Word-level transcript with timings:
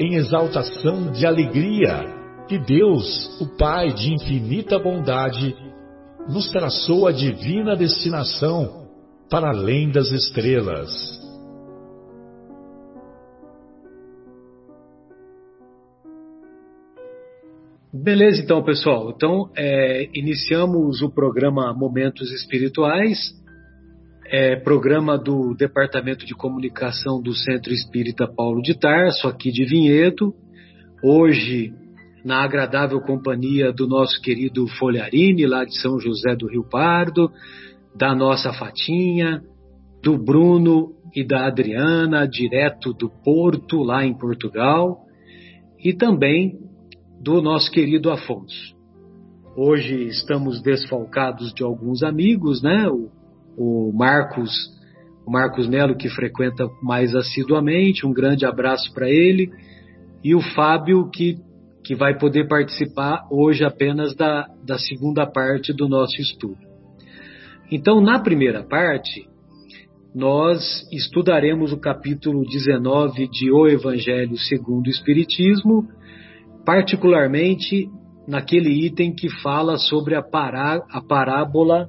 em 0.00 0.14
exaltação 0.14 1.12
de 1.12 1.26
alegria 1.26 2.18
que 2.48 2.58
Deus, 2.58 3.38
o 3.38 3.46
Pai 3.58 3.92
de 3.92 4.14
infinita 4.14 4.78
bondade, 4.78 5.54
nos 6.26 6.50
traçou 6.50 7.06
a 7.06 7.12
divina 7.12 7.76
destinação 7.76 8.88
para 9.28 9.50
além 9.50 9.90
das 9.90 10.10
estrelas. 10.10 10.90
Beleza, 17.92 18.40
então, 18.40 18.64
pessoal. 18.64 19.12
Então, 19.14 19.50
é, 19.54 20.08
iniciamos 20.14 21.02
o 21.02 21.10
programa 21.10 21.74
Momentos 21.74 22.32
Espirituais 22.32 23.38
é, 24.32 24.54
programa 24.54 25.18
do 25.18 25.54
Departamento 25.56 26.24
de 26.24 26.36
Comunicação 26.36 27.20
do 27.20 27.34
Centro 27.34 27.72
Espírita 27.72 28.28
Paulo 28.28 28.62
de 28.62 28.78
Tarso, 28.78 29.26
aqui 29.26 29.50
de 29.50 29.64
Vinhedo. 29.64 30.32
Hoje, 31.02 31.74
na 32.24 32.44
agradável 32.44 33.00
companhia 33.00 33.72
do 33.72 33.88
nosso 33.88 34.22
querido 34.22 34.68
Folharini, 34.78 35.46
lá 35.46 35.64
de 35.64 35.76
São 35.80 35.98
José 35.98 36.36
do 36.36 36.46
Rio 36.46 36.62
Pardo, 36.62 37.28
da 37.96 38.14
nossa 38.14 38.52
Fatinha, 38.52 39.42
do 40.00 40.16
Bruno 40.16 40.92
e 41.12 41.26
da 41.26 41.48
Adriana, 41.48 42.24
direto 42.24 42.92
do 42.92 43.10
Porto, 43.10 43.82
lá 43.82 44.06
em 44.06 44.16
Portugal, 44.16 45.00
e 45.84 45.92
também 45.92 46.56
do 47.20 47.42
nosso 47.42 47.68
querido 47.72 48.12
Afonso. 48.12 48.76
Hoje 49.56 50.06
estamos 50.06 50.62
desfalcados 50.62 51.52
de 51.52 51.64
alguns 51.64 52.04
amigos, 52.04 52.62
né? 52.62 52.88
O 52.88 53.19
o 53.60 53.92
Marcos, 53.92 54.50
o 55.26 55.30
Marcos 55.30 55.68
Melo, 55.68 55.94
que 55.94 56.08
frequenta 56.08 56.66
mais 56.82 57.14
assiduamente, 57.14 58.06
um 58.06 58.12
grande 58.12 58.46
abraço 58.46 58.90
para 58.94 59.10
ele, 59.10 59.50
e 60.24 60.34
o 60.34 60.40
Fábio, 60.40 61.10
que, 61.10 61.36
que 61.84 61.94
vai 61.94 62.16
poder 62.16 62.48
participar 62.48 63.28
hoje 63.30 63.62
apenas 63.62 64.14
da, 64.16 64.46
da 64.64 64.78
segunda 64.78 65.26
parte 65.26 65.74
do 65.74 65.86
nosso 65.88 66.18
estudo. 66.22 66.56
Então, 67.70 68.00
na 68.00 68.18
primeira 68.18 68.64
parte, 68.64 69.28
nós 70.14 70.88
estudaremos 70.90 71.70
o 71.70 71.78
capítulo 71.78 72.42
19 72.46 73.28
de 73.28 73.52
O 73.52 73.68
Evangelho 73.68 74.38
segundo 74.38 74.86
o 74.86 74.90
Espiritismo, 74.90 75.86
particularmente 76.64 77.90
naquele 78.26 78.86
item 78.86 79.14
que 79.14 79.28
fala 79.42 79.76
sobre 79.76 80.14
a, 80.14 80.22
pará, 80.22 80.82
a 80.90 81.00
parábola 81.02 81.88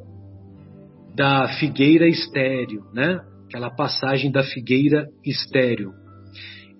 da 1.16 1.47
figueira 1.59 2.07
estéreo, 2.07 2.83
né? 2.94 3.19
Aquela 3.45 3.69
passagem 3.69 4.31
da 4.31 4.44
figueira 4.44 5.07
estéreo. 5.25 5.91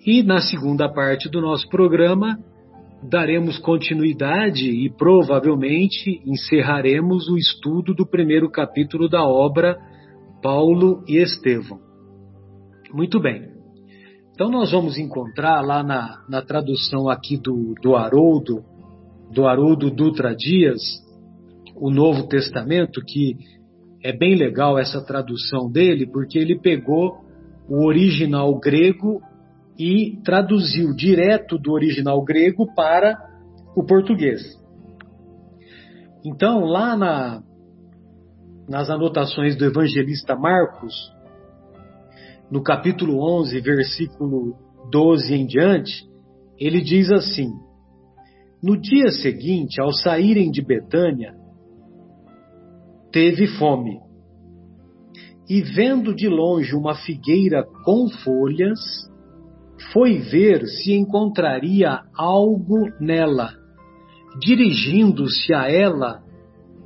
E 0.06 0.24
na 0.24 0.40
segunda 0.40 0.90
parte 0.90 1.30
do 1.30 1.42
nosso 1.42 1.68
programa, 1.70 2.38
daremos 3.04 3.58
continuidade 3.58 4.70
e 4.70 4.90
provavelmente 4.90 6.22
encerraremos 6.26 7.28
o 7.28 7.38
estudo 7.38 7.94
do 7.94 8.06
primeiro 8.06 8.50
capítulo 8.50 9.10
da 9.10 9.24
obra 9.24 9.78
Paulo 10.42 11.04
e 11.08 11.18
Estevão. 11.18 11.80
Muito 12.94 13.20
bem. 13.20 13.50
Então 14.34 14.50
nós 14.50 14.72
vamos 14.72 14.98
encontrar 14.98 15.62
lá 15.62 15.84
na, 15.84 16.24
na 16.28 16.42
tradução 16.42 17.10
aqui 17.10 17.38
do, 17.38 17.76
do 17.82 17.96
Haroldo, 17.96 18.64
do 19.32 19.46
Haroldo 19.48 19.92
Dutra 19.92 20.36
Dias, 20.36 20.82
o 21.76 21.92
Novo 21.92 22.28
Testamento, 22.28 23.02
que 23.06 23.36
é 24.04 24.12
bem 24.12 24.36
legal 24.36 24.80
essa 24.80 25.04
tradução 25.04 25.70
dele, 25.70 26.08
porque 26.08 26.40
ele 26.40 26.60
pegou 26.60 27.20
o 27.70 27.86
original 27.86 28.58
grego 28.60 29.22
e 29.78 30.18
traduziu 30.24 30.94
direto 30.94 31.58
do 31.58 31.72
original 31.72 32.24
grego 32.24 32.74
para 32.76 33.18
o 33.76 33.84
português. 33.84 34.42
Então, 36.24 36.66
lá 36.66 36.96
na, 36.96 37.42
nas 38.68 38.90
anotações 38.90 39.56
do 39.56 39.66
evangelista 39.66 40.36
Marcos, 40.36 40.94
no 42.50 42.62
capítulo 42.62 43.24
11, 43.40 43.62
versículo 43.62 44.56
12 44.92 45.34
em 45.34 45.46
diante, 45.46 46.06
ele 46.60 46.82
diz 46.82 47.10
assim: 47.12 47.50
No 48.62 48.80
dia 48.80 49.10
seguinte, 49.10 49.82
ao 49.82 49.92
saírem 49.92 50.52
de 50.52 50.62
Betânia, 50.62 51.34
teve 53.12 53.48
fome. 53.58 54.00
E 55.50 55.62
vendo 55.62 56.16
de 56.16 56.30
longe 56.30 56.74
uma 56.76 56.96
figueira 56.96 57.64
com 57.84 58.08
folhas, 58.24 58.80
foi 59.92 60.18
ver 60.20 60.66
se 60.66 60.94
encontraria 60.94 62.02
algo 62.16 62.90
nela. 63.00 63.54
Dirigindo-se 64.40 65.54
a 65.54 65.70
ela, 65.70 66.24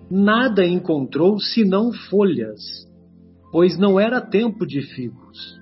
nada 0.09 0.66
encontrou 0.66 1.40
senão 1.40 1.91
folhas, 2.09 2.62
pois 3.52 3.78
não 3.78 4.00
era 4.00 4.19
tempo 4.19 4.66
de 4.66 4.81
figos. 4.81 5.59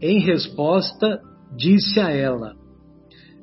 Em 0.00 0.20
resposta, 0.20 1.20
disse 1.56 1.98
a 1.98 2.10
ela: 2.10 2.54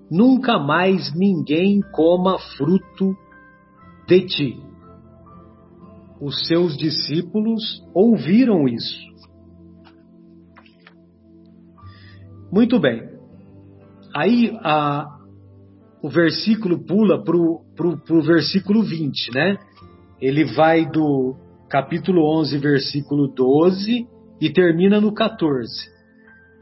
Nunca 0.09 0.57
mais 0.57 1.13
ninguém 1.13 1.81
coma 1.91 2.37
fruto 2.55 3.13
de 4.07 4.25
ti 4.27 4.64
os 6.25 6.47
seus 6.47 6.75
discípulos 6.75 7.83
ouviram 7.93 8.67
isso. 8.67 8.99
Muito 12.51 12.79
bem. 12.79 13.07
Aí 14.11 14.57
a, 14.63 15.19
o 16.01 16.09
versículo 16.09 16.83
pula 16.83 17.23
para 17.23 17.37
o 17.37 18.21
versículo 18.23 18.81
20, 18.81 19.35
né? 19.35 19.55
Ele 20.19 20.45
vai 20.55 20.89
do 20.89 21.35
capítulo 21.69 22.27
11, 22.39 22.57
versículo 22.57 23.27
12 23.27 24.07
e 24.41 24.51
termina 24.51 24.99
no 24.99 25.13
14. 25.13 25.69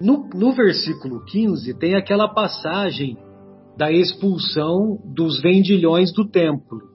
No, 0.02 0.28
no 0.34 0.52
versículo 0.52 1.23
15 1.23 1.79
tem 1.79 1.96
aquela 1.96 2.28
passagem 2.28 3.17
da 3.78 3.90
expulsão 3.90 4.99
dos 5.05 5.41
vendilhões 5.41 6.11
do 6.11 6.28
templo. 6.28 6.92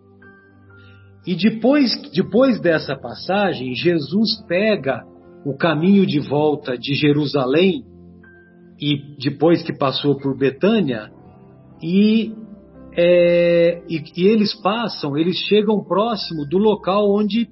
E 1.28 1.36
depois, 1.36 1.90
depois 2.14 2.58
dessa 2.58 2.96
passagem, 2.96 3.74
Jesus 3.74 4.42
pega 4.48 5.04
o 5.44 5.54
caminho 5.58 6.06
de 6.06 6.20
volta 6.20 6.74
de 6.78 6.94
Jerusalém 6.94 7.84
e 8.80 9.14
depois 9.18 9.62
que 9.62 9.76
passou 9.76 10.16
por 10.16 10.34
Betânia 10.38 11.10
e, 11.82 12.32
é, 12.96 13.82
e, 13.90 14.02
e, 14.16 14.26
eles 14.26 14.54
passam, 14.62 15.18
eles 15.18 15.36
chegam 15.36 15.84
próximo 15.84 16.46
do 16.48 16.56
local 16.56 17.14
onde, 17.14 17.46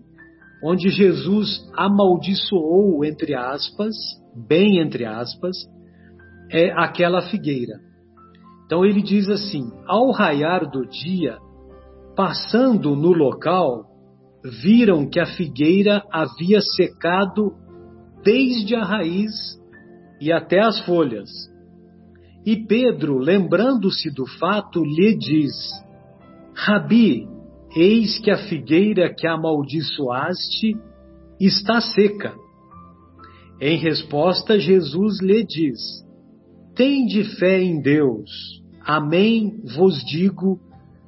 onde 0.64 0.88
Jesus 0.88 1.70
amaldiçoou, 1.76 3.04
entre 3.04 3.34
aspas, 3.34 3.94
bem 4.48 4.78
entre 4.78 5.04
aspas, 5.04 5.54
é 6.50 6.70
aquela 6.70 7.20
figueira. 7.28 7.74
Então 8.64 8.86
ele 8.86 9.02
diz 9.02 9.28
assim: 9.28 9.70
ao 9.86 10.12
raiar 10.12 10.66
do 10.70 10.86
dia, 10.86 11.36
Passando 12.16 12.96
no 12.96 13.12
local, 13.12 13.84
viram 14.62 15.06
que 15.06 15.20
a 15.20 15.26
figueira 15.26 16.02
havia 16.10 16.62
secado 16.62 17.52
desde 18.24 18.74
a 18.74 18.82
raiz 18.82 19.32
e 20.18 20.32
até 20.32 20.60
as 20.60 20.80
folhas. 20.86 21.28
E 22.44 22.56
Pedro, 22.56 23.18
lembrando-se 23.18 24.10
do 24.10 24.24
fato, 24.24 24.82
lhe 24.82 25.14
diz: 25.14 25.52
Rabi, 26.54 27.28
eis 27.76 28.18
que 28.18 28.30
a 28.30 28.48
figueira 28.48 29.12
que 29.14 29.26
amaldiçoaste 29.26 30.74
está 31.38 31.82
seca. 31.82 32.34
Em 33.60 33.76
resposta, 33.76 34.58
Jesus 34.58 35.20
lhe 35.20 35.44
diz: 35.44 35.80
Tende 36.74 37.24
fé 37.38 37.60
em 37.60 37.80
Deus. 37.80 38.30
Amém 38.80 39.60
vos 39.76 40.02
digo 40.04 40.60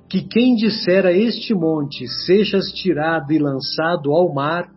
que 0.08 0.22
quem 0.22 0.54
disser 0.54 1.04
a 1.04 1.12
este 1.12 1.54
monte, 1.54 2.06
sejas 2.26 2.66
tirado 2.72 3.32
e 3.32 3.38
lançado 3.38 4.12
ao 4.12 4.32
mar, 4.32 4.70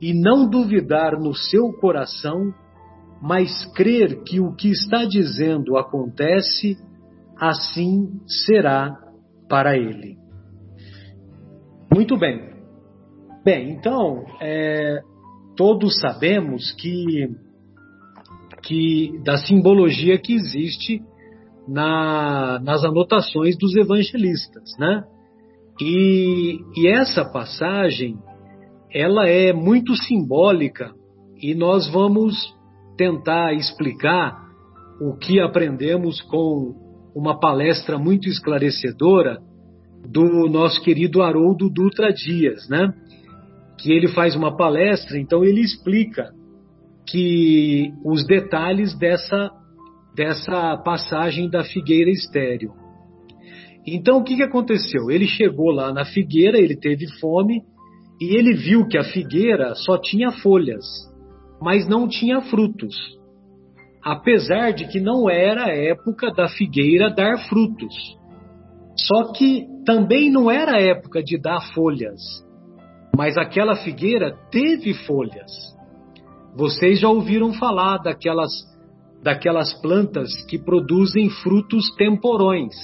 e 0.00 0.12
não 0.12 0.48
duvidar 0.48 1.18
no 1.18 1.34
seu 1.34 1.72
coração, 1.80 2.52
mas 3.22 3.64
crer 3.74 4.22
que 4.24 4.40
o 4.40 4.54
que 4.54 4.68
está 4.68 5.04
dizendo 5.04 5.78
acontece, 5.78 6.76
assim 7.38 8.20
será 8.26 8.98
para 9.48 9.76
ele. 9.76 10.18
Muito 11.94 12.18
bem. 12.18 12.52
Bem, 13.44 13.72
então, 13.72 14.24
é, 14.40 15.00
todos 15.56 16.00
sabemos 16.00 16.72
que, 16.72 17.28
que 18.62 19.22
da 19.24 19.36
simbologia 19.36 20.18
que 20.18 20.34
existe 20.34 21.00
na, 21.66 22.60
nas 22.62 22.84
anotações 22.84 23.56
dos 23.58 23.74
evangelistas, 23.76 24.70
né? 24.78 25.04
E, 25.80 26.58
e 26.76 26.88
essa 26.88 27.24
passagem, 27.24 28.16
ela 28.92 29.26
é 29.28 29.52
muito 29.52 29.94
simbólica 29.96 30.92
e 31.40 31.54
nós 31.54 31.90
vamos 31.90 32.36
tentar 32.96 33.52
explicar 33.54 34.44
o 35.00 35.16
que 35.16 35.40
aprendemos 35.40 36.20
com 36.22 36.74
uma 37.14 37.38
palestra 37.38 37.98
muito 37.98 38.28
esclarecedora 38.28 39.38
do 40.08 40.48
nosso 40.48 40.82
querido 40.82 41.22
Haroldo 41.22 41.68
Dutra 41.68 42.12
Dias, 42.12 42.68
né? 42.68 42.92
Que 43.78 43.92
ele 43.92 44.08
faz 44.08 44.36
uma 44.36 44.56
palestra, 44.56 45.18
então 45.18 45.44
ele 45.44 45.60
explica 45.60 46.30
que 47.06 47.92
os 48.04 48.24
detalhes 48.26 48.96
dessa 48.98 49.50
dessa 50.14 50.76
passagem 50.78 51.50
da 51.50 51.64
figueira 51.64 52.10
estéreo. 52.10 52.72
Então 53.86 54.18
o 54.18 54.24
que, 54.24 54.36
que 54.36 54.42
aconteceu? 54.42 55.10
Ele 55.10 55.26
chegou 55.26 55.70
lá 55.70 55.92
na 55.92 56.04
figueira, 56.04 56.58
ele 56.58 56.76
teve 56.76 57.06
fome 57.20 57.62
e 58.20 58.36
ele 58.36 58.54
viu 58.54 58.86
que 58.86 58.96
a 58.96 59.04
figueira 59.04 59.74
só 59.74 59.98
tinha 59.98 60.30
folhas, 60.30 60.84
mas 61.60 61.86
não 61.88 62.08
tinha 62.08 62.40
frutos. 62.40 62.94
Apesar 64.02 64.72
de 64.72 64.86
que 64.86 65.00
não 65.00 65.28
era 65.28 65.64
a 65.64 65.74
época 65.74 66.30
da 66.32 66.48
figueira 66.48 67.10
dar 67.10 67.48
frutos. 67.48 67.94
Só 68.96 69.32
que 69.32 69.66
também 69.84 70.30
não 70.30 70.50
era 70.50 70.76
a 70.76 70.80
época 70.80 71.22
de 71.22 71.38
dar 71.38 71.60
folhas. 71.74 72.20
Mas 73.16 73.36
aquela 73.36 73.76
figueira 73.76 74.36
teve 74.50 74.94
folhas. 75.06 75.50
Vocês 76.54 77.00
já 77.00 77.08
ouviram 77.08 77.52
falar 77.54 77.98
daquelas 77.98 78.50
daquelas 79.24 79.72
plantas 79.80 80.30
que 80.44 80.58
produzem 80.58 81.30
frutos 81.30 81.90
temporões. 81.96 82.74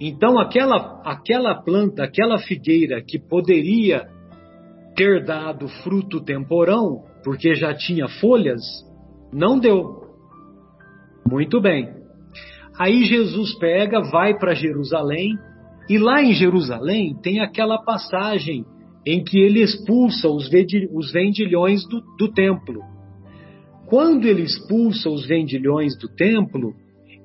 Então, 0.00 0.38
aquela, 0.38 1.02
aquela 1.04 1.52
planta, 1.64 2.04
aquela 2.04 2.38
figueira 2.38 3.02
que 3.02 3.18
poderia 3.18 4.06
ter 4.94 5.24
dado 5.24 5.66
fruto 5.82 6.22
temporão, 6.22 7.02
porque 7.24 7.56
já 7.56 7.74
tinha 7.74 8.06
folhas, 8.20 8.62
não 9.32 9.58
deu. 9.58 10.06
Muito 11.28 11.60
bem. 11.60 11.92
Aí 12.78 13.04
Jesus 13.04 13.58
pega, 13.58 14.00
vai 14.02 14.38
para 14.38 14.54
Jerusalém, 14.54 15.36
e 15.88 15.98
lá 15.98 16.22
em 16.22 16.34
Jerusalém 16.34 17.16
tem 17.20 17.40
aquela 17.40 17.82
passagem 17.82 18.64
em 19.04 19.24
que 19.24 19.38
ele 19.40 19.60
expulsa 19.60 20.28
os 20.28 20.48
vendilhões 21.12 21.84
do, 21.88 22.00
do 22.16 22.32
templo. 22.32 22.95
Quando 23.86 24.26
ele 24.26 24.42
expulsa 24.42 25.08
os 25.08 25.26
vendilhões 25.26 25.96
do 25.98 26.08
templo, 26.08 26.74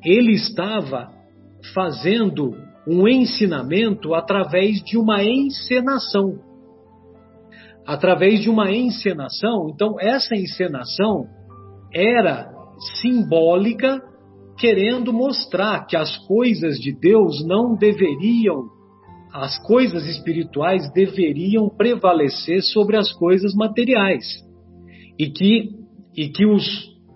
ele 0.04 0.34
estava 0.34 1.10
fazendo 1.74 2.56
um 2.88 3.08
ensinamento 3.08 4.14
através 4.14 4.82
de 4.84 4.98
uma 4.98 5.24
encenação. 5.24 6.40
Através 7.86 8.42
de 8.42 8.50
uma 8.50 8.72
encenação, 8.72 9.70
então 9.74 10.00
essa 10.00 10.36
encenação 10.36 11.26
era 11.94 12.48
simbólica, 13.02 14.00
querendo 14.58 15.12
mostrar 15.12 15.86
que 15.88 15.96
as 15.96 16.16
coisas 16.28 16.78
de 16.78 16.92
Deus 16.92 17.44
não 17.46 17.76
deveriam, 17.76 18.70
as 19.34 19.58
coisas 19.66 20.06
espirituais 20.06 20.92
deveriam 20.94 21.70
prevalecer 21.70 22.62
sobre 22.62 22.98
as 22.98 23.12
coisas 23.12 23.54
materiais. 23.56 24.26
E 25.18 25.30
que 25.30 25.81
e 26.16 26.30
que 26.30 26.46
os, 26.46 26.66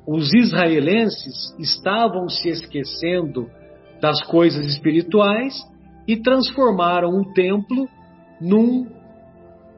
os 0.08 0.34
israelenses 0.34 1.56
estavam 1.60 2.30
se 2.30 2.50
esquecendo 2.50 3.50
das 4.02 4.22
coisas 4.24 4.66
espirituais 4.66 5.54
e 6.08 6.18
transformaram 6.18 7.10
o 7.10 7.34
templo 7.34 7.88
num, 8.40 8.88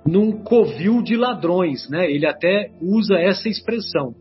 num 0.05 0.43
covil 0.43 1.01
de 1.01 1.15
ladrões, 1.15 1.89
né? 1.89 2.09
Ele 2.09 2.25
até 2.25 2.71
usa 2.81 3.15
essa 3.15 3.47
expressão. 3.47 4.13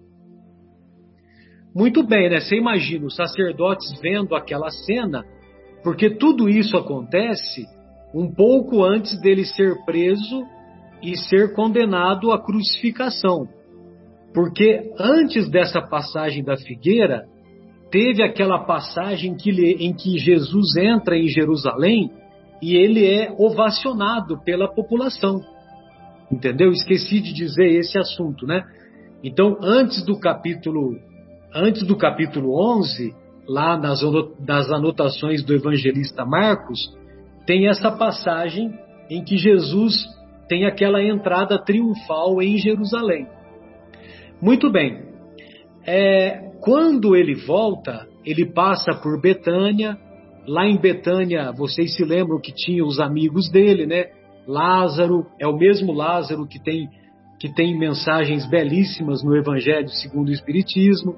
Muito 1.74 2.02
bem, 2.02 2.30
né? 2.30 2.40
Você 2.40 2.56
imagina 2.56 3.06
os 3.06 3.16
sacerdotes 3.16 4.00
vendo 4.00 4.34
aquela 4.34 4.70
cena, 4.70 5.24
porque 5.82 6.10
tudo 6.10 6.48
isso 6.48 6.76
acontece 6.76 7.66
um 8.14 8.32
pouco 8.32 8.82
antes 8.82 9.20
dele 9.20 9.44
ser 9.44 9.84
preso 9.84 10.46
e 11.02 11.16
ser 11.16 11.52
condenado 11.52 12.32
à 12.32 12.42
crucificação. 12.42 13.46
Porque 14.36 14.92
antes 14.98 15.48
dessa 15.48 15.80
passagem 15.80 16.44
da 16.44 16.58
figueira, 16.58 17.24
teve 17.90 18.22
aquela 18.22 18.66
passagem 18.66 19.34
que, 19.34 19.50
em 19.50 19.94
que 19.94 20.18
Jesus 20.18 20.76
entra 20.76 21.16
em 21.16 21.26
Jerusalém 21.26 22.10
e 22.60 22.76
ele 22.76 23.06
é 23.06 23.34
ovacionado 23.38 24.38
pela 24.44 24.68
população. 24.68 25.40
Entendeu? 26.30 26.70
Esqueci 26.70 27.18
de 27.18 27.32
dizer 27.32 27.78
esse 27.78 27.98
assunto, 27.98 28.46
né? 28.46 28.62
Então, 29.24 29.56
antes 29.62 30.04
do 30.04 30.20
capítulo 30.20 31.00
antes 31.54 31.86
do 31.86 31.96
capítulo 31.96 32.62
11, 32.76 33.14
lá 33.48 33.78
nas, 33.78 34.02
nas 34.46 34.70
anotações 34.70 35.42
do 35.42 35.54
evangelista 35.54 36.26
Marcos, 36.26 36.94
tem 37.46 37.68
essa 37.68 37.90
passagem 37.90 38.70
em 39.08 39.24
que 39.24 39.38
Jesus 39.38 39.94
tem 40.46 40.66
aquela 40.66 41.02
entrada 41.02 41.58
triunfal 41.58 42.42
em 42.42 42.58
Jerusalém. 42.58 43.34
Muito 44.40 44.70
bem. 44.70 45.02
É, 45.86 46.50
quando 46.60 47.14
ele 47.14 47.34
volta, 47.34 48.06
ele 48.24 48.44
passa 48.52 48.94
por 48.94 49.20
Betânia. 49.20 49.96
Lá 50.46 50.66
em 50.66 50.76
Betânia, 50.76 51.52
vocês 51.52 51.96
se 51.96 52.04
lembram 52.04 52.40
que 52.40 52.52
tinha 52.52 52.84
os 52.84 53.00
amigos 53.00 53.50
dele, 53.50 53.86
né? 53.86 54.06
Lázaro, 54.46 55.26
é 55.40 55.46
o 55.46 55.56
mesmo 55.56 55.92
Lázaro 55.92 56.46
que 56.46 56.62
tem, 56.62 56.88
que 57.40 57.52
tem 57.52 57.76
mensagens 57.76 58.48
belíssimas 58.48 59.24
no 59.24 59.36
Evangelho 59.36 59.88
segundo 59.88 60.28
o 60.28 60.32
Espiritismo, 60.32 61.16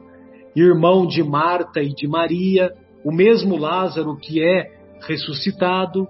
irmão 0.57 1.07
de 1.07 1.23
Marta 1.23 1.83
e 1.83 1.95
de 1.95 2.09
Maria, 2.09 2.73
o 3.05 3.13
mesmo 3.13 3.57
Lázaro 3.57 4.17
que 4.17 4.43
é 4.43 4.67
ressuscitado. 5.07 6.07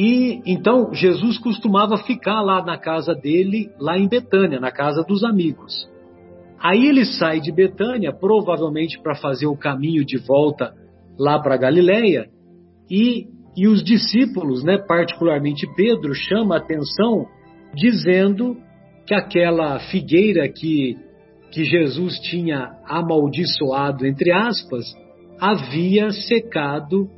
E 0.00 0.40
então 0.46 0.94
Jesus 0.94 1.38
costumava 1.38 1.96
ficar 1.98 2.40
lá 2.40 2.64
na 2.64 2.78
casa 2.78 3.16
dele, 3.16 3.68
lá 3.80 3.98
em 3.98 4.06
Betânia, 4.06 4.60
na 4.60 4.70
casa 4.70 5.02
dos 5.02 5.24
amigos. 5.24 5.90
Aí 6.60 6.86
ele 6.86 7.04
sai 7.04 7.40
de 7.40 7.50
Betânia, 7.50 8.12
provavelmente 8.12 8.96
para 9.02 9.16
fazer 9.16 9.48
o 9.48 9.56
caminho 9.56 10.04
de 10.04 10.16
volta 10.16 10.72
lá 11.18 11.40
para 11.40 11.56
Galiléia, 11.56 12.28
e, 12.88 13.26
e 13.56 13.66
os 13.66 13.82
discípulos, 13.82 14.62
né, 14.62 14.78
particularmente 14.78 15.66
Pedro, 15.74 16.14
chama 16.14 16.54
a 16.54 16.58
atenção 16.58 17.26
dizendo 17.74 18.56
que 19.04 19.14
aquela 19.14 19.80
figueira 19.90 20.48
que, 20.48 20.96
que 21.50 21.64
Jesus 21.64 22.20
tinha 22.20 22.70
amaldiçoado, 22.86 24.06
entre 24.06 24.30
aspas, 24.30 24.84
havia 25.40 26.12
secado 26.12 27.10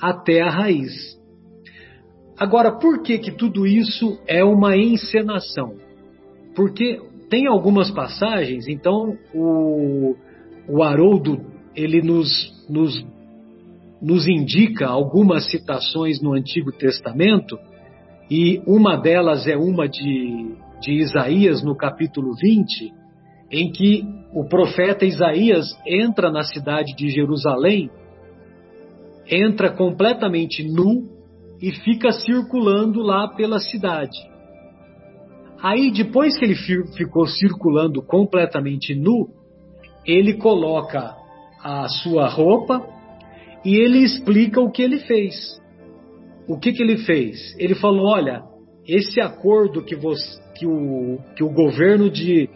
até 0.00 0.40
a 0.40 0.48
raiz. 0.48 1.20
Agora, 2.42 2.72
por 2.72 3.04
que 3.04 3.18
que 3.18 3.30
tudo 3.30 3.64
isso 3.64 4.18
é 4.26 4.42
uma 4.42 4.76
encenação? 4.76 5.76
Porque 6.56 7.00
tem 7.30 7.46
algumas 7.46 7.88
passagens, 7.88 8.66
então 8.66 9.16
o, 9.32 10.16
o 10.68 10.82
Haroldo 10.82 11.40
ele 11.72 12.02
nos, 12.02 12.28
nos, 12.68 13.06
nos 14.02 14.26
indica 14.26 14.88
algumas 14.88 15.48
citações 15.52 16.20
no 16.20 16.34
Antigo 16.34 16.72
Testamento, 16.72 17.56
e 18.28 18.60
uma 18.66 18.96
delas 18.96 19.46
é 19.46 19.56
uma 19.56 19.88
de, 19.88 20.56
de 20.80 20.94
Isaías, 20.94 21.62
no 21.62 21.76
capítulo 21.76 22.34
20, 22.34 22.92
em 23.52 23.70
que 23.70 24.02
o 24.34 24.48
profeta 24.48 25.04
Isaías 25.04 25.78
entra 25.86 26.28
na 26.28 26.42
cidade 26.42 26.92
de 26.96 27.08
Jerusalém, 27.08 27.88
entra 29.30 29.70
completamente 29.70 30.64
nu, 30.64 31.21
e 31.62 31.70
fica 31.70 32.10
circulando 32.10 33.00
lá 33.00 33.28
pela 33.28 33.60
cidade. 33.60 34.18
Aí, 35.62 35.92
depois 35.92 36.36
que 36.36 36.44
ele 36.44 36.56
ficou 36.96 37.24
circulando 37.28 38.02
completamente 38.02 38.96
nu, 38.96 39.28
ele 40.04 40.34
coloca 40.34 41.14
a 41.62 41.86
sua 41.88 42.28
roupa 42.28 42.84
e 43.64 43.76
ele 43.76 43.98
explica 43.98 44.60
o 44.60 44.72
que 44.72 44.82
ele 44.82 44.98
fez. 44.98 45.62
O 46.48 46.58
que, 46.58 46.72
que 46.72 46.82
ele 46.82 46.98
fez? 46.98 47.54
Ele 47.56 47.76
falou: 47.76 48.06
olha, 48.06 48.42
esse 48.84 49.20
acordo 49.20 49.84
que, 49.84 49.94
você, 49.94 50.42
que, 50.56 50.66
o, 50.66 51.18
que 51.36 51.44
o 51.44 51.50
governo 51.50 52.10
de 52.10 52.50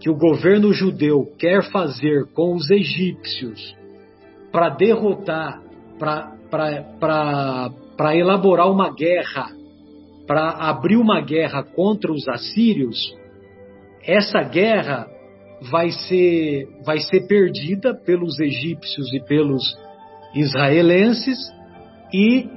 que 0.00 0.10
o 0.10 0.16
governo 0.16 0.72
judeu 0.72 1.26
quer 1.38 1.70
fazer 1.70 2.26
com 2.32 2.54
os 2.54 2.70
egípcios 2.70 3.76
para 4.52 4.68
derrotar, 4.70 5.60
para 5.98 7.70
elaborar 8.16 8.70
uma 8.70 8.94
guerra, 8.94 9.50
para 10.26 10.50
abrir 10.50 10.96
uma 10.96 11.20
guerra 11.20 11.62
contra 11.62 12.12
os 12.12 12.28
assírios, 12.28 12.96
essa 14.02 14.42
guerra 14.42 15.06
vai 15.70 15.90
ser, 15.90 16.68
vai 16.84 16.98
ser 16.98 17.26
perdida 17.26 17.94
pelos 17.94 18.38
egípcios 18.38 19.12
e 19.12 19.20
pelos 19.20 19.62
israelenses 20.34 21.38
e 22.12 22.48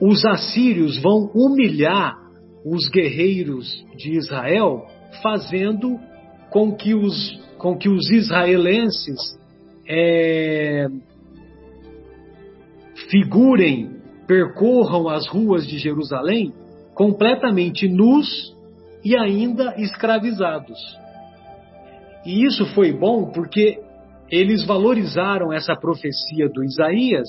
os 0.00 0.24
assírios 0.24 1.00
vão 1.00 1.30
humilhar 1.34 2.16
os 2.64 2.88
guerreiros 2.88 3.84
de 3.96 4.16
Israel, 4.16 4.86
fazendo 5.22 5.98
com 6.50 6.74
que 6.74 6.94
os, 6.94 7.40
com 7.58 7.76
que 7.76 7.88
os 7.88 8.10
israelenses 8.10 9.38
é, 9.86 10.86
figurem, 13.10 13.90
percorram 14.26 15.08
as 15.08 15.26
ruas 15.26 15.66
de 15.66 15.78
Jerusalém 15.78 16.52
completamente 16.94 17.88
nus 17.88 18.54
e 19.04 19.16
ainda 19.16 19.74
escravizados. 19.76 20.78
E 22.24 22.44
isso 22.44 22.66
foi 22.74 22.92
bom 22.92 23.30
porque 23.30 23.80
eles 24.30 24.64
valorizaram 24.64 25.52
essa 25.52 25.76
profecia 25.76 26.48
do 26.48 26.64
Isaías 26.64 27.28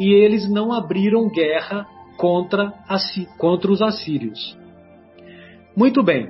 e 0.00 0.12
eles 0.12 0.50
não 0.50 0.72
abriram 0.72 1.30
guerra 1.30 1.86
contra, 2.16 2.72
contra 3.38 3.70
os 3.70 3.80
assírios. 3.80 4.58
Muito 5.76 6.02
bem. 6.02 6.28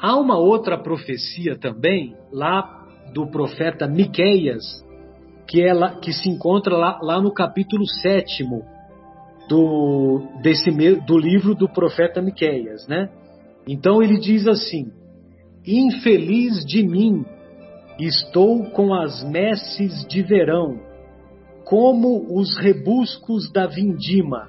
Há 0.00 0.16
uma 0.16 0.38
outra 0.38 0.78
profecia 0.78 1.56
também, 1.56 2.16
lá 2.32 2.86
do 3.12 3.26
profeta 3.26 3.86
Miqueias, 3.86 4.64
que, 5.46 5.62
é 5.62 5.72
que 6.00 6.12
se 6.12 6.28
encontra 6.28 6.76
lá, 6.76 6.98
lá 7.02 7.20
no 7.20 7.32
capítulo 7.32 7.86
7 7.86 8.44
do, 9.48 10.22
desse, 10.42 10.70
do 11.00 11.18
livro 11.18 11.54
do 11.54 11.68
profeta 11.68 12.22
Miqueias, 12.22 12.86
né? 12.86 13.10
Então 13.66 14.02
ele 14.02 14.18
diz 14.18 14.46
assim: 14.46 14.90
Infeliz 15.66 16.64
de 16.64 16.82
mim, 16.82 17.24
estou 17.98 18.64
com 18.70 18.94
as 18.94 19.22
messes 19.24 20.06
de 20.06 20.22
verão, 20.22 20.80
como 21.64 22.26
os 22.36 22.56
rebuscos 22.56 23.50
da 23.52 23.66
vindima, 23.66 24.48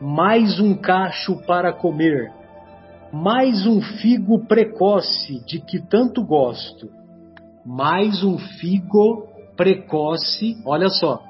mais 0.00 0.58
um 0.60 0.74
cacho 0.74 1.36
para 1.46 1.72
comer, 1.72 2.32
mais 3.12 3.66
um 3.66 3.80
figo 3.80 4.46
precoce 4.46 5.44
de 5.44 5.60
que 5.60 5.80
tanto 5.80 6.24
gosto, 6.24 6.88
mais 7.64 8.22
um 8.22 8.38
figo 8.38 9.29
precoce, 9.60 10.56
olha 10.64 10.88
só, 10.88 11.22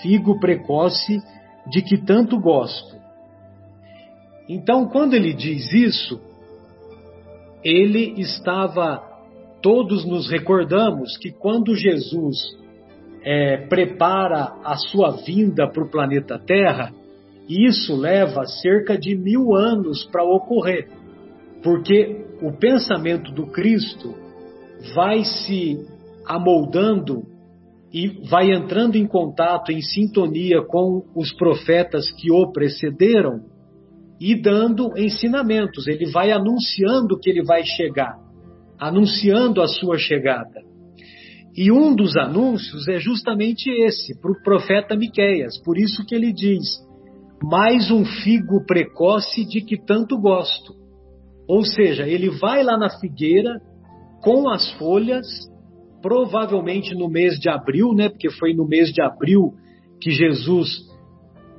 figo 0.00 0.40
precoce 0.40 1.20
de 1.66 1.82
que 1.82 1.98
tanto 1.98 2.40
gosto. 2.40 2.96
Então, 4.48 4.88
quando 4.88 5.12
ele 5.12 5.34
diz 5.34 5.70
isso, 5.70 6.18
ele 7.62 8.18
estava, 8.18 9.02
todos 9.60 10.02
nos 10.06 10.30
recordamos 10.30 11.18
que 11.18 11.30
quando 11.30 11.76
Jesus 11.76 12.56
é, 13.22 13.66
prepara 13.68 14.54
a 14.64 14.76
sua 14.76 15.10
vinda 15.22 15.68
para 15.70 15.84
o 15.84 15.90
planeta 15.90 16.38
Terra, 16.38 16.90
isso 17.46 17.94
leva 17.94 18.46
cerca 18.46 18.96
de 18.96 19.14
mil 19.14 19.54
anos 19.54 20.04
para 20.04 20.24
ocorrer, 20.24 20.88
porque 21.62 22.24
o 22.40 22.50
pensamento 22.50 23.30
do 23.30 23.46
Cristo 23.48 24.14
vai 24.94 25.22
se 25.22 25.86
amoldando 26.26 27.33
e 27.94 28.08
vai 28.28 28.50
entrando 28.50 28.96
em 28.96 29.06
contato, 29.06 29.70
em 29.70 29.80
sintonia 29.80 30.60
com 30.66 31.04
os 31.14 31.32
profetas 31.32 32.10
que 32.10 32.28
o 32.32 32.50
precederam 32.50 33.44
e 34.20 34.34
dando 34.34 34.98
ensinamentos. 34.98 35.86
Ele 35.86 36.10
vai 36.10 36.32
anunciando 36.32 37.16
que 37.20 37.30
ele 37.30 37.44
vai 37.44 37.62
chegar, 37.62 38.16
anunciando 38.80 39.62
a 39.62 39.68
sua 39.68 39.96
chegada. 39.96 40.60
E 41.56 41.70
um 41.70 41.94
dos 41.94 42.16
anúncios 42.16 42.88
é 42.88 42.98
justamente 42.98 43.70
esse, 43.70 44.20
para 44.20 44.32
o 44.32 44.42
profeta 44.42 44.96
Miqueias. 44.96 45.62
Por 45.62 45.78
isso 45.78 46.04
que 46.04 46.16
ele 46.16 46.32
diz: 46.32 46.64
mais 47.44 47.92
um 47.92 48.04
figo 48.04 48.66
precoce 48.66 49.44
de 49.44 49.60
que 49.60 49.80
tanto 49.80 50.18
gosto. 50.18 50.74
Ou 51.48 51.64
seja, 51.64 52.08
ele 52.08 52.28
vai 52.28 52.64
lá 52.64 52.76
na 52.76 52.90
figueira 52.98 53.60
com 54.20 54.48
as 54.48 54.72
folhas, 54.72 55.26
provavelmente 56.04 56.94
no 56.94 57.08
mês 57.08 57.38
de 57.40 57.48
abril, 57.48 57.94
né? 57.94 58.10
Porque 58.10 58.30
foi 58.32 58.52
no 58.52 58.68
mês 58.68 58.92
de 58.92 59.00
abril 59.00 59.54
que 59.98 60.10
Jesus 60.10 60.84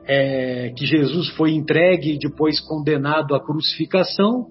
é, 0.08 0.72
que 0.78 0.86
Jesus 0.86 1.30
foi 1.30 1.50
entregue 1.50 2.14
e 2.14 2.20
depois 2.20 2.60
condenado 2.60 3.34
à 3.34 3.44
crucificação. 3.44 4.46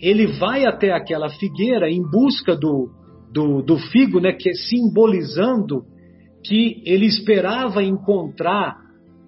Ele 0.00 0.26
vai 0.38 0.64
até 0.64 0.92
aquela 0.92 1.28
figueira 1.28 1.90
em 1.90 2.00
busca 2.00 2.56
do, 2.56 2.88
do, 3.30 3.60
do 3.60 3.76
figo, 3.76 4.20
né? 4.20 4.32
Que 4.32 4.54
simbolizando 4.54 5.84
que 6.42 6.82
ele 6.86 7.04
esperava 7.04 7.82
encontrar 7.82 8.78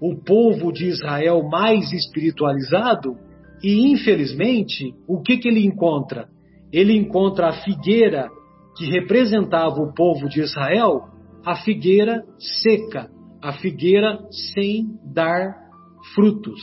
o 0.01 0.17
povo 0.25 0.73
de 0.73 0.87
Israel 0.87 1.47
mais 1.51 1.93
espiritualizado 1.93 3.15
e, 3.63 3.93
infelizmente, 3.93 4.95
o 5.07 5.21
que, 5.21 5.37
que 5.37 5.49
ele 5.49 5.67
encontra? 5.67 6.29
Ele 6.73 6.97
encontra 6.97 7.51
a 7.51 7.63
figueira 7.63 8.31
que 8.77 8.87
representava 8.91 9.81
o 9.81 9.93
povo 9.93 10.29
de 10.29 10.41
Israel, 10.41 11.09
a 11.45 11.57
figueira 11.57 12.25
seca, 12.39 13.11
a 13.43 13.53
figueira 13.53 14.19
sem 14.55 14.99
dar 15.05 15.55
frutos. 16.15 16.61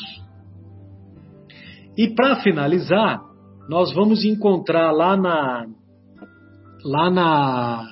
E 1.97 2.13
para 2.15 2.37
finalizar, 2.37 3.21
nós 3.67 3.93
vamos 3.93 4.23
encontrar 4.23 4.91
lá 4.91 5.17
na 5.17 5.67
lá 6.83 7.09
na 7.09 7.85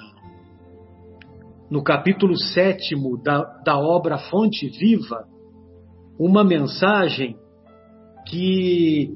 no 1.69 1.83
capítulo 1.83 2.37
sétimo 2.37 3.21
da, 3.21 3.43
da 3.65 3.77
obra 3.77 4.17
Fonte 4.17 4.69
Viva, 4.69 5.27
uma 6.17 6.43
mensagem 6.43 7.35
que, 8.27 9.13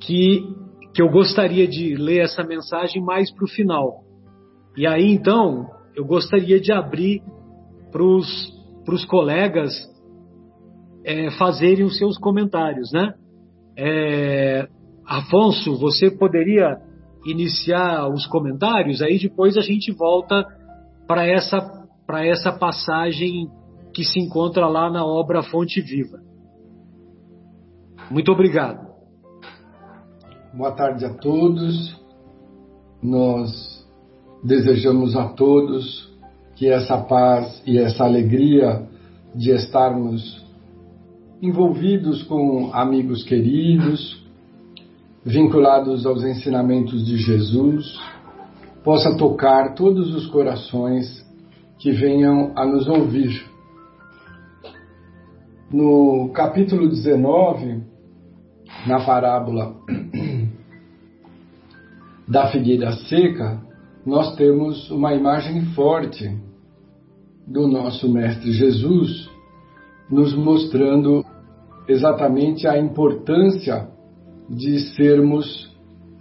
que, 0.00 0.44
que 0.92 1.00
eu 1.00 1.08
gostaria 1.08 1.66
de 1.68 1.94
ler 1.94 2.24
essa 2.24 2.42
mensagem 2.42 3.02
mais 3.02 3.32
para 3.32 3.44
o 3.44 3.48
final. 3.48 4.02
E 4.80 4.86
aí 4.86 5.12
então 5.12 5.68
eu 5.94 6.06
gostaria 6.06 6.58
de 6.58 6.72
abrir 6.72 7.22
para 7.92 8.02
os 8.02 9.04
colegas 9.10 9.70
é, 11.04 11.30
fazerem 11.32 11.84
os 11.84 11.98
seus 11.98 12.16
comentários, 12.16 12.90
né? 12.90 13.12
É, 13.76 14.66
Afonso, 15.04 15.76
você 15.76 16.10
poderia 16.10 16.78
iniciar 17.26 18.08
os 18.08 18.26
comentários, 18.26 19.02
aí 19.02 19.18
depois 19.18 19.58
a 19.58 19.60
gente 19.60 19.92
volta 19.92 20.46
para 21.06 21.26
essa, 21.26 21.60
para 22.06 22.24
essa 22.24 22.50
passagem 22.50 23.50
que 23.92 24.02
se 24.02 24.18
encontra 24.18 24.66
lá 24.66 24.90
na 24.90 25.04
obra 25.04 25.42
Fonte 25.42 25.82
Viva. 25.82 26.20
Muito 28.10 28.32
obrigado. 28.32 28.88
Boa 30.54 30.72
tarde 30.72 31.04
a 31.04 31.12
todos. 31.12 32.00
Nós 33.02 33.79
desejamos 34.42 35.16
a 35.16 35.28
todos 35.28 36.10
que 36.56 36.68
essa 36.68 36.98
paz 36.98 37.62
e 37.66 37.78
essa 37.78 38.04
alegria 38.04 38.86
de 39.34 39.50
estarmos 39.50 40.44
envolvidos 41.40 42.22
com 42.24 42.70
amigos 42.72 43.24
queridos, 43.24 44.22
vinculados 45.24 46.04
aos 46.04 46.22
ensinamentos 46.22 47.06
de 47.06 47.16
Jesus, 47.16 47.98
possa 48.84 49.16
tocar 49.16 49.74
todos 49.74 50.14
os 50.14 50.26
corações 50.26 51.24
que 51.78 51.92
venham 51.92 52.52
a 52.56 52.66
nos 52.66 52.86
ouvir. 52.88 53.48
No 55.70 56.30
capítulo 56.34 56.88
19, 56.88 57.82
na 58.86 59.04
parábola 59.04 59.76
da 62.28 62.48
figueira 62.48 62.92
seca, 62.92 63.69
nós 64.04 64.34
temos 64.36 64.90
uma 64.90 65.14
imagem 65.14 65.66
forte 65.74 66.36
do 67.46 67.66
nosso 67.68 68.08
Mestre 68.08 68.52
Jesus 68.52 69.28
nos 70.10 70.34
mostrando 70.34 71.24
exatamente 71.86 72.66
a 72.66 72.78
importância 72.78 73.88
de 74.48 74.80
sermos 74.94 75.70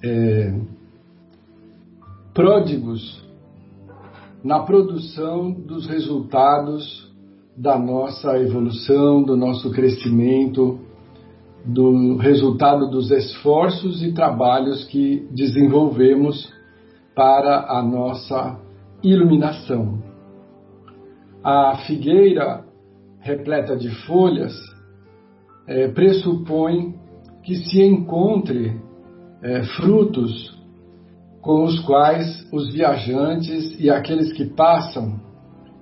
é, 0.03 0.53
pródigos 2.33 3.23
na 4.43 4.59
produção 4.59 5.51
dos 5.51 5.87
resultados 5.87 7.09
da 7.57 7.77
nossa 7.77 8.39
evolução, 8.39 9.23
do 9.23 9.35
nosso 9.35 9.71
crescimento, 9.71 10.79
do 11.65 12.15
resultado 12.17 12.89
dos 12.89 13.11
esforços 13.11 14.01
e 14.01 14.13
trabalhos 14.13 14.85
que 14.85 15.27
desenvolvemos 15.31 16.49
para 17.19 17.65
a 17.67 17.83
nossa 17.83 18.57
iluminação. 19.03 20.01
A 21.43 21.75
figueira 21.85 22.63
repleta 23.19 23.75
de 23.75 23.89
folhas 24.05 24.53
é, 25.67 25.89
pressupõe 25.89 26.95
que 27.43 27.55
se 27.55 27.83
encontre 27.83 28.79
é, 29.43 29.63
frutos 29.63 30.57
com 31.41 31.65
os 31.65 31.77
quais 31.81 32.47
os 32.53 32.71
viajantes 32.71 33.77
e 33.77 33.89
aqueles 33.89 34.31
que 34.31 34.45
passam, 34.45 35.19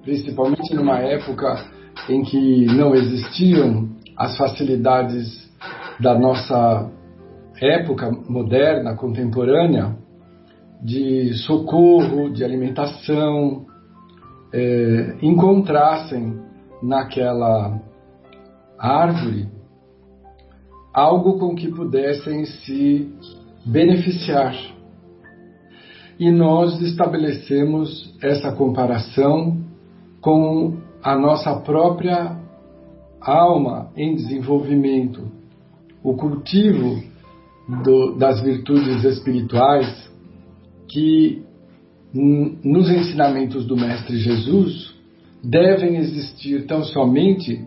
principalmente 0.01 0.74
numa 0.74 0.98
época 0.98 1.67
em 2.10 2.24
que 2.24 2.65
não 2.65 2.96
existiam 2.96 3.89
as 4.17 4.36
facilidades 4.36 5.48
da 6.00 6.17
nossa 6.17 6.89
época 7.62 8.10
moderna, 8.27 8.96
contemporânea, 8.96 10.06
de 10.81 11.34
socorro, 11.46 12.31
de 12.31 12.43
alimentação, 12.43 13.65
é, 14.53 15.17
encontrassem 15.22 16.39
naquela 16.81 17.81
árvore 18.77 19.48
algo 20.93 21.38
com 21.38 21.55
que 21.55 21.67
pudessem 21.67 22.46
se 22.46 23.13
beneficiar. 23.65 24.55
E 26.19 26.31
nós 26.31 26.81
estabelecemos 26.81 28.15
essa 28.22 28.51
comparação 28.51 29.57
com 30.19 30.77
a 31.03 31.15
nossa 31.15 31.60
própria 31.60 32.36
alma 33.22 33.91
em 33.96 34.15
desenvolvimento. 34.15 35.31
O 36.03 36.15
cultivo 36.15 37.03
do, 37.84 38.15
das 38.15 38.41
virtudes 38.41 39.03
espirituais 39.03 40.06
que 40.88 41.44
nos 42.13 42.89
ensinamentos 42.89 43.65
do 43.65 43.75
Mestre 43.75 44.17
Jesus 44.17 44.96
devem 45.44 45.98
existir 45.98 46.65
tão 46.65 46.84
somente 46.84 47.65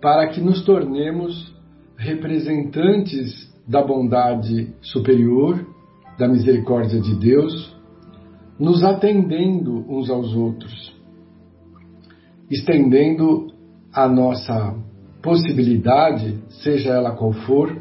para 0.00 0.28
que 0.28 0.40
nos 0.40 0.64
tornemos 0.64 1.54
representantes 1.96 3.50
da 3.66 3.82
bondade 3.82 4.72
superior, 4.80 5.66
da 6.18 6.26
misericórdia 6.26 7.00
de 7.00 7.14
Deus, 7.16 7.76
nos 8.58 8.82
atendendo 8.82 9.84
uns 9.88 10.10
aos 10.10 10.34
outros, 10.34 10.94
estendendo 12.50 13.48
a 13.92 14.08
nossa 14.08 14.74
possibilidade, 15.22 16.38
seja 16.62 16.90
ela 16.90 17.12
qual 17.12 17.32
for, 17.32 17.80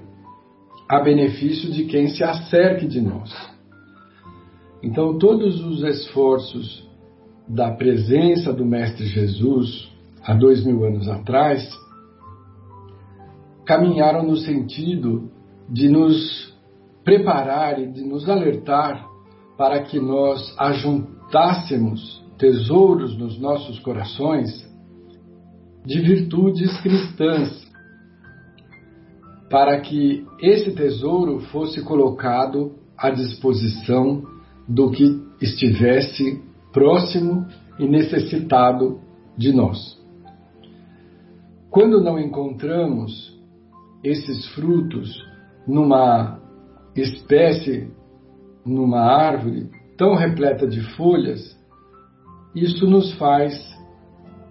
a 0.89 0.99
benefício 1.01 1.71
de 1.71 1.85
quem 1.85 2.09
se 2.09 2.23
acerque 2.23 2.87
de 2.87 2.99
nós. 2.99 3.31
Então, 4.81 5.17
todos 5.17 5.63
os 5.63 5.83
esforços 5.83 6.87
da 7.47 7.71
presença 7.71 8.53
do 8.53 8.65
Mestre 8.65 9.05
Jesus 9.05 9.91
há 10.23 10.33
dois 10.33 10.63
mil 10.65 10.85
anos 10.85 11.09
atrás 11.09 11.67
caminharam 13.65 14.23
no 14.23 14.37
sentido 14.37 15.29
de 15.69 15.89
nos 15.89 16.57
preparar 17.03 17.79
e 17.79 17.91
de 17.91 18.01
nos 18.03 18.29
alertar 18.29 19.05
para 19.57 19.81
que 19.81 19.99
nós 19.99 20.55
ajuntássemos 20.57 22.23
tesouros 22.37 23.17
nos 23.17 23.37
nossos 23.39 23.77
corações 23.79 24.67
de 25.85 25.99
virtudes 25.99 26.79
cristãs, 26.81 27.67
para 29.49 29.79
que 29.81 30.25
esse 30.41 30.71
tesouro 30.71 31.39
fosse 31.51 31.81
colocado 31.83 32.75
à 32.97 33.09
disposição 33.09 34.23
do 34.69 34.91
que 34.91 35.19
estivesse 35.41 36.41
próximo 36.71 37.47
e 37.79 37.87
necessitado 37.87 39.01
de 39.35 39.51
nós. 39.51 39.99
Quando 41.71 42.01
não 42.01 42.19
encontramos 42.19 43.35
esses 44.03 44.47
frutos 44.53 45.09
numa 45.67 46.39
espécie, 46.95 47.91
numa 48.65 49.01
árvore 49.01 49.69
tão 49.97 50.15
repleta 50.15 50.67
de 50.67 50.81
folhas, 50.95 51.57
isso 52.55 52.87
nos 52.87 53.13
faz 53.13 53.53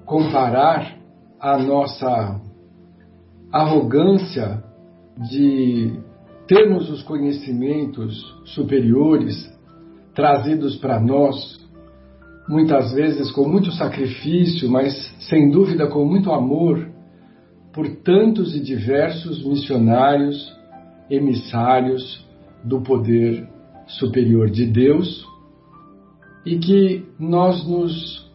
comparar 0.04 0.98
a 1.40 1.58
nossa 1.58 2.40
arrogância 3.52 4.62
de 5.30 5.92
termos 6.46 6.88
os 6.90 7.02
conhecimentos 7.02 8.16
superiores 8.46 9.57
trazidos 10.18 10.74
para 10.78 10.98
nós, 10.98 11.64
muitas 12.48 12.92
vezes 12.92 13.30
com 13.30 13.48
muito 13.48 13.70
sacrifício, 13.70 14.68
mas 14.68 14.92
sem 15.20 15.48
dúvida 15.48 15.86
com 15.86 16.04
muito 16.04 16.32
amor, 16.32 16.90
por 17.72 17.88
tantos 18.02 18.52
e 18.52 18.58
diversos 18.58 19.44
missionários, 19.46 20.52
emissários 21.08 22.26
do 22.64 22.80
poder 22.80 23.48
superior 23.86 24.50
de 24.50 24.66
Deus, 24.66 25.24
e 26.44 26.58
que 26.58 27.06
nós 27.16 27.64
nos 27.64 28.28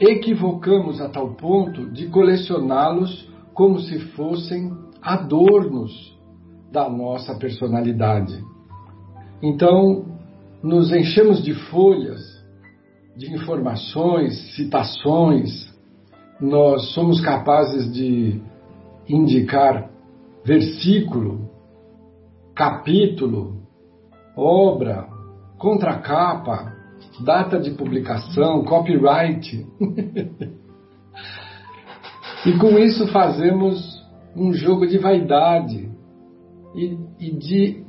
equivocamos 0.00 0.98
a 0.98 1.10
tal 1.10 1.34
ponto 1.34 1.90
de 1.90 2.06
colecioná-los 2.06 3.30
como 3.52 3.80
se 3.80 3.98
fossem 3.98 4.72
adornos 5.02 5.92
da 6.72 6.88
nossa 6.88 7.38
personalidade. 7.38 8.42
Então, 9.42 10.21
nos 10.62 10.92
enchemos 10.92 11.42
de 11.42 11.54
folhas, 11.54 12.20
de 13.16 13.34
informações, 13.34 14.54
citações, 14.54 15.72
nós 16.40 16.92
somos 16.92 17.20
capazes 17.20 17.92
de 17.92 18.40
indicar 19.08 19.90
versículo, 20.44 21.50
capítulo, 22.54 23.62
obra, 24.36 25.08
contracapa, 25.58 26.72
data 27.24 27.58
de 27.58 27.72
publicação, 27.72 28.64
copyright. 28.64 29.66
e 32.46 32.52
com 32.58 32.78
isso 32.78 33.08
fazemos 33.08 34.00
um 34.34 34.52
jogo 34.52 34.86
de 34.86 34.98
vaidade 34.98 35.90
e, 36.74 36.98
e 37.20 37.30
de 37.36 37.84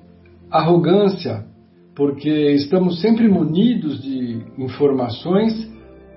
arrogância 0.51 1.52
porque 1.95 2.29
estamos 2.53 3.01
sempre 3.01 3.27
munidos 3.27 4.01
de 4.01 4.41
informações 4.57 5.71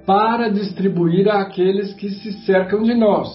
para 0.06 0.48
distribuir 0.48 1.28
àqueles 1.28 1.92
que 1.94 2.08
se 2.08 2.32
cercam 2.44 2.82
de 2.82 2.94
nós. 2.94 3.28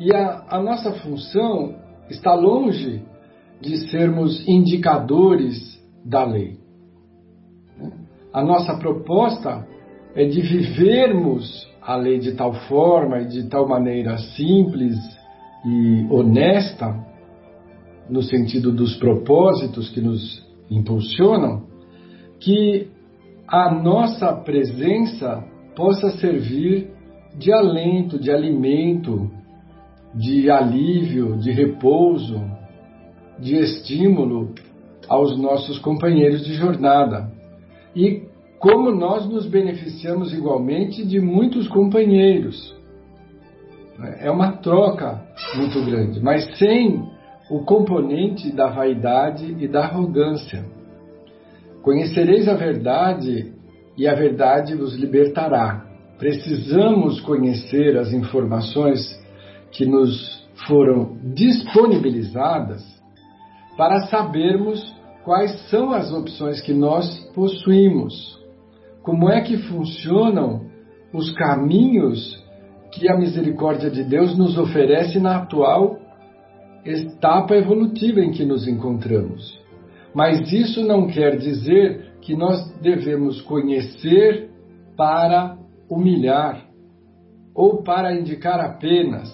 E 0.00 0.12
a, 0.12 0.44
a 0.48 0.60
nossa 0.60 0.92
função 0.94 1.76
está 2.10 2.34
longe 2.34 3.02
de 3.60 3.76
sermos 3.90 4.46
indicadores 4.48 5.80
da 6.04 6.24
lei. 6.24 6.58
A 8.32 8.42
nossa 8.42 8.76
proposta 8.76 9.66
é 10.14 10.24
de 10.24 10.40
vivermos 10.40 11.70
a 11.80 11.94
lei 11.94 12.18
de 12.18 12.32
tal 12.32 12.54
forma 12.66 13.20
e 13.20 13.28
de 13.28 13.48
tal 13.48 13.68
maneira 13.68 14.18
simples 14.18 14.96
e 15.64 16.06
honesta, 16.10 16.94
no 18.08 18.22
sentido 18.22 18.72
dos 18.72 18.96
propósitos 18.96 19.90
que 19.90 20.00
nos 20.00 20.51
impulsionam, 20.74 21.64
que 22.40 22.88
a 23.46 23.72
nossa 23.72 24.32
presença 24.32 25.44
possa 25.76 26.10
servir 26.18 26.90
de 27.36 27.52
alento, 27.52 28.18
de 28.18 28.30
alimento, 28.30 29.30
de 30.14 30.50
alívio, 30.50 31.38
de 31.38 31.50
repouso, 31.50 32.40
de 33.38 33.56
estímulo 33.56 34.54
aos 35.08 35.38
nossos 35.38 35.78
companheiros 35.78 36.44
de 36.44 36.54
jornada. 36.54 37.30
E 37.94 38.22
como 38.58 38.92
nós 38.92 39.28
nos 39.28 39.46
beneficiamos 39.46 40.32
igualmente 40.32 41.04
de 41.04 41.20
muitos 41.20 41.66
companheiros. 41.68 42.74
É 44.20 44.30
uma 44.30 44.52
troca 44.52 45.22
muito 45.56 45.84
grande, 45.84 46.20
mas 46.20 46.56
sem 46.58 47.11
o 47.52 47.66
componente 47.66 48.50
da 48.50 48.68
vaidade 48.68 49.54
e 49.60 49.68
da 49.68 49.84
arrogância. 49.84 50.64
Conhecereis 51.82 52.48
a 52.48 52.54
verdade 52.54 53.52
e 53.94 54.08
a 54.08 54.14
verdade 54.14 54.74
vos 54.74 54.94
libertará. 54.94 55.84
Precisamos 56.16 57.20
conhecer 57.20 57.98
as 57.98 58.10
informações 58.10 58.98
que 59.70 59.84
nos 59.84 60.48
foram 60.66 61.18
disponibilizadas 61.34 62.82
para 63.76 64.06
sabermos 64.06 64.82
quais 65.22 65.68
são 65.68 65.92
as 65.92 66.10
opções 66.10 66.58
que 66.62 66.72
nós 66.72 67.18
possuímos, 67.34 68.40
como 69.02 69.30
é 69.30 69.42
que 69.42 69.58
funcionam 69.58 70.70
os 71.12 71.30
caminhos 71.34 72.42
que 72.92 73.10
a 73.10 73.18
misericórdia 73.18 73.90
de 73.90 74.04
Deus 74.04 74.38
nos 74.38 74.56
oferece 74.56 75.20
na 75.20 75.36
atual 75.36 76.01
etapa 76.84 77.54
evolutiva 77.56 78.20
em 78.20 78.32
que 78.32 78.44
nos 78.44 78.66
encontramos. 78.66 79.60
Mas 80.14 80.52
isso 80.52 80.82
não 80.82 81.06
quer 81.06 81.36
dizer 81.36 82.12
que 82.20 82.36
nós 82.36 82.70
devemos 82.80 83.40
conhecer 83.42 84.50
para 84.96 85.56
humilhar 85.88 86.66
ou 87.54 87.82
para 87.82 88.14
indicar 88.14 88.60
apenas. 88.60 89.30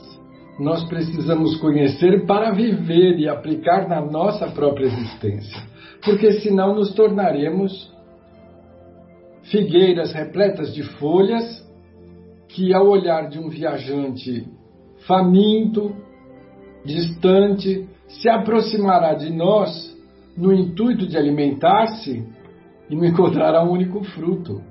Nós 0.59 0.85
precisamos 0.89 1.57
conhecer 1.61 2.27
para 2.27 2.51
viver 2.53 3.19
e 3.19 3.29
aplicar 3.29 3.89
na 3.89 4.01
nossa 4.01 4.49
própria 4.49 4.87
existência, 4.87 5.63
porque 6.05 6.33
senão 6.41 6.75
nos 6.75 6.93
tornaremos 6.95 7.93
figueiras 9.45 10.13
repletas 10.13 10.75
de 10.75 10.83
folhas 10.83 11.67
que, 12.49 12.75
ao 12.75 12.89
olhar 12.89 13.29
de 13.29 13.39
um 13.39 13.49
viajante 13.49 14.47
faminto, 15.07 15.95
distante, 16.89 17.89
se 18.09 18.29
aproximará 18.29 19.15
de 19.15 19.31
nós 19.31 19.97
no 20.37 20.53
intuito 20.53 21.07
de 21.07 21.17
alimentar-se 21.17 22.25
e 22.89 22.97
não 22.97 23.05
encontrará 23.05 23.63
um 23.63 23.71
único 23.71 24.03
fruto. 24.05 24.63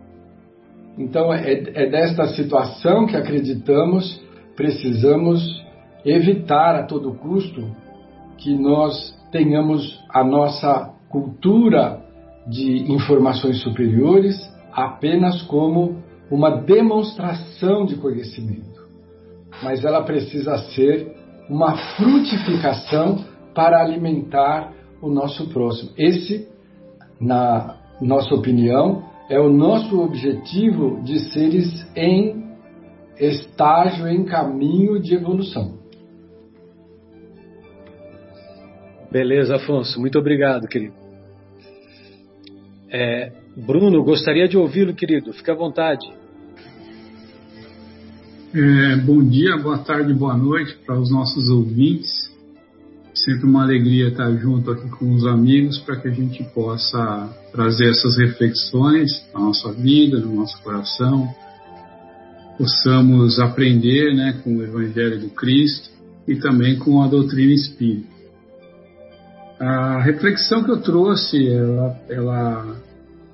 Então, 0.98 1.32
é, 1.32 1.52
é 1.52 1.90
desta 1.90 2.28
situação 2.30 3.06
que 3.06 3.16
acreditamos 3.16 4.26
precisamos 4.58 5.64
evitar 6.04 6.76
a 6.76 6.84
todo 6.84 7.14
custo 7.14 7.64
que 8.38 8.54
nós 8.56 9.16
tenhamos 9.32 10.04
a 10.10 10.24
nossa 10.24 10.94
cultura 11.10 12.02
de 12.48 12.92
informações 12.92 13.62
superiores 13.62 14.36
apenas 14.74 15.42
como 15.44 16.02
uma 16.30 16.50
demonstração 16.62 17.86
de 17.86 17.96
conhecimento, 17.96 18.82
mas 19.64 19.86
ela 19.86 20.04
precisa 20.04 20.58
ser 20.74 21.16
uma 21.50 21.78
frutificação 21.96 23.26
para 23.54 23.82
alimentar 23.82 24.74
o 25.02 25.10
nosso 25.10 25.50
próximo. 25.50 25.92
Esse, 25.98 26.48
na 27.20 27.78
nossa 28.02 28.34
opinião, 28.36 29.04
é 29.30 29.40
o 29.40 29.50
nosso 29.50 30.00
objetivo 30.00 31.02
de 31.04 31.20
seres 31.32 31.86
em 31.96 32.48
estágio, 33.20 34.08
em 34.08 34.24
caminho 34.24 35.00
de 35.00 35.16
evolução. 35.16 35.78
Beleza, 39.12 39.56
Afonso. 39.56 40.00
Muito 40.00 40.20
obrigado, 40.20 40.68
querido. 40.68 40.94
É, 42.90 43.32
Bruno, 43.56 44.04
gostaria 44.04 44.48
de 44.48 44.58
ouvi-lo, 44.58 44.94
querido. 44.94 45.34
Fique 45.34 45.50
à 45.50 45.56
vontade. 45.56 46.08
É, 48.54 48.96
bom 48.96 49.22
dia, 49.22 49.58
boa 49.58 49.78
tarde, 49.78 50.14
boa 50.14 50.38
noite 50.38 50.74
para 50.86 50.98
os 50.98 51.12
nossos 51.12 51.50
ouvintes. 51.50 52.34
Sempre 53.14 53.46
uma 53.46 53.62
alegria 53.64 54.08
estar 54.08 54.32
junto 54.38 54.72
aqui 54.72 54.88
com 54.90 55.14
os 55.14 55.26
amigos 55.26 55.78
para 55.80 55.98
que 55.98 56.08
a 56.08 56.12
gente 56.12 56.42
possa 56.54 57.30
trazer 57.52 57.90
essas 57.90 58.18
reflexões 58.18 59.12
na 59.34 59.42
nossa 59.42 59.74
vida, 59.74 60.20
no 60.20 60.34
nosso 60.34 60.64
coração, 60.64 61.28
possamos 62.58 63.38
aprender 63.38 64.16
né, 64.16 64.40
com 64.42 64.56
o 64.56 64.64
Evangelho 64.64 65.20
do 65.20 65.30
Cristo 65.32 65.90
e 66.26 66.38
também 66.38 66.78
com 66.78 67.02
a 67.02 67.08
doutrina 67.08 67.52
espírita. 67.52 68.08
A 69.60 70.02
reflexão 70.02 70.64
que 70.64 70.72
eu 70.72 70.82
trouxe, 70.82 71.50
ela, 71.50 72.00
ela 72.08 72.76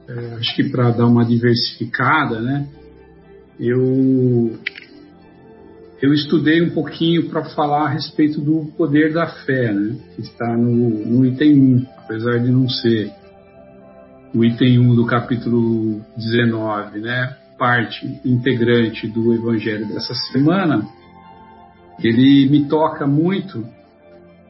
é, 0.07 0.35
acho 0.39 0.55
que 0.55 0.63
para 0.63 0.89
dar 0.89 1.05
uma 1.05 1.23
diversificada, 1.23 2.41
né, 2.41 2.67
eu 3.59 4.57
eu 6.03 6.13
estudei 6.13 6.61
um 6.61 6.71
pouquinho 6.71 7.29
para 7.29 7.45
falar 7.45 7.85
a 7.85 7.89
respeito 7.89 8.41
do 8.41 8.65
poder 8.77 9.13
da 9.13 9.25
fé, 9.25 9.71
né? 9.71 9.95
que 10.13 10.21
está 10.21 10.57
no, 10.57 10.89
no 11.05 11.25
item 11.25 11.57
1, 11.57 11.85
apesar 11.99 12.39
de 12.39 12.51
não 12.51 12.67
ser 12.67 13.09
o 14.35 14.43
item 14.43 14.79
1 14.79 14.95
do 14.95 15.05
capítulo 15.05 16.01
19, 16.17 16.99
né? 16.99 17.37
parte 17.57 18.19
integrante 18.25 19.07
do 19.07 19.33
evangelho 19.33 19.87
dessa 19.87 20.13
semana, 20.33 20.85
ele 22.03 22.49
me 22.49 22.67
toca 22.67 23.07
muito 23.07 23.65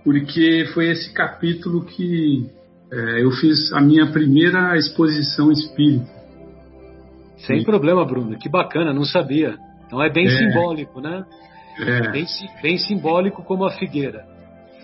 porque 0.04 0.66
foi 0.74 0.90
esse 0.90 1.14
capítulo 1.14 1.86
que 1.86 2.50
é, 2.92 3.24
eu 3.24 3.30
fiz 3.30 3.72
a 3.74 3.80
minha 3.80 4.12
primeira 4.12 4.76
exposição 4.76 5.52
espírita. 5.52 6.10
Sem 7.46 7.60
e... 7.60 7.64
problema, 7.64 8.04
Bruno. 8.04 8.40
Que 8.40 8.50
bacana, 8.50 8.92
não 8.92 9.06
sabia. 9.06 9.56
Então 9.94 10.02
é 10.02 10.10
bem 10.10 10.26
é, 10.26 10.30
simbólico, 10.30 11.00
né? 11.00 11.24
É. 11.80 12.12
Bem, 12.12 12.26
bem, 12.64 12.78
simbólico 12.80 13.44
como 13.44 13.64
a 13.64 13.72
figueira. 13.74 14.26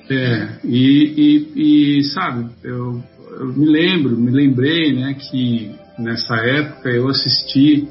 É, 0.07 0.59
e, 0.63 1.49
e, 1.55 1.99
e 1.99 2.03
sabe, 2.13 2.51
eu, 2.63 3.01
eu, 3.39 3.47
me 3.47 3.65
lembro, 3.65 4.15
me 4.15 4.29
lembrei, 4.29 4.93
né, 4.93 5.15
que 5.15 5.75
nessa 5.97 6.35
época 6.35 6.89
eu 6.89 7.07
assisti 7.07 7.87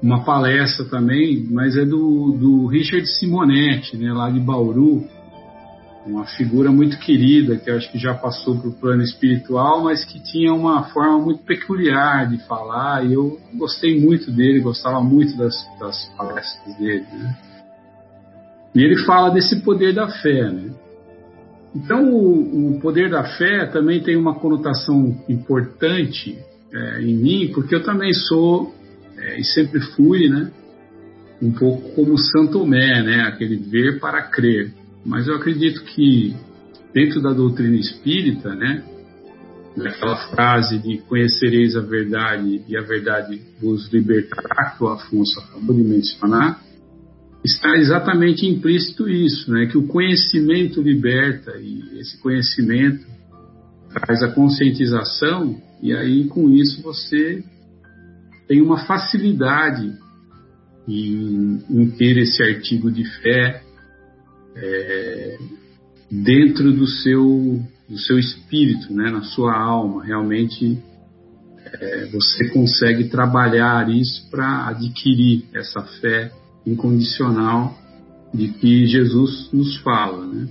uma 0.00 0.24
palestra 0.24 0.84
também, 0.86 1.46
mas 1.50 1.76
é 1.76 1.84
do, 1.84 2.36
do 2.38 2.66
Richard 2.66 3.06
Simonetti, 3.06 3.96
né, 3.96 4.12
lá 4.12 4.30
de 4.30 4.38
Bauru, 4.38 5.04
uma 6.06 6.24
figura 6.24 6.70
muito 6.70 6.98
querida, 6.98 7.56
que 7.56 7.70
acho 7.70 7.90
que 7.90 7.98
já 7.98 8.14
passou 8.14 8.58
para 8.58 8.68
o 8.68 8.72
plano 8.72 9.02
espiritual, 9.02 9.82
mas 9.82 10.04
que 10.04 10.20
tinha 10.20 10.54
uma 10.54 10.84
forma 10.84 11.18
muito 11.18 11.42
peculiar 11.42 12.28
de 12.28 12.38
falar, 12.46 13.04
e 13.04 13.12
eu 13.12 13.38
gostei 13.54 14.00
muito 14.00 14.30
dele, 14.30 14.60
gostava 14.60 15.02
muito 15.02 15.36
das, 15.36 15.54
das 15.80 16.08
palestras 16.16 16.76
dele. 16.78 17.06
Né? 17.12 17.36
E 18.74 18.84
ele 18.84 19.04
fala 19.04 19.30
desse 19.30 19.60
poder 19.62 19.94
da 19.94 20.08
fé. 20.08 20.50
Né? 20.50 20.70
Então, 21.74 22.04
o, 22.08 22.76
o, 22.76 22.80
poder 22.80 23.10
da 23.10 23.24
fé 23.24 23.66
também 23.66 24.00
tem 24.00 24.16
uma 24.16 24.34
conotação 24.34 25.16
importante 25.28 26.38
é, 26.72 27.02
em 27.02 27.16
mim, 27.16 27.50
porque 27.52 27.74
eu 27.74 27.82
também 27.82 28.12
sou, 28.12 28.72
é, 29.18 29.40
e 29.40 29.44
sempre 29.44 29.80
fui, 29.80 30.28
né, 30.28 30.52
um 31.42 31.52
pouco 31.52 31.90
como 31.94 32.16
Santo 32.16 32.52
Tomé, 32.52 33.02
né, 33.02 33.22
aquele 33.22 33.56
ver 33.56 33.98
para 33.98 34.22
crer. 34.22 34.72
Mas 35.06 35.28
eu 35.28 35.36
acredito 35.36 35.84
que 35.84 36.34
dentro 36.92 37.22
da 37.22 37.32
doutrina 37.32 37.76
espírita, 37.76 38.54
né, 38.56 38.82
aquela 39.78 40.16
frase 40.30 40.78
de 40.78 40.98
conhecereis 40.98 41.76
a 41.76 41.80
verdade 41.80 42.62
e 42.66 42.76
a 42.76 42.82
verdade 42.82 43.40
vos 43.60 43.88
libertará, 43.92 44.74
que 44.76 44.82
o 44.82 44.88
Afonso 44.88 45.38
acabou 45.38 45.76
de 45.76 45.82
mencionar, 45.82 46.60
está 47.44 47.76
exatamente 47.76 48.46
implícito 48.46 49.08
isso, 49.08 49.52
né, 49.52 49.66
que 49.66 49.78
o 49.78 49.86
conhecimento 49.86 50.82
liberta 50.82 51.56
e 51.56 52.00
esse 52.00 52.20
conhecimento 52.20 53.06
traz 53.90 54.22
a 54.24 54.32
conscientização 54.32 55.56
e 55.80 55.94
aí 55.94 56.26
com 56.26 56.50
isso 56.50 56.82
você 56.82 57.44
tem 58.48 58.60
uma 58.60 58.78
facilidade 58.86 59.92
em, 60.88 61.62
em 61.70 61.90
ter 61.90 62.16
esse 62.18 62.42
artigo 62.42 62.90
de 62.90 63.04
fé, 63.20 63.62
é, 64.56 65.38
dentro 66.10 66.72
do 66.72 66.86
seu, 66.86 67.62
do 67.88 67.98
seu 67.98 68.18
espírito, 68.18 68.92
né, 68.92 69.10
na 69.10 69.22
sua 69.22 69.56
alma. 69.56 70.04
Realmente 70.04 70.78
é, 71.72 72.06
você 72.06 72.48
consegue 72.48 73.04
trabalhar 73.08 73.88
isso 73.90 74.28
para 74.30 74.68
adquirir 74.68 75.44
essa 75.54 75.82
fé 76.00 76.32
incondicional 76.66 77.76
de 78.32 78.48
que 78.48 78.86
Jesus 78.86 79.50
nos 79.52 79.76
fala. 79.78 80.26
Né? 80.26 80.48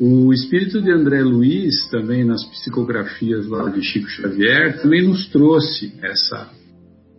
O 0.00 0.32
espírito 0.32 0.82
de 0.82 0.90
André 0.90 1.22
Luiz, 1.22 1.88
também 1.88 2.24
nas 2.24 2.44
psicografias 2.44 3.46
lá 3.46 3.70
de 3.70 3.82
Chico 3.82 4.08
Xavier, 4.08 4.82
também 4.82 5.06
nos 5.06 5.28
trouxe 5.28 5.94
essa 6.02 6.50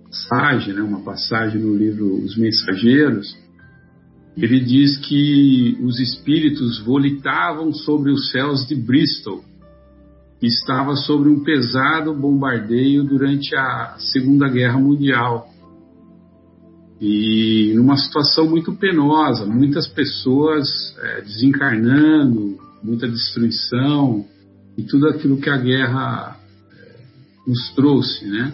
passagem, 0.04 0.74
né, 0.74 0.82
uma 0.82 1.02
passagem 1.02 1.62
no 1.62 1.76
livro 1.76 2.21
Os 2.24 2.38
Mensageiros, 2.38 3.36
ele 4.38 4.60
diz 4.60 4.98
que 4.98 5.78
os 5.82 6.00
espíritos 6.00 6.80
volitavam 6.80 7.74
sobre 7.74 8.12
os 8.12 8.32
céus 8.32 8.67
de 8.67 8.76
Bristol, 8.76 9.43
estava 10.41 10.95
sobre 10.95 11.30
um 11.30 11.43
pesado 11.43 12.13
bombardeio 12.13 13.04
durante 13.04 13.56
a 13.56 13.95
Segunda 13.98 14.50
Guerra 14.50 14.78
Mundial. 14.78 15.48
E 17.00 17.74
numa 17.76 17.98
situação 17.98 18.50
muito 18.50 18.74
penosa, 18.74 19.45
muitas 19.45 19.88
pessoas 19.88 20.67
é, 21.00 21.21
desencarnando, 21.21 22.58
muita 22.84 23.08
destruição 23.08 24.26
e 24.78 24.84
tudo 24.84 25.08
aquilo 25.08 25.38
que 25.38 25.50
a 25.50 25.58
guerra 25.58 26.38
é, 26.71 27.00
nos 27.48 27.74
trouxe, 27.74 28.26
né? 28.26 28.54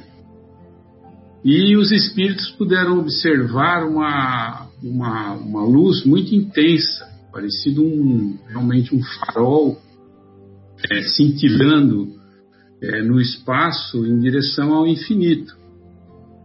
E 1.43 1.75
os 1.75 1.91
espíritos 1.91 2.49
puderam 2.51 2.99
observar 2.99 3.83
uma, 3.83 4.67
uma, 4.81 5.33
uma 5.33 5.63
luz 5.63 6.05
muito 6.05 6.33
intensa 6.33 7.09
parecido 7.31 7.83
um, 7.83 8.37
realmente 8.47 8.93
um 8.93 9.01
farol 9.01 9.81
é, 10.89 11.01
cintilando 11.01 12.13
é, 12.81 13.01
no 13.01 13.21
espaço 13.21 14.05
em 14.05 14.19
direção 14.19 14.73
ao 14.73 14.87
infinito. 14.87 15.55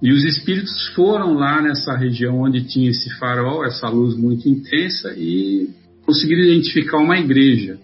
E 0.03 0.13
os 0.13 0.25
espíritos 0.25 0.89
foram 0.95 1.35
lá 1.35 1.61
nessa 1.61 1.97
região 1.97 2.43
onde 2.43 2.65
tinha 2.69 2.91
esse 2.91 3.11
farol, 3.19 3.65
essa 3.65 3.89
luz 3.89 4.17
muito 4.17 4.49
intensa, 4.49 5.15
e 5.17 5.71
conseguiram 6.05 6.43
identificar 6.43 6.99
uma 6.99 7.19
igreja. 7.19 7.79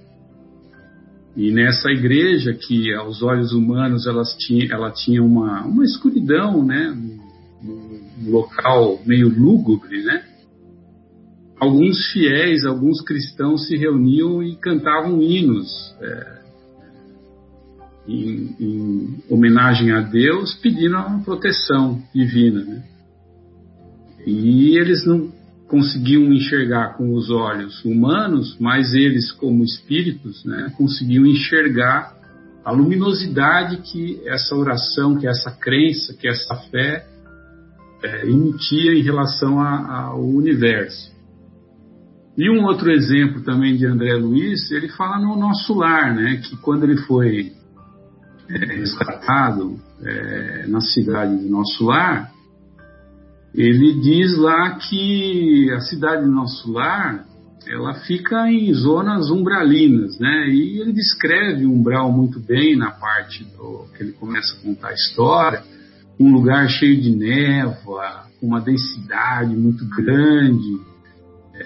E 1.35 1.51
nessa 1.51 1.91
igreja, 1.91 2.53
que 2.53 2.93
aos 2.93 3.23
olhos 3.23 3.53
humanos 3.53 4.07
elas 4.07 4.37
tinha, 4.39 4.67
ela 4.71 4.91
tinha 4.91 5.23
uma, 5.23 5.65
uma 5.65 5.85
escuridão, 5.85 6.63
né? 6.63 6.91
um, 7.65 8.31
local 8.31 9.01
meio 9.07 9.29
lúgubre, 9.29 10.03
né? 10.03 10.22
Alguns 11.63 12.11
fiéis, 12.11 12.65
alguns 12.65 13.01
cristãos 13.01 13.69
se 13.69 13.77
reuniam 13.77 14.43
e 14.43 14.57
cantavam 14.57 15.23
hinos 15.23 15.95
é, 16.01 16.39
em, 18.09 18.57
em, 18.59 19.19
homenagem 19.31 19.93
a 19.93 20.01
Deus, 20.01 20.55
pedindo 20.55 20.97
uma 20.97 21.23
proteção 21.23 22.03
divina. 22.13 22.65
Né? 22.65 22.83
E 24.27 24.77
eles 24.77 25.07
não 25.07 25.33
conseguiam 25.69 26.33
enxergar 26.33 26.97
com 26.97 27.15
os 27.15 27.31
olhos 27.31 27.85
humanos, 27.85 28.57
mas 28.59 28.93
eles, 28.93 29.31
como 29.31 29.63
espíritos, 29.63 30.45
né, 30.45 30.73
conseguiam 30.77 31.25
enxergar 31.25 32.13
a 32.65 32.73
luminosidade 32.73 33.77
que 33.83 34.21
essa 34.27 34.57
oração, 34.57 35.17
que 35.17 35.29
essa 35.29 35.53
crença, 35.53 36.13
que 36.13 36.27
essa 36.27 36.57
fé 36.73 37.07
é, 38.03 38.27
emitia 38.27 38.95
em 38.95 39.03
relação 39.03 39.61
a, 39.61 40.07
ao 40.07 40.25
universo. 40.25 41.13
E 42.37 42.51
um 42.51 42.65
outro 42.65 42.91
exemplo 42.91 43.43
também 43.43 43.77
de 43.77 43.87
André 43.87 44.15
Luiz, 44.15 44.71
ele 44.71 44.89
fala 44.89 45.19
no 45.19 45.37
Nosso 45.37 45.75
Lar, 45.75 46.15
né, 46.15 46.41
que 46.43 46.57
quando 46.57 46.85
ele 46.85 46.97
foi 46.99 47.53
é, 48.49 48.65
resgatado 48.75 49.79
é, 50.03 50.67
na 50.67 50.81
cidade 50.81 51.37
do 51.37 51.49
Nosso 51.51 51.85
Lar, 51.85 52.31
ele 53.55 54.01
diz 54.01 54.37
lá 54.39 54.71
que 54.77 55.71
a 55.73 55.81
cidade 55.81 56.25
do 56.25 56.31
Nosso 56.31 56.73
Lar 56.73 57.27
ela 57.69 57.95
fica 57.95 58.51
em 58.51 58.73
zonas 58.73 59.31
umbralinas, 59.31 60.19
né? 60.19 60.49
E 60.49 60.81
ele 60.81 60.93
descreve 60.93 61.65
o 61.65 61.73
umbral 61.73 62.11
muito 62.11 62.41
bem 62.41 62.77
na 62.77 62.91
parte 62.91 63.45
do, 63.45 63.87
que 63.97 64.03
ele 64.03 64.13
começa 64.13 64.57
a 64.57 64.63
contar 64.63 64.89
a 64.89 64.95
história, 64.95 65.63
um 66.19 66.33
lugar 66.33 66.69
cheio 66.69 67.01
de 67.01 67.11
névoa, 67.11 68.25
com 68.41 68.47
uma 68.47 68.61
densidade 68.61 69.55
muito 69.55 69.85
grande, 69.89 70.81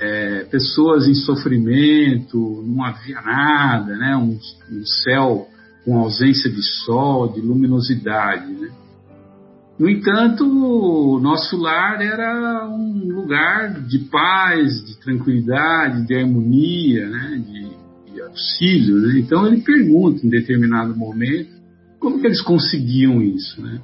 é, 0.00 0.44
pessoas 0.44 1.06
em 1.06 1.14
sofrimento, 1.14 2.62
não 2.66 2.85
havia 2.85 3.20
nada, 3.20 3.96
né? 3.96 4.16
um, 4.16 4.38
um 4.72 4.85
céu 4.85 5.48
com 5.85 5.98
ausência 5.98 6.50
de 6.50 6.62
sol, 6.62 7.32
de 7.32 7.40
luminosidade. 7.40 8.52
Né? 8.52 8.70
No 9.78 9.88
entanto, 9.88 11.20
nosso 11.20 11.56
lar 11.56 12.00
era 12.00 12.68
um 12.68 13.09
lugar 13.09 13.82
de 13.82 13.98
paz, 13.98 14.85
de 14.85 14.98
tranquilidade, 15.00 16.06
de 16.06 16.14
harmonia, 16.14 17.09
né? 17.09 17.42
de, 17.44 18.12
de 18.12 18.20
auxílio. 18.22 18.96
Né? 18.96 19.18
Então 19.18 19.46
ele 19.46 19.61
pergunta 19.61 20.26
em 20.26 20.30
determinado 20.30 20.96
momento 20.96 21.54
como 21.98 22.20
que 22.20 22.26
eles 22.26 22.40
conseguiam 22.40 23.22
isso. 23.22 23.61
Né? 23.62 23.80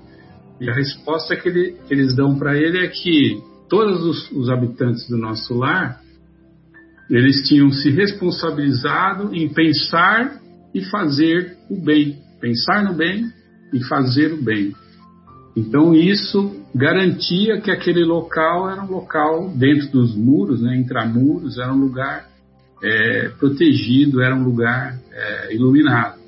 E 0.61 0.69
a 0.69 0.75
resposta 0.75 1.37
que, 1.37 1.49
ele, 1.49 1.77
que 1.87 1.95
eles 1.95 2.15
dão 2.15 2.37
para 2.37 2.57
ele 2.57 2.79
é 2.79 2.89
que 2.89 3.43
todos 3.69 4.05
os, 4.05 4.31
os 4.33 4.51
habitantes 4.51 5.09
do 5.09 5.17
nosso 5.17 5.55
lar 5.55 6.02
eles 7.13 7.47
tinham 7.47 7.71
se 7.71 7.91
responsabilizado 7.91 9.35
em 9.35 9.47
pensar 9.53 10.41
e 10.75 10.83
fazer 10.87 11.59
o 11.69 11.79
bem, 11.79 12.19
pensar 12.41 12.83
no 12.83 12.95
bem 12.95 13.31
e 13.71 13.85
fazer 13.85 14.33
o 14.33 14.43
bem. 14.43 14.73
Então 15.55 15.95
isso 15.95 16.57
garantia 16.75 17.61
que 17.61 17.71
aquele 17.71 18.03
local 18.03 18.71
era 18.71 18.83
um 18.83 18.91
local 18.91 19.51
dentro 19.51 19.91
dos 19.91 20.17
muros, 20.17 20.63
né, 20.63 20.75
intramuros, 20.75 21.59
era 21.59 21.71
um 21.71 21.79
lugar 21.79 22.31
é, 22.83 23.29
protegido, 23.39 24.23
era 24.23 24.35
um 24.35 24.43
lugar 24.43 24.99
é, 25.13 25.55
iluminado. 25.55 26.19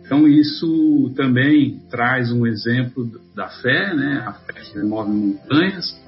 Então 0.00 0.28
isso 0.28 1.12
também 1.16 1.80
traz 1.90 2.30
um 2.30 2.46
exemplo 2.46 3.10
da 3.34 3.48
fé, 3.48 3.92
né, 3.92 4.22
a 4.24 4.32
fé 4.34 4.52
que 4.52 4.78
remove 4.78 5.10
montanhas, 5.10 6.00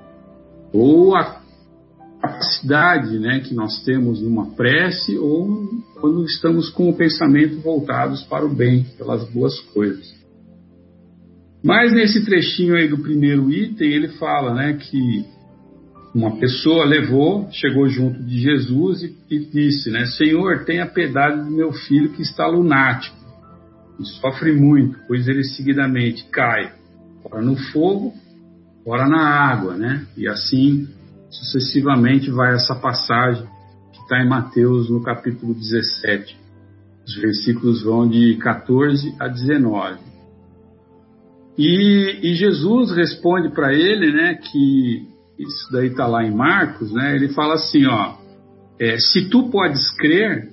ou 0.73 1.17
a 1.17 1.42
capacidade 2.23 3.19
né, 3.19 3.41
que 3.41 3.53
nós 3.53 3.83
temos 3.83 4.23
numa 4.23 4.55
prece 4.55 5.19
ou 5.19 5.69
quando 6.01 6.25
estamos 6.25 6.71
com 6.71 6.89
o 6.89 6.97
pensamento 6.97 7.61
voltados 7.61 8.23
para 8.23 8.47
o 8.47 8.55
bem, 8.55 8.85
pelas 8.97 9.29
boas 9.31 9.59
coisas. 9.73 10.15
Mas 11.65 11.93
nesse 11.93 12.25
trechinho 12.25 12.77
aí 12.77 12.89
do 12.89 12.99
primeiro 12.99 13.51
item, 13.51 13.91
ele 13.91 14.09
fala 14.09 14.55
né, 14.55 14.75
que 14.75 15.25
uma 16.15 16.37
pessoa 16.37 16.85
levou, 16.85 17.49
chegou 17.51 17.89
junto 17.89 18.23
de 18.23 18.41
Jesus 18.41 19.03
e, 19.03 19.17
e 19.31 19.39
disse, 19.41 19.91
né, 19.91 20.07
Senhor, 20.07 20.65
tenha 20.65 20.87
piedade 20.87 21.45
do 21.45 21.51
meu 21.51 21.73
filho 21.73 22.13
que 22.13 22.23
está 22.23 22.47
lunático 22.47 23.17
e 23.99 24.05
sofre 24.21 24.53
muito, 24.53 24.99
pois 25.07 25.27
ele 25.29 25.45
seguidamente 25.45 26.25
cai, 26.31 26.73
ora 27.25 27.41
no 27.41 27.57
fogo, 27.57 28.13
ora 28.85 29.09
na 29.09 29.23
água, 29.23 29.77
né? 29.77 30.05
E 30.17 30.27
assim 30.27 30.89
sucessivamente 31.33 32.31
vai 32.31 32.55
essa 32.55 32.75
passagem 32.75 33.47
que 33.93 34.01
está 34.03 34.23
em 34.23 34.29
Mateus 34.29 34.91
no 34.91 35.03
capítulo 35.03 35.55
17. 35.55 36.37
Os 37.07 37.17
versículos 37.17 37.83
vão 37.83 38.09
de 38.09 38.37
14 38.37 39.15
a 39.19 39.27
19. 39.27 39.99
E, 41.59 42.21
e 42.23 42.35
Jesus 42.35 42.93
responde 42.93 43.51
para 43.51 43.73
ele, 43.73 44.13
né, 44.13 44.35
que 44.35 45.09
isso 45.39 45.73
daí 45.73 45.89
está 45.89 46.07
lá 46.07 46.25
em 46.25 46.35
Marcos, 46.35 46.93
né? 46.93 47.17
Ele 47.17 47.29
fala 47.29 47.55
assim, 47.55 47.85
ó, 47.87 48.17
é, 48.79 48.97
se 48.99 49.29
tu 49.29 49.51
podes 49.51 49.91
crer, 49.97 50.51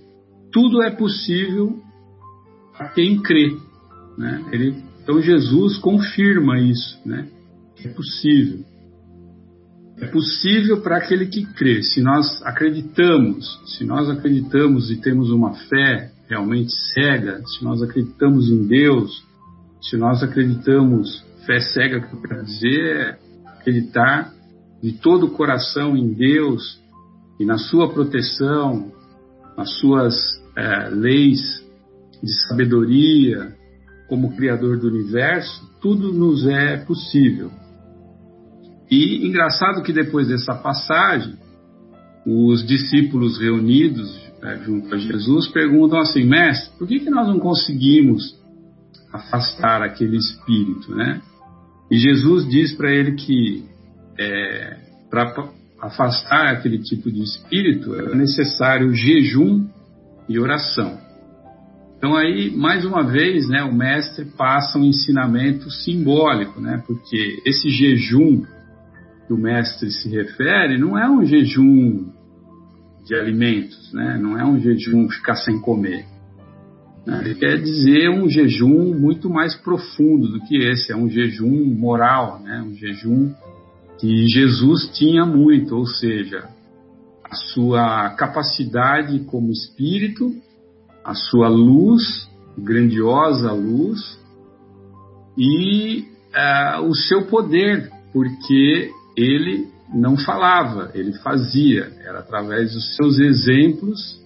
tudo 0.51 0.81
é 0.83 0.89
possível 0.89 1.79
a 2.77 2.85
quem 2.85 3.21
crê, 3.21 3.55
né? 4.17 4.45
Ele, 4.51 4.83
então 5.03 5.21
Jesus 5.21 5.77
confirma 5.77 6.59
isso, 6.59 6.99
né? 7.05 7.27
É 7.83 7.87
possível. 7.89 8.65
É 10.01 10.07
possível 10.07 10.81
para 10.81 10.97
aquele 10.97 11.25
que 11.25 11.45
crê. 11.45 11.83
Se 11.83 12.01
nós 12.01 12.41
acreditamos, 12.43 13.59
se 13.77 13.83
nós 13.83 14.09
acreditamos 14.09 14.89
e 14.89 14.97
temos 14.97 15.29
uma 15.29 15.53
fé 15.53 16.11
realmente 16.29 16.71
cega, 16.93 17.41
se 17.45 17.63
nós 17.63 17.81
acreditamos 17.81 18.49
em 18.49 18.65
Deus, 18.65 19.23
se 19.81 19.97
nós 19.97 20.23
acreditamos, 20.23 21.23
fé 21.45 21.59
cega 21.59 21.99
que 21.99 22.13
eu 22.13 22.21
quero 22.21 22.45
dizer 22.45 22.95
é 22.95 23.19
acreditar 23.47 24.33
de 24.81 24.93
todo 24.93 25.25
o 25.25 25.31
coração 25.31 25.97
em 25.97 26.13
Deus 26.13 26.79
e 27.39 27.45
na 27.45 27.57
sua 27.57 27.89
proteção, 27.91 28.91
nas 29.57 29.71
suas 29.79 30.15
é, 30.55 30.89
leis 30.89 31.41
de 32.23 32.47
sabedoria, 32.47 33.53
como 34.07 34.35
Criador 34.35 34.77
do 34.77 34.87
universo, 34.87 35.69
tudo 35.81 36.13
nos 36.13 36.47
é 36.47 36.77
possível. 36.77 37.51
E 38.89 39.27
engraçado 39.27 39.83
que 39.83 39.93
depois 39.93 40.27
dessa 40.27 40.55
passagem, 40.55 41.35
os 42.25 42.65
discípulos 42.65 43.39
reunidos 43.39 44.29
né, 44.41 44.61
junto 44.65 44.93
a 44.93 44.97
Jesus 44.97 45.47
perguntam 45.49 45.99
assim, 45.99 46.23
mestre, 46.23 46.77
por 46.77 46.87
que, 46.87 46.99
que 46.99 47.09
nós 47.09 47.27
não 47.27 47.39
conseguimos 47.39 48.37
afastar 49.11 49.81
aquele 49.81 50.17
espírito, 50.17 50.95
né? 50.95 51.21
E 51.91 51.97
Jesus 51.97 52.47
diz 52.47 52.73
para 52.73 52.91
ele 52.91 53.13
que 53.13 53.65
é, 54.19 54.77
para 55.09 55.49
afastar 55.81 56.47
aquele 56.47 56.79
tipo 56.79 57.11
de 57.11 57.21
espírito 57.23 57.95
é 57.95 58.15
necessário 58.15 58.93
jejum 58.93 59.65
e 60.27 60.37
oração. 60.37 60.99
Então 61.97 62.15
aí, 62.15 62.55
mais 62.55 62.85
uma 62.85 63.03
vez, 63.03 63.49
né, 63.49 63.63
o 63.63 63.73
mestre 63.73 64.25
passa 64.25 64.77
um 64.77 64.85
ensinamento 64.85 65.69
simbólico, 65.71 66.61
né? 66.61 66.81
Porque 66.85 67.41
esse 67.45 67.69
jejum 67.69 68.43
que 69.29 69.33
o 69.33 69.37
mestre 69.37 69.91
se 69.91 70.09
refere 70.09 70.79
não 70.79 70.97
é 70.97 71.07
um 71.07 71.23
jejum 71.23 72.07
de 73.05 73.13
alimentos, 73.13 73.93
né? 73.93 74.17
não 74.19 74.35
é 74.35 74.43
um 74.43 74.59
jejum 74.59 75.07
ficar 75.07 75.35
sem 75.35 75.61
comer. 75.61 76.03
Né? 77.05 77.21
Ele 77.23 77.35
quer 77.35 77.61
dizer 77.61 78.09
um 78.09 78.27
jejum 78.27 78.99
muito 78.99 79.29
mais 79.29 79.55
profundo 79.55 80.29
do 80.29 80.41
que 80.45 80.57
esse, 80.57 80.91
é 80.91 80.95
um 80.95 81.07
jejum 81.07 81.63
moral, 81.75 82.39
né? 82.39 82.59
um 82.67 82.73
jejum 82.73 83.31
que 83.99 84.27
Jesus 84.29 84.89
tinha 84.97 85.27
muito, 85.27 85.75
ou 85.75 85.85
seja, 85.85 86.49
a 87.23 87.35
sua 87.35 88.09
capacidade 88.15 89.19
como 89.25 89.51
espírito, 89.51 90.33
a 91.05 91.13
sua 91.13 91.47
luz, 91.47 92.27
grandiosa 92.57 93.51
luz, 93.51 94.19
e 95.37 96.07
uh, 96.33 96.81
o 96.87 96.95
seu 96.95 97.27
poder, 97.27 97.91
porque 98.11 98.91
ele 99.19 99.67
não 99.93 100.17
falava, 100.17 100.91
ele 100.93 101.13
fazia, 101.19 101.91
era 102.05 102.19
através 102.19 102.73
dos 102.73 102.95
seus 102.95 103.19
exemplos 103.19 104.19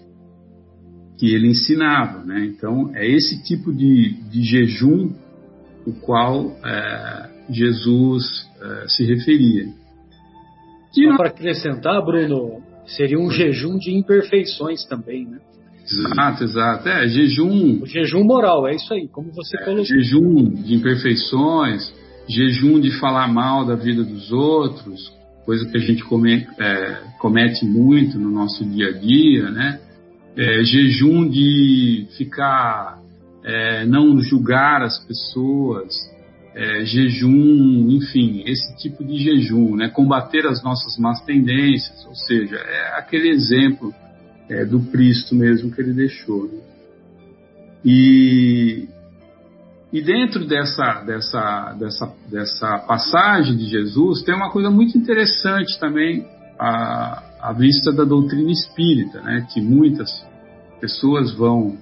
que 1.17 1.34
ele 1.34 1.47
ensinava. 1.47 2.23
Né? 2.23 2.45
Então, 2.45 2.91
é 2.95 3.08
esse 3.08 3.43
tipo 3.43 3.73
de, 3.73 4.13
de 4.29 4.43
jejum 4.43 5.13
o 5.86 5.93
qual 5.93 6.56
é, 6.63 7.29
Jesus 7.49 8.49
é, 8.62 8.88
se 8.88 9.03
referia. 9.06 9.65
E 10.95 11.10
Só 11.10 11.17
para 11.17 11.27
acrescentar, 11.27 12.03
Bruno, 12.06 12.62
seria 12.86 13.19
um 13.19 13.29
jejum 13.29 13.77
de 13.77 13.91
imperfeições 13.91 14.86
também, 14.86 15.25
né? 15.25 15.39
Exato, 15.84 16.43
exato. 16.43 16.88
É, 16.88 17.08
jejum. 17.08 17.82
O 17.82 17.86
jejum 17.86 18.23
moral, 18.23 18.67
é 18.67 18.75
isso 18.75 18.93
aí, 18.93 19.08
como 19.10 19.32
você 19.34 19.58
é, 19.58 19.65
colocou. 19.65 19.86
Jejum 19.86 20.49
de 20.49 20.75
imperfeições, 20.75 21.93
jejum 22.27 22.79
de 22.79 22.91
falar 22.99 23.27
mal 23.27 23.65
da 23.65 23.75
vida 23.75 24.03
dos 24.03 24.31
outros, 24.31 25.12
coisa 25.45 25.65
que 25.69 25.77
a 25.77 25.79
gente 25.79 26.03
come, 26.03 26.47
é, 26.59 27.01
comete 27.19 27.65
muito 27.65 28.17
no 28.17 28.29
nosso 28.29 28.63
dia 28.65 28.89
a 28.89 28.91
dia, 28.91 29.49
né? 29.51 29.79
É, 30.36 30.63
jejum 30.63 31.29
de 31.29 32.07
ficar, 32.17 32.99
é, 33.43 33.86
não 33.86 34.19
julgar 34.19 34.81
as 34.81 34.99
pessoas, 35.05 35.93
é, 36.55 36.86
jejum, 36.86 37.89
enfim, 37.91 38.43
esse 38.45 38.75
tipo 38.77 39.03
de 39.03 39.17
jejum, 39.17 39.75
né? 39.75 39.89
Combater 39.89 40.45
as 40.47 40.63
nossas 40.63 40.97
más 40.97 41.21
tendências, 41.21 42.05
ou 42.05 42.15
seja, 42.15 42.55
é 42.55 42.97
aquele 42.97 43.29
exemplo 43.29 43.93
é, 44.49 44.65
do 44.65 44.79
Cristo 44.79 45.36
mesmo 45.36 45.71
que 45.71 45.81
ele 45.81 45.93
deixou. 45.93 46.47
Né? 46.47 46.59
E, 47.86 48.88
e 49.93 50.01
dentro 50.01 50.47
dessa, 50.47 51.03
dessa, 51.06 51.75
dessa, 51.77 52.13
dessa 52.27 52.79
passagem 52.79 53.56
de 53.56 53.67
Jesus 53.67 54.23
tem 54.23 54.34
uma 54.34 54.49
coisa 54.49 54.71
muito 54.71 54.97
interessante 54.97 55.79
também 55.79 56.25
à, 56.58 57.21
à 57.39 57.53
vista 57.53 57.91
da 57.93 58.03
doutrina 58.03 58.51
espírita, 58.51 59.21
né? 59.21 59.45
que 59.53 59.62
muitas 59.62 60.10
pessoas 60.82 61.32
vão 61.36 61.77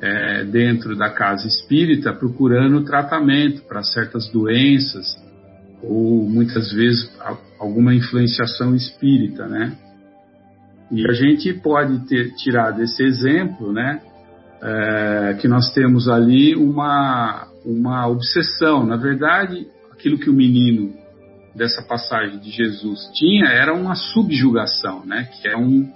é, 0.00 0.44
dentro 0.44 0.96
da 0.96 1.10
casa 1.10 1.48
espírita 1.48 2.12
procurando 2.12 2.84
tratamento 2.84 3.62
para 3.62 3.82
certas 3.82 4.28
doenças 4.30 5.20
ou 5.82 6.28
muitas 6.28 6.72
vezes 6.72 7.10
alguma 7.58 7.92
influenciação 7.92 8.76
espírita, 8.76 9.48
né? 9.48 9.76
E 10.90 11.08
a 11.08 11.12
gente 11.12 11.52
pode 11.54 12.06
ter 12.06 12.34
tirar 12.34 12.72
desse 12.72 13.02
exemplo, 13.02 13.72
né, 13.72 14.02
é, 14.62 15.36
que 15.40 15.48
nós 15.48 15.72
temos 15.72 16.08
ali 16.08 16.54
uma, 16.54 17.48
uma 17.64 18.06
obsessão. 18.06 18.84
Na 18.84 18.96
verdade, 18.96 19.66
aquilo 19.90 20.18
que 20.18 20.30
o 20.30 20.34
menino 20.34 20.92
dessa 21.54 21.82
passagem 21.82 22.38
de 22.38 22.50
Jesus 22.50 23.10
tinha 23.14 23.46
era 23.46 23.74
uma 23.74 23.94
subjugação, 23.94 25.04
né, 25.04 25.28
que 25.32 25.48
é 25.48 25.56
um, 25.56 25.90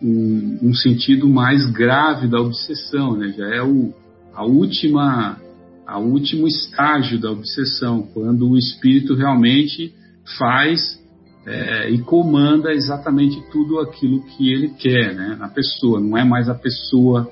um, 0.00 0.58
um 0.62 0.74
sentido 0.74 1.28
mais 1.28 1.66
grave 1.70 2.28
da 2.28 2.40
obsessão, 2.40 3.16
né, 3.16 3.34
já 3.36 3.46
é 3.46 3.62
o, 3.62 3.92
a 4.34 4.44
última 4.44 5.38
a 5.84 5.98
último 5.98 6.46
estágio 6.46 7.20
da 7.20 7.30
obsessão, 7.30 8.08
quando 8.14 8.48
o 8.48 8.56
espírito 8.56 9.14
realmente 9.14 9.92
faz 10.38 10.98
é, 11.44 11.90
e 11.90 11.98
comanda 11.98 12.72
exatamente 12.72 13.42
tudo 13.50 13.80
aquilo 13.80 14.22
que 14.22 14.50
ele 14.50 14.68
quer 14.70 15.14
né, 15.14 15.36
na 15.38 15.48
pessoa. 15.48 16.00
Não 16.00 16.16
é 16.16 16.24
mais 16.24 16.48
a 16.48 16.54
pessoa 16.54 17.30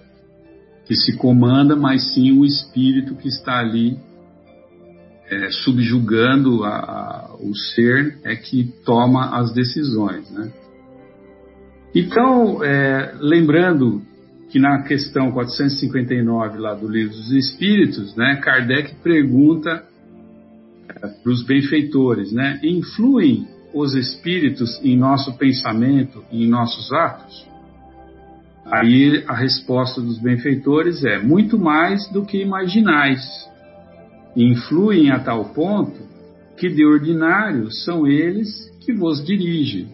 que 0.91 0.97
se 0.97 1.17
comanda, 1.17 1.77
mas 1.77 2.15
sim 2.15 2.37
o 2.37 2.45
espírito 2.45 3.15
que 3.15 3.29
está 3.29 3.61
ali 3.61 3.97
é, 5.31 5.49
subjugando 5.63 6.65
a, 6.65 6.79
a, 6.79 7.37
o 7.39 7.55
ser 7.55 8.19
é 8.25 8.35
que 8.35 8.65
toma 8.85 9.39
as 9.39 9.55
decisões. 9.55 10.29
Né? 10.33 10.53
Então, 11.95 12.65
é, 12.65 13.15
lembrando 13.21 14.03
que 14.51 14.59
na 14.59 14.83
questão 14.83 15.31
459 15.31 16.59
lá 16.59 16.75
do 16.75 16.89
Livro 16.89 17.15
dos 17.15 17.31
Espíritos, 17.31 18.17
né, 18.17 18.41
Kardec 18.43 18.97
pergunta 18.97 19.85
é, 20.89 21.07
para 21.07 21.31
os 21.31 21.47
benfeitores, 21.47 22.33
né, 22.33 22.59
influem 22.65 23.47
os 23.73 23.95
espíritos 23.95 24.81
em 24.83 24.99
nosso 24.99 25.39
pensamento 25.39 26.25
e 26.33 26.43
em 26.43 26.49
nossos 26.49 26.93
atos? 26.93 27.49
Aí 28.71 29.25
a 29.27 29.35
resposta 29.35 30.01
dos 30.01 30.19
benfeitores 30.21 31.05
é 31.05 31.19
muito 31.19 31.59
mais 31.59 32.09
do 32.13 32.25
que 32.25 32.41
imaginais. 32.41 33.21
Influem 34.37 35.11
a 35.11 35.19
tal 35.19 35.47
ponto 35.47 36.09
que 36.57 36.69
de 36.69 36.85
ordinário 36.87 37.71
são 37.73 38.07
eles 38.07 38.71
que 38.81 38.93
vos 38.93 39.25
dirigem. 39.25 39.89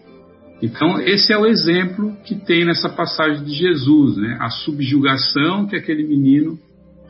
Então, 0.61 0.99
esse 0.99 1.31
é 1.31 1.37
o 1.37 1.45
exemplo 1.45 2.15
que 2.23 2.35
tem 2.35 2.65
nessa 2.65 2.89
passagem 2.89 3.43
de 3.43 3.53
Jesus, 3.53 4.17
né? 4.17 4.37
a 4.39 4.49
subjugação 4.49 5.67
que 5.67 5.75
aquele 5.75 6.03
menino 6.03 6.59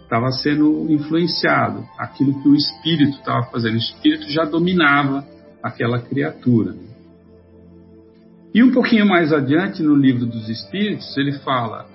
estava 0.03 0.31
sendo 0.31 0.85
influenciado, 0.89 1.85
aquilo 1.97 2.41
que 2.41 2.47
o 2.47 2.55
espírito 2.55 3.17
estava 3.17 3.45
fazendo. 3.47 3.75
O 3.75 3.77
espírito 3.77 4.29
já 4.29 4.45
dominava 4.45 5.25
aquela 5.61 5.99
criatura. 5.99 6.75
E 8.53 8.63
um 8.63 8.71
pouquinho 8.71 9.05
mais 9.05 9.31
adiante, 9.31 9.83
no 9.83 9.95
livro 9.95 10.25
dos 10.25 10.49
Espíritos, 10.49 11.15
ele 11.17 11.33
fala, 11.39 11.85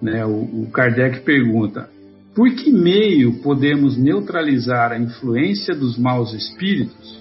né, 0.00 0.24
o, 0.24 0.62
o 0.62 0.70
Kardec 0.70 1.20
pergunta, 1.20 1.88
por 2.34 2.48
que 2.54 2.70
meio 2.70 3.42
podemos 3.42 3.96
neutralizar 3.96 4.92
a 4.92 4.98
influência 4.98 5.74
dos 5.74 5.98
maus 5.98 6.32
espíritos? 6.32 7.20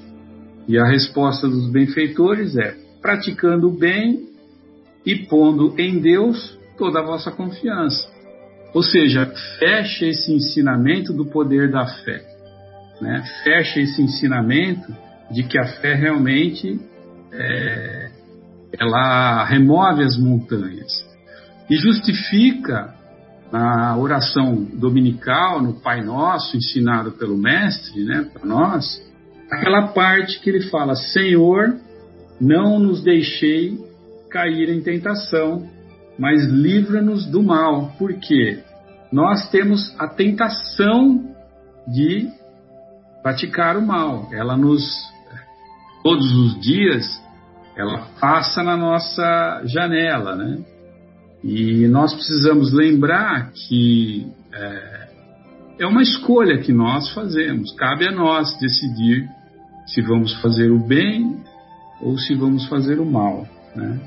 E 0.68 0.78
a 0.78 0.86
resposta 0.86 1.48
dos 1.48 1.72
benfeitores 1.72 2.56
é: 2.56 2.76
praticando 3.02 3.68
o 3.68 3.72
bem 3.72 4.28
e 5.06 5.16
pondo 5.26 5.74
em 5.80 6.00
Deus 6.00 6.58
toda 6.78 7.00
a 7.00 7.04
vossa 7.04 7.32
confiança. 7.32 8.08
Ou 8.74 8.84
seja, 8.84 9.26
fecha 9.58 10.06
esse 10.06 10.32
ensinamento 10.32 11.14
do 11.14 11.26
poder 11.26 11.72
da 11.72 11.88
fé. 11.88 12.22
Né? 13.02 13.24
Fecha 13.44 13.80
esse 13.80 14.02
ensinamento 14.02 14.94
de 15.32 15.44
que 15.44 15.58
a 15.58 15.66
fé 15.66 15.96
realmente 15.96 16.80
é, 17.32 18.07
ela 18.80 19.44
remove 19.46 20.04
as 20.04 20.18
montanhas 20.18 21.06
e 21.70 21.76
justifica 21.76 22.94
na 23.52 23.98
oração 23.98 24.64
dominical, 24.74 25.62
no 25.62 25.74
Pai 25.74 26.04
Nosso, 26.04 26.58
ensinado 26.58 27.12
pelo 27.14 27.38
Mestre, 27.38 28.04
né, 28.04 28.30
para 28.32 28.46
nós, 28.46 29.02
aquela 29.50 29.88
parte 29.90 30.40
que 30.40 30.50
ele 30.50 30.70
fala: 30.70 30.96
Senhor, 30.96 31.76
não 32.40 32.80
nos 32.80 33.02
deixei 33.02 33.78
cair 34.30 34.70
em 34.70 34.82
tentação, 34.82 35.68
mas 36.20 36.44
livra-nos 36.46 37.26
do 37.26 37.42
mal, 37.42 37.94
porque 37.98 38.60
nós 39.12 39.50
temos 39.50 39.96
a 39.98 40.08
tentação 40.08 41.34
de 41.88 42.28
praticar 43.24 43.78
o 43.78 43.82
mal. 43.82 44.30
Ela 44.34 44.58
nos 44.58 44.84
todos 46.04 46.32
os 46.34 46.60
dias, 46.62 47.06
ela 47.82 48.08
passa 48.20 48.64
na 48.64 48.76
nossa 48.76 49.62
janela, 49.66 50.36
né? 50.36 50.60
E 51.44 51.88
nós 51.88 52.14
precisamos 52.14 52.74
lembrar 52.74 53.52
que 53.52 54.28
é, 54.52 55.08
é 55.80 55.88
uma 55.88 56.02
escolha 56.02 56.58
que 56.60 56.74
nós 56.74 57.10
fazemos. 57.14 57.72
Cabe 57.76 58.08
a 58.08 58.12
nós 58.12 58.58
decidir 58.60 59.30
se 59.86 60.02
vamos 60.02 60.34
fazer 60.42 60.72
o 60.72 60.80
bem 60.80 61.42
ou 62.02 62.18
se 62.18 62.34
vamos 62.36 62.68
fazer 62.68 63.00
o 63.00 63.06
mal, 63.06 63.48
né? 63.76 64.00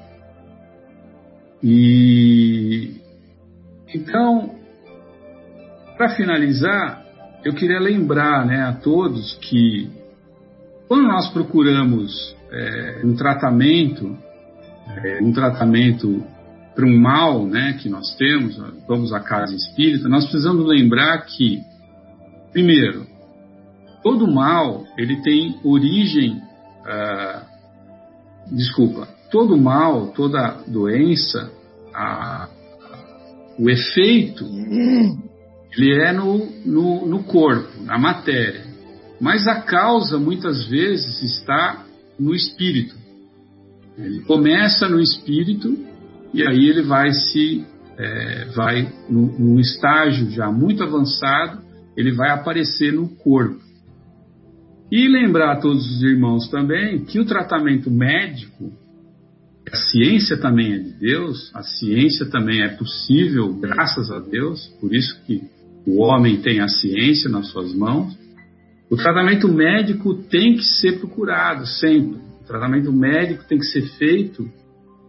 E 1.63 3.01
então, 3.95 4.55
para 5.97 6.11
finalizar, 6.11 7.05
eu 7.45 7.55
queria 7.55 7.81
lembrar, 7.81 8.47
né, 8.47 8.63
a 8.63 8.73
todos 8.73 9.35
que 9.43 9.91
quando 10.89 11.07
nós 11.09 11.29
procuramos 11.29 12.37
é, 12.51 13.01
um 13.05 13.15
tratamento, 13.15 14.17
é, 14.97 15.23
um 15.23 15.33
tratamento 15.33 16.25
para 16.75 16.87
um 16.87 16.99
mal 16.99 17.47
né, 17.47 17.77
que 17.81 17.89
nós 17.89 18.15
temos, 18.17 18.57
vamos 18.87 19.13
à 19.13 19.21
casa 19.21 19.55
espírita, 19.55 20.09
nós 20.09 20.25
precisamos 20.25 20.67
lembrar 20.67 21.19
que, 21.27 21.63
primeiro, 22.53 23.07
todo 24.03 24.27
mal 24.27 24.85
ele 24.97 25.21
tem 25.23 25.59
origem, 25.65 26.41
ah, 26.87 27.43
desculpa, 28.51 29.09
todo 29.31 29.57
mal, 29.57 30.09
toda 30.09 30.63
doença, 30.67 31.51
a, 31.95 32.49
o 33.59 33.69
efeito, 33.69 34.45
ele 35.73 36.01
é 36.01 36.13
no, 36.13 36.47
no, 36.65 37.07
no 37.07 37.23
corpo, 37.25 37.83
na 37.83 37.99
matéria. 37.99 38.65
Mas 39.21 39.47
a 39.47 39.61
causa 39.61 40.19
muitas 40.19 40.67
vezes 40.67 41.23
está 41.23 41.85
no 42.21 42.35
espírito. 42.35 42.95
Ele 43.97 44.21
começa 44.21 44.89
no 44.89 45.01
espírito 45.01 45.77
e 46.33 46.47
aí 46.47 46.69
ele 46.69 46.83
vai 46.83 47.13
se 47.13 47.65
é, 47.99 48.47
vai 48.55 48.91
num 49.11 49.61
estágio 49.61 50.31
já 50.31 50.51
muito 50.51 50.83
avançado, 50.83 51.61
ele 51.97 52.13
vai 52.13 52.31
aparecer 52.31 52.93
no 52.93 53.09
corpo. 53.09 53.61
E 54.91 55.07
lembrar 55.07 55.53
a 55.53 55.61
todos 55.61 55.87
os 55.87 56.03
irmãos 56.03 56.49
também 56.49 57.05
que 57.05 57.21
o 57.21 57.27
tratamento 57.27 57.91
médico, 57.91 58.73
a 59.71 59.77
ciência 59.77 60.37
também 60.39 60.73
é 60.73 60.79
de 60.79 60.93
Deus, 60.95 61.51
a 61.55 61.63
ciência 61.63 62.27
também 62.27 62.63
é 62.63 62.69
possível, 62.69 63.53
graças 63.55 64.11
a 64.11 64.19
Deus, 64.19 64.67
por 64.81 64.95
isso 64.95 65.21
que 65.27 65.43
o 65.87 66.01
homem 66.03 66.41
tem 66.41 66.61
a 66.61 66.69
ciência 66.69 67.31
nas 67.31 67.49
suas 67.49 67.75
mãos. 67.75 68.19
O 68.91 68.97
tratamento 68.97 69.49
médico 69.49 70.15
tem 70.15 70.57
que 70.57 70.65
ser 70.65 70.99
procurado 70.99 71.67
sempre. 71.67 72.21
O 72.43 72.45
tratamento 72.47 72.93
médico 72.93 73.45
tem 73.45 73.59
que 73.59 73.67
ser 73.67 73.83
feito 73.97 74.51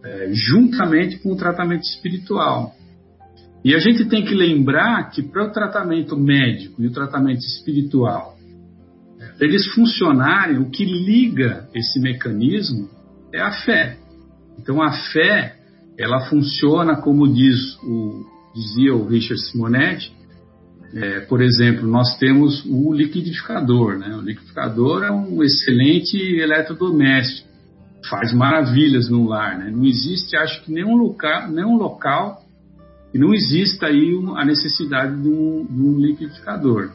é, 0.04 0.30
juntamente 0.32 1.18
com 1.18 1.32
o 1.32 1.36
tratamento 1.36 1.82
espiritual. 1.82 2.72
E 3.64 3.74
a 3.74 3.78
gente 3.78 4.04
tem 4.04 4.24
que 4.24 4.34
lembrar 4.34 5.10
que 5.10 5.22
para 5.22 5.44
o 5.44 5.52
tratamento 5.52 6.16
médico 6.16 6.82
e 6.82 6.86
o 6.86 6.92
tratamento 6.92 7.40
espiritual 7.40 8.36
eles 9.40 9.66
funcionarem, 9.74 10.58
o 10.58 10.70
que 10.70 10.84
liga 10.84 11.68
esse 11.74 12.00
mecanismo 12.00 12.88
é 13.32 13.40
a 13.40 13.50
fé. 13.50 13.96
Então 14.58 14.82
a 14.82 14.92
fé, 14.92 15.56
ela 15.98 16.20
funciona 16.28 16.96
como 16.96 17.32
diz 17.32 17.76
o, 17.82 18.24
dizia 18.54 18.94
o 18.94 19.06
Richard 19.06 19.42
Simonetti, 19.42 20.12
é, 20.94 21.20
por 21.20 21.40
exemplo, 21.40 21.86
nós 21.86 22.18
temos 22.18 22.64
o 22.66 22.92
liquidificador. 22.92 23.98
Né? 23.98 24.14
O 24.14 24.20
liquidificador 24.20 25.02
é 25.02 25.10
um 25.10 25.42
excelente 25.42 26.16
eletrodoméstico, 26.16 27.48
faz 28.08 28.32
maravilhas 28.34 29.08
no 29.08 29.26
lar. 29.26 29.58
Né? 29.58 29.70
Não 29.70 29.84
existe, 29.84 30.36
acho 30.36 30.62
que, 30.64 30.72
nenhum 30.72 30.96
local, 30.96 31.50
nenhum 31.50 31.76
local 31.76 32.42
e 33.14 33.18
não 33.18 33.34
exista 33.34 33.86
aí 33.86 34.18
a 34.36 34.44
necessidade 34.44 35.20
de 35.20 35.28
um, 35.28 35.66
de 35.66 35.82
um 35.82 35.98
liquidificador. 35.98 36.92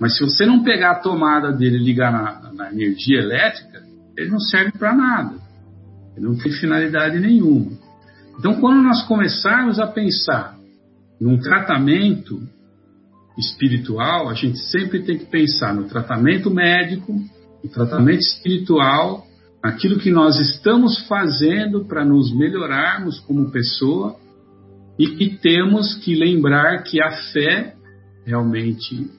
Mas 0.00 0.16
se 0.16 0.24
você 0.24 0.46
não 0.46 0.62
pegar 0.62 0.92
a 0.92 1.00
tomada 1.00 1.52
dele 1.52 1.76
e 1.76 1.84
ligar 1.84 2.12
na, 2.12 2.52
na 2.52 2.72
energia 2.72 3.18
elétrica, 3.18 3.82
ele 4.16 4.30
não 4.30 4.40
serve 4.40 4.72
para 4.72 4.94
nada. 4.94 5.34
Ele 6.16 6.26
não 6.26 6.36
tem 6.36 6.52
finalidade 6.52 7.18
nenhuma. 7.20 7.72
Então, 8.38 8.60
quando 8.60 8.82
nós 8.82 9.06
começarmos 9.06 9.78
a 9.78 9.86
pensar 9.86 10.56
num 11.20 11.38
tratamento 11.38 12.40
espiritual, 13.40 14.28
a 14.28 14.34
gente 14.34 14.58
sempre 14.58 15.02
tem 15.02 15.18
que 15.18 15.26
pensar 15.26 15.74
no 15.74 15.84
tratamento 15.84 16.50
médico, 16.50 17.12
no 17.12 17.70
tratamento 17.70 18.20
espiritual, 18.20 19.26
aquilo 19.62 19.98
que 19.98 20.10
nós 20.10 20.38
estamos 20.38 21.06
fazendo 21.06 21.84
para 21.84 22.04
nos 22.04 22.34
melhorarmos 22.34 23.20
como 23.20 23.50
pessoa 23.50 24.16
e 24.98 25.08
que 25.16 25.38
temos 25.38 25.94
que 25.96 26.14
lembrar 26.14 26.82
que 26.82 27.02
a 27.02 27.10
fé 27.32 27.74
realmente 28.24 29.10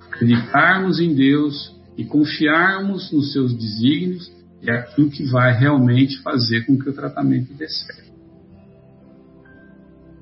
acreditarmos 0.00 1.00
em 1.00 1.14
Deus 1.14 1.74
e 1.96 2.04
confiarmos 2.04 3.12
nos 3.12 3.32
seus 3.32 3.54
desígnios 3.54 4.30
é 4.62 4.72
aquilo 4.72 5.10
que 5.10 5.24
vai 5.24 5.52
realmente 5.52 6.20
fazer 6.22 6.64
com 6.64 6.78
que 6.78 6.88
o 6.88 6.92
tratamento 6.92 7.52
dê 7.54 7.68
certo. 7.68 8.14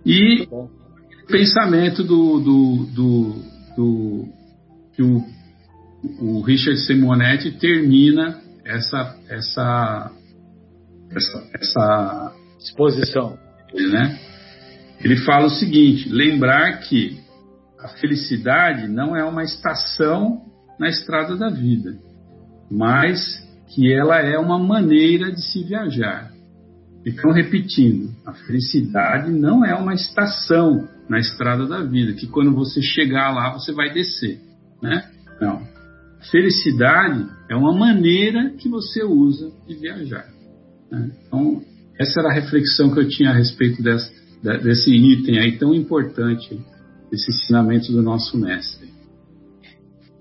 E 0.04 0.48
o 0.50 0.68
pensamento 1.32 2.04
do, 2.04 2.38
do, 2.38 2.86
do, 2.94 3.44
do 3.76 4.28
que 4.94 5.02
o, 5.02 5.24
o 6.20 6.42
Richard 6.42 6.78
Simonetti 6.80 7.50
termina 7.52 8.38
essa, 8.64 9.16
essa, 9.28 10.12
essa, 11.10 11.50
essa 11.54 12.36
exposição. 12.60 13.38
Né? 13.74 14.20
Ele 15.00 15.16
fala 15.24 15.46
o 15.46 15.50
seguinte: 15.50 16.08
lembrar 16.10 16.80
que 16.80 17.18
a 17.80 17.88
felicidade 17.88 18.86
não 18.86 19.16
é 19.16 19.24
uma 19.24 19.42
estação 19.42 20.42
na 20.78 20.88
estrada 20.88 21.34
da 21.36 21.48
vida, 21.48 21.96
mas 22.70 23.18
que 23.74 23.92
ela 23.92 24.18
é 24.20 24.38
uma 24.38 24.58
maneira 24.58 25.32
de 25.32 25.42
se 25.42 25.64
viajar. 25.64 26.30
Então, 27.04 27.32
repetindo, 27.32 28.14
a 28.24 28.32
felicidade 28.32 29.32
não 29.32 29.64
é 29.64 29.74
uma 29.74 29.94
estação 29.94 30.88
na 31.08 31.18
estrada 31.18 31.66
da 31.66 31.82
vida, 31.82 32.12
que 32.14 32.26
quando 32.26 32.54
você 32.54 32.80
chegar 32.80 33.34
lá 33.34 33.52
você 33.52 33.72
vai 33.72 33.92
descer, 33.92 34.40
né? 34.82 35.10
Não. 35.40 35.62
Felicidade 36.30 37.26
é 37.50 37.56
uma 37.56 37.72
maneira 37.72 38.50
que 38.50 38.68
você 38.68 39.02
usa 39.02 39.50
de 39.66 39.74
viajar. 39.74 40.26
Né? 40.90 41.10
Então, 41.26 41.62
essa 41.98 42.20
era 42.20 42.30
a 42.30 42.34
reflexão 42.34 42.92
que 42.92 43.00
eu 43.00 43.08
tinha 43.08 43.30
a 43.30 43.34
respeito 43.34 43.82
desse, 43.82 44.12
desse 44.62 44.90
item 44.90 45.38
aí 45.40 45.58
tão 45.58 45.74
importante 45.74 46.60
esse 47.10 47.30
ensinamento 47.30 47.92
do 47.92 48.02
nosso 48.02 48.38
mestre. 48.38 48.88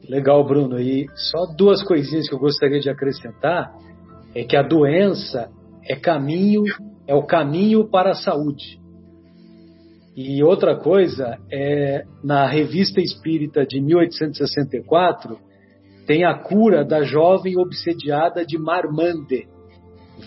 Legal, 0.09 0.45
Bruno. 0.45 0.79
E 0.79 1.07
só 1.15 1.45
duas 1.55 1.83
coisinhas 1.83 2.27
que 2.27 2.35
eu 2.35 2.39
gostaria 2.39 2.79
de 2.79 2.89
acrescentar 2.89 3.71
é 4.33 4.43
que 4.43 4.57
a 4.57 4.63
doença 4.63 5.49
é 5.87 5.95
caminho, 5.95 6.63
é 7.07 7.13
o 7.15 7.23
caminho 7.23 7.87
para 7.89 8.11
a 8.11 8.15
saúde. 8.15 8.80
E 10.15 10.43
outra 10.43 10.75
coisa 10.75 11.37
é 11.51 12.03
na 12.23 12.45
Revista 12.45 12.99
Espírita 12.99 13.65
de 13.65 13.79
1864 13.79 15.37
tem 16.05 16.25
a 16.25 16.33
cura 16.33 16.83
da 16.83 17.03
jovem 17.03 17.57
obsediada 17.57 18.45
de 18.45 18.57
Marmande. 18.57 19.47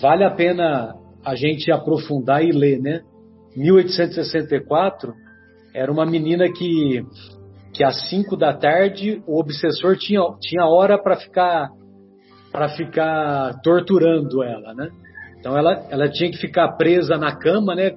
Vale 0.00 0.24
a 0.24 0.30
pena 0.30 0.94
a 1.24 1.34
gente 1.34 1.70
aprofundar 1.70 2.42
e 2.42 2.52
ler, 2.52 2.80
né? 2.80 3.02
1864 3.56 5.12
era 5.74 5.92
uma 5.92 6.06
menina 6.06 6.50
que, 6.50 7.04
que 7.74 7.84
às 7.84 8.08
5 8.08 8.36
da 8.36 8.54
tarde 8.54 9.22
o 9.26 9.38
obsessor 9.38 9.96
tinha, 9.96 10.20
tinha 10.40 10.66
hora 10.66 11.00
para 11.00 11.16
ficar 11.16 11.68
para 12.50 12.68
ficar 12.68 13.60
torturando 13.64 14.40
ela, 14.44 14.72
né? 14.74 14.88
Então 15.40 15.58
ela, 15.58 15.86
ela 15.90 16.08
tinha 16.08 16.30
que 16.30 16.38
ficar 16.38 16.76
presa 16.76 17.18
na 17.18 17.36
cama, 17.36 17.74
né? 17.74 17.90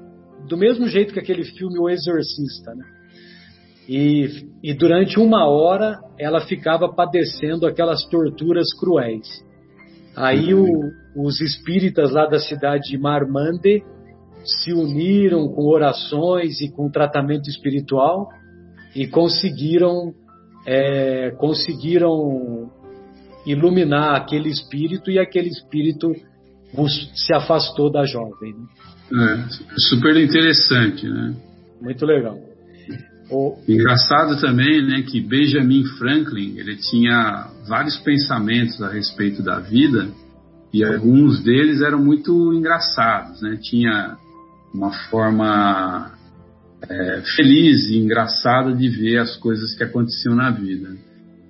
Do 0.47 0.57
mesmo 0.57 0.87
jeito 0.87 1.13
que 1.13 1.19
aquele 1.19 1.43
filme 1.43 1.79
O 1.79 1.89
Exorcista, 1.89 2.73
né? 2.75 2.85
E, 3.87 4.45
e 4.61 4.73
durante 4.73 5.17
uma 5.17 5.47
hora 5.47 5.97
ela 6.19 6.41
ficava 6.41 6.93
padecendo 6.93 7.65
aquelas 7.65 8.03
torturas 8.09 8.67
cruéis. 8.77 9.27
Aí 10.15 10.53
o, 10.53 10.65
os 11.15 11.39
espíritas 11.39 12.11
lá 12.11 12.25
da 12.25 12.39
cidade 12.39 12.89
de 12.89 12.97
Marmande 12.97 13.83
se 14.43 14.73
uniram 14.73 15.47
com 15.49 15.67
orações 15.67 16.59
e 16.59 16.69
com 16.69 16.89
tratamento 16.89 17.49
espiritual 17.49 18.27
e 18.95 19.07
conseguiram 19.07 20.13
é, 20.65 21.31
conseguiram 21.37 22.69
iluminar 23.45 24.15
aquele 24.15 24.49
espírito 24.49 25.09
e 25.09 25.17
aquele 25.17 25.47
espírito 25.47 26.11
se 27.15 27.33
afastou 27.33 27.89
da 27.89 28.03
jovem. 28.03 28.53
Né? 28.53 28.65
É, 29.13 29.45
super 29.77 30.17
interessante, 30.17 31.07
né? 31.07 31.35
Muito 31.81 32.05
legal. 32.05 32.39
O... 33.29 33.57
Engraçado 33.67 34.39
também, 34.39 34.85
né, 34.85 35.01
que 35.01 35.19
Benjamin 35.19 35.83
Franklin 35.97 36.57
ele 36.57 36.77
tinha 36.77 37.47
vários 37.67 37.97
pensamentos 37.97 38.81
a 38.81 38.89
respeito 38.89 39.43
da 39.43 39.59
vida 39.59 40.09
e 40.73 40.83
alguns 40.83 41.43
deles 41.43 41.81
eram 41.81 42.03
muito 42.03 42.53
engraçados, 42.53 43.41
né? 43.41 43.57
Tinha 43.61 44.17
uma 44.73 44.91
forma 45.09 46.11
é, 46.87 47.21
feliz 47.35 47.89
e 47.89 47.97
engraçada 47.97 48.73
de 48.73 48.87
ver 48.89 49.17
as 49.17 49.35
coisas 49.37 49.75
que 49.75 49.83
aconteciam 49.83 50.35
na 50.35 50.49
vida. 50.51 50.89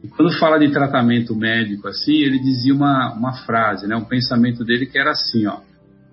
E 0.03 0.07
quando 0.07 0.37
fala 0.37 0.59
de 0.59 0.69
tratamento 0.71 1.35
médico 1.35 1.87
assim, 1.87 2.13
ele 2.13 2.39
dizia 2.39 2.73
uma, 2.73 3.13
uma 3.13 3.33
frase, 3.45 3.87
né, 3.87 3.95
um 3.95 4.05
pensamento 4.05 4.63
dele 4.63 4.85
que 4.85 4.97
era 4.97 5.11
assim, 5.11 5.45
ó, 5.47 5.59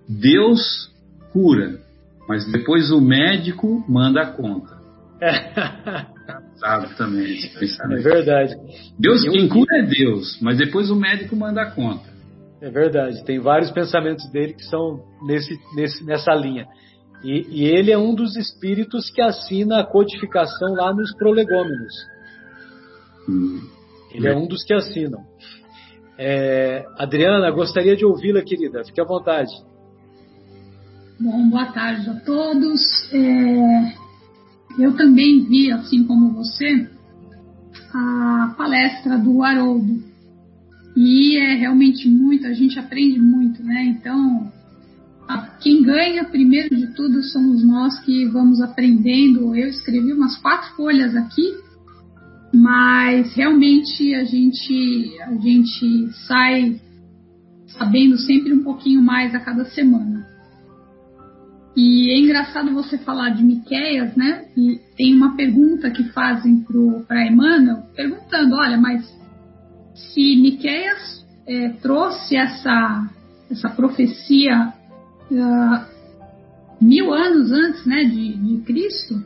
Deus 0.09 0.90
cura, 1.35 1.80
mas 2.28 2.51
depois 2.51 2.93
o 2.93 3.01
médico 3.01 3.85
manda 3.89 4.22
a 4.22 4.26
conta. 4.26 4.78
Engraçado 6.55 6.97
também 6.97 7.24
esse 7.35 7.59
pensamento. 7.59 8.01
É 8.01 8.03
verdade. 8.03 8.55
Deus, 8.99 9.22
quem 9.28 9.49
cura 9.49 9.78
é 9.78 9.82
Deus, 9.82 10.39
mas 10.41 10.57
depois 10.57 10.91
o 10.91 10.97
médico 10.97 11.35
manda 11.35 11.61
a 11.62 11.70
conta. 11.72 12.09
É 12.62 12.70
verdade. 12.70 13.24
Tem 13.24 13.41
vários 13.41 13.70
pensamentos 13.72 14.30
dele 14.30 14.55
que 14.55 14.64
são 14.64 15.03
nesse, 15.26 15.59
nesse, 15.74 16.05
nessa 16.05 16.32
linha. 16.32 16.66
E, 17.22 17.47
e, 17.51 17.64
ele 17.64 17.91
é 17.91 17.99
um 17.99 18.14
dos 18.14 18.37
espíritos 18.37 19.11
que 19.11 19.20
assina 19.20 19.80
a 19.80 19.85
codificação 19.85 20.74
lá 20.74 20.95
nos 20.95 21.12
prolegômenos. 21.16 21.95
Hum. 23.28 23.61
Ele 24.12 24.28
é 24.28 24.37
um 24.37 24.47
dos 24.47 24.62
que 24.62 24.72
assinam. 24.72 25.24
É, 26.16 26.85
Adriana, 26.97 27.51
gostaria 27.51 27.97
de 27.97 28.05
ouvi-la, 28.05 28.43
querida. 28.43 28.85
Fique 28.85 29.01
à 29.01 29.05
vontade. 29.05 29.51
Bom, 31.21 31.49
boa 31.49 31.67
tarde 31.67 32.09
a 32.11 32.15
todos. 32.15 32.81
É, 33.12 33.95
eu 34.79 34.97
também 34.97 35.45
vi, 35.45 35.71
assim 35.71 36.05
como 36.05 36.33
você, 36.33 36.89
a 37.93 38.55
palestra 38.57 39.19
do 39.19 39.43
Haroldo. 39.43 40.03
E 40.97 41.37
é 41.39 41.55
realmente 41.55 42.09
muito, 42.09 42.47
a 42.47 42.53
gente 42.53 42.79
aprende 42.79 43.21
muito, 43.21 43.62
né? 43.62 43.85
Então, 43.87 44.53
quem 45.61 45.83
ganha, 45.83 46.25
primeiro 46.25 46.75
de 46.75 46.89
tudo, 46.95 47.23
somos 47.23 47.65
nós 47.65 47.99
que 48.01 48.27
vamos 48.27 48.61
aprendendo. 48.61 49.55
Eu 49.55 49.69
escrevi 49.69 50.12
umas 50.12 50.37
quatro 50.39 50.77
folhas 50.77 51.17
aqui 51.17 51.65
mas 52.55 53.35
realmente 53.35 54.15
a 54.15 54.23
gente, 54.23 55.21
a 55.23 55.35
gente 55.35 56.12
sai 56.27 56.81
sabendo 57.67 58.17
sempre 58.17 58.53
um 58.53 58.62
pouquinho 58.62 59.03
mais 59.03 59.35
a 59.35 59.41
cada 59.41 59.65
semana. 59.65 60.14
E 61.77 62.11
é 62.12 62.18
engraçado 62.18 62.72
você 62.72 62.97
falar 62.99 63.31
de 63.31 63.43
Miqueias, 63.43 64.14
né? 64.14 64.45
E 64.57 64.81
tem 64.97 65.14
uma 65.14 65.37
pergunta 65.37 65.91
que 65.91 66.05
fazem 66.11 66.64
para 67.07 67.27
Emmanuel, 67.27 67.83
perguntando, 67.97 68.55
olha, 68.55 68.79
mas 68.79 69.05
se 69.95 70.37
Miqueias 70.37 71.25
é, 71.47 71.70
trouxe 71.81 72.37
essa, 72.37 73.11
essa 73.51 73.68
profecia 73.70 74.72
uh, 75.31 75.95
mil 76.81 77.12
anos 77.12 77.51
antes 77.51 77.85
né, 77.85 78.05
de, 78.05 78.35
de 78.35 78.62
Cristo, 78.62 79.25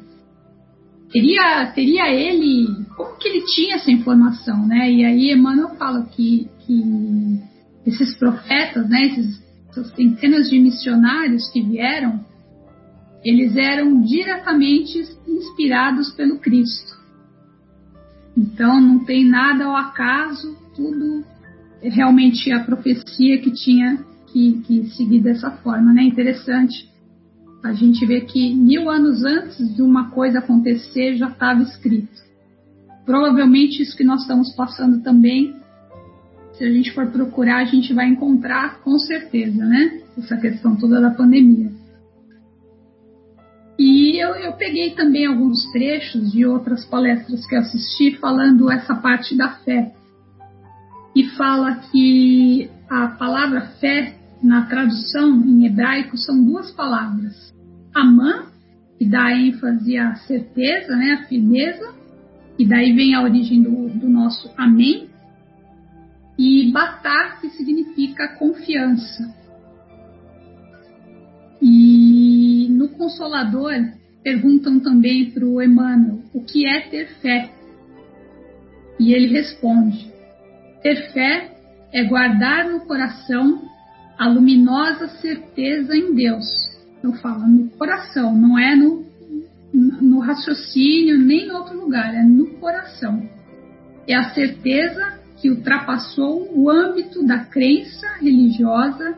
teria, 1.13 1.67
teria 1.75 2.11
ele, 2.13 2.67
como 2.97 3.19
que 3.19 3.29
ele 3.29 3.45
tinha 3.45 3.77
essa 3.77 3.91
informação, 3.91 4.67
né? 4.67 4.91
E 4.91 5.05
aí 5.05 5.33
Emmanuel 5.33 5.77
fala 5.77 6.07
que, 6.07 6.49
que 6.67 7.41
esses 7.87 8.17
profetas, 8.17 8.89
né, 8.89 9.07
esses, 9.07 9.43
essas 9.71 9.95
centenas 9.95 10.49
de 10.49 10.59
missionários 10.59 11.51
que 11.51 11.63
vieram, 11.63 12.25
eles 13.25 13.57
eram 13.57 14.01
diretamente 14.03 14.99
inspirados 15.27 16.13
pelo 16.13 16.39
Cristo. 16.39 16.97
Então 18.37 18.81
não 18.81 19.05
tem 19.05 19.25
nada 19.25 19.65
ao 19.65 19.77
acaso, 19.77 20.57
tudo 20.75 21.25
é 21.83 21.89
realmente 21.89 22.51
a 22.53 22.63
profecia 22.63 23.39
que 23.41 23.51
tinha 23.51 24.05
que, 24.33 24.63
que 24.67 24.85
seguir 24.91 25.21
dessa 25.21 25.51
forma, 25.51 25.93
né? 25.93 26.03
Interessante 26.03 26.89
a 27.63 27.73
gente 27.73 28.05
vê 28.07 28.21
que 28.21 28.55
mil 28.55 28.89
anos 28.89 29.25
antes 29.25 29.75
de 29.75 29.83
uma 29.83 30.11
coisa 30.11 30.39
acontecer 30.39 31.17
já 31.17 31.29
estava 31.29 31.63
escrito. 31.63 32.23
Provavelmente 33.05 33.83
isso 33.83 33.97
que 33.97 34.05
nós 34.05 34.23
estamos 34.23 34.55
passando 34.55 35.03
também, 35.03 35.57
se 36.53 36.65
a 36.65 36.71
gente 36.71 36.93
for 36.93 37.07
procurar, 37.07 37.59
a 37.59 37.65
gente 37.65 37.93
vai 37.93 38.09
encontrar 38.09 38.81
com 38.81 38.99
certeza, 38.99 39.65
né? 39.65 40.03
Essa 40.17 40.37
questão 40.37 40.77
toda 40.77 41.01
da 41.01 41.11
pandemia. 41.11 41.71
Eu, 44.37 44.53
peguei 44.53 44.91
também 44.91 45.27
alguns 45.27 45.71
trechos 45.73 46.33
de 46.33 46.45
outras 46.45 46.85
palestras 46.85 47.47
que 47.47 47.57
assisti 47.57 48.17
falando 48.17 48.71
essa 48.71 48.95
parte 48.95 49.37
da 49.37 49.51
fé. 49.51 49.93
E 51.15 51.29
fala 51.31 51.77
que 51.91 52.71
a 52.89 53.09
palavra 53.09 53.63
fé 53.81 54.15
na 54.43 54.67
tradução 54.67 55.41
em 55.45 55.67
hebraico 55.67 56.17
são 56.17 56.45
duas 56.45 56.71
palavras. 56.71 57.53
Amã, 57.95 58.47
que 58.99 59.05
dá 59.05 59.33
ênfase 59.33 59.97
à 59.97 60.15
certeza, 60.17 60.95
né, 60.97 61.13
à 61.13 61.27
firmeza, 61.27 61.95
e 62.59 62.67
daí 62.67 62.93
vem 62.93 63.15
a 63.15 63.23
origem 63.23 63.63
do, 63.63 63.89
do 63.89 64.09
nosso 64.09 64.51
amém. 64.57 65.09
E 66.39 66.71
batar, 66.73 67.41
que 67.41 67.51
significa 67.51 68.37
confiança. 68.37 69.35
E 71.61 72.69
no 72.71 72.89
Consolador, 72.91 73.73
perguntam 74.29 74.79
também 74.79 75.31
para 75.31 75.47
o 75.47 75.63
Emmanuel 75.63 76.21
o 76.35 76.45
que 76.45 76.67
é 76.67 76.81
ter 76.81 77.09
fé. 77.23 77.51
E 79.01 79.15
ele 79.15 79.29
responde: 79.29 80.13
ter 80.83 81.13
fé 81.13 81.51
é 81.93 82.05
guardar 82.05 82.69
no 82.69 82.81
coração 82.81 83.63
a 84.19 84.29
luminosa 84.29 85.09
certeza 85.21 85.97
em 85.97 86.15
Deus. 86.15 86.45
Eu 87.03 87.13
falo 87.15 87.47
no 87.47 87.71
coração, 87.71 88.35
não 88.35 88.59
é 88.59 88.77
no, 88.77 89.07
no 89.73 90.19
raciocínio 90.19 91.19
nem 91.19 91.47
em 91.47 91.53
outro 91.53 91.81
lugar, 91.81 92.15
é 92.15 92.23
no 92.23 92.49
coração. 92.59 93.27
É 94.07 94.15
a 94.15 94.35
certeza 94.35 95.19
que 95.41 95.49
ultrapassou 95.49 96.51
o 96.55 96.69
âmbito 96.69 97.25
da 97.25 97.45
crença 97.45 98.07
religiosa, 98.21 99.17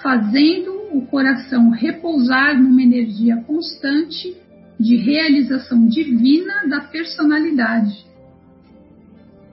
fazendo 0.00 0.77
o 0.92 1.02
coração 1.02 1.70
repousar 1.70 2.60
numa 2.60 2.82
energia 2.82 3.36
constante 3.46 4.36
de 4.78 4.96
realização 4.96 5.86
divina 5.86 6.66
da 6.68 6.80
personalidade 6.80 8.08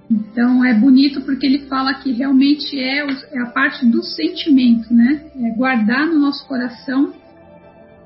então 0.09 0.63
é 0.63 0.73
bonito 0.73 1.21
porque 1.21 1.45
ele 1.45 1.67
fala 1.67 1.93
que 1.95 2.11
realmente 2.11 2.79
é, 2.79 2.99
é 2.99 3.41
a 3.41 3.47
parte 3.47 3.85
do 3.85 4.03
sentimento, 4.03 4.93
né? 4.93 5.31
É 5.43 5.49
guardar 5.55 6.05
no 6.05 6.19
nosso 6.19 6.47
coração 6.47 7.13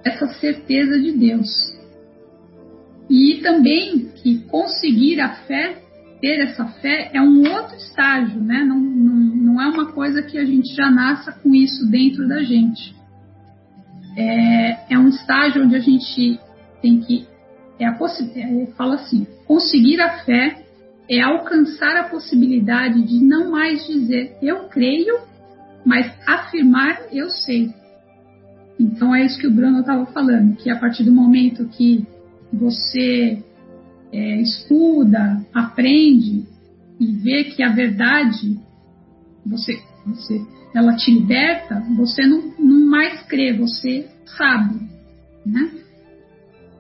essa 0.04 0.28
certeza 0.40 1.00
de 1.00 1.12
Deus. 1.12 1.50
E 3.10 3.40
também 3.42 4.12
que 4.16 4.40
conseguir 4.44 5.20
a 5.20 5.30
fé, 5.30 5.82
ter 6.22 6.40
essa 6.42 6.66
fé, 6.66 7.12
é 7.14 7.22
um 7.22 7.42
outro 7.52 7.76
estágio, 7.76 8.42
né? 8.42 8.64
Não, 8.64 8.80
não, 8.80 9.16
não 9.16 9.62
é 9.62 9.68
uma 9.68 9.92
coisa 9.92 10.22
que 10.22 10.38
a 10.38 10.46
gente 10.46 10.74
já 10.76 10.90
nasça 10.90 11.32
com 11.32 11.54
isso 11.54 11.86
dentro 11.90 12.28
da 12.28 12.42
gente. 12.44 12.96
É, 14.18 14.94
é 14.94 15.00
um 15.00 15.08
estágio 15.10 15.64
onde 15.64 15.76
a 15.76 15.80
gente 15.80 16.40
tem 16.82 17.00
que. 17.00 17.28
É 17.80 17.86
a 17.86 17.92
é, 17.92 18.66
fala 18.78 18.96
assim: 18.96 19.26
conseguir 19.46 20.02
a 20.02 20.20
fé 20.24 20.64
é 21.10 21.22
alcançar 21.22 21.96
a 21.98 22.04
possibilidade 22.04 23.02
de 23.02 23.24
não 23.24 23.52
mais 23.52 23.86
dizer 23.88 24.38
eu 24.42 24.66
creio, 24.66 25.20
mas 25.86 26.12
afirmar 26.28 27.02
eu 27.12 27.30
sei. 27.30 27.74
Então 28.80 29.14
é 29.14 29.26
isso 29.26 29.40
que 29.40 29.48
o 29.48 29.52
Bruno 29.52 29.82
estava 29.82 30.06
falando, 30.08 30.56
que 30.56 30.70
a 30.70 30.80
partir 30.80 31.04
do 31.04 31.12
momento 31.12 31.68
que 31.68 32.06
você 32.52 33.44
é, 34.12 34.42
estuda, 34.42 35.46
aprende 35.54 36.46
e 37.00 37.06
vê 37.12 37.44
que 37.46 37.64
a 37.64 37.70
verdade 37.70 38.60
você, 39.46 39.80
você, 40.06 40.42
ela 40.74 40.96
te 40.96 41.12
liberta, 41.12 41.84
você 41.96 42.26
não, 42.26 42.54
não 42.60 42.86
mais 42.86 43.22
crê, 43.24 43.54
você 43.54 44.08
sabe, 44.38 44.80
né? 45.46 45.72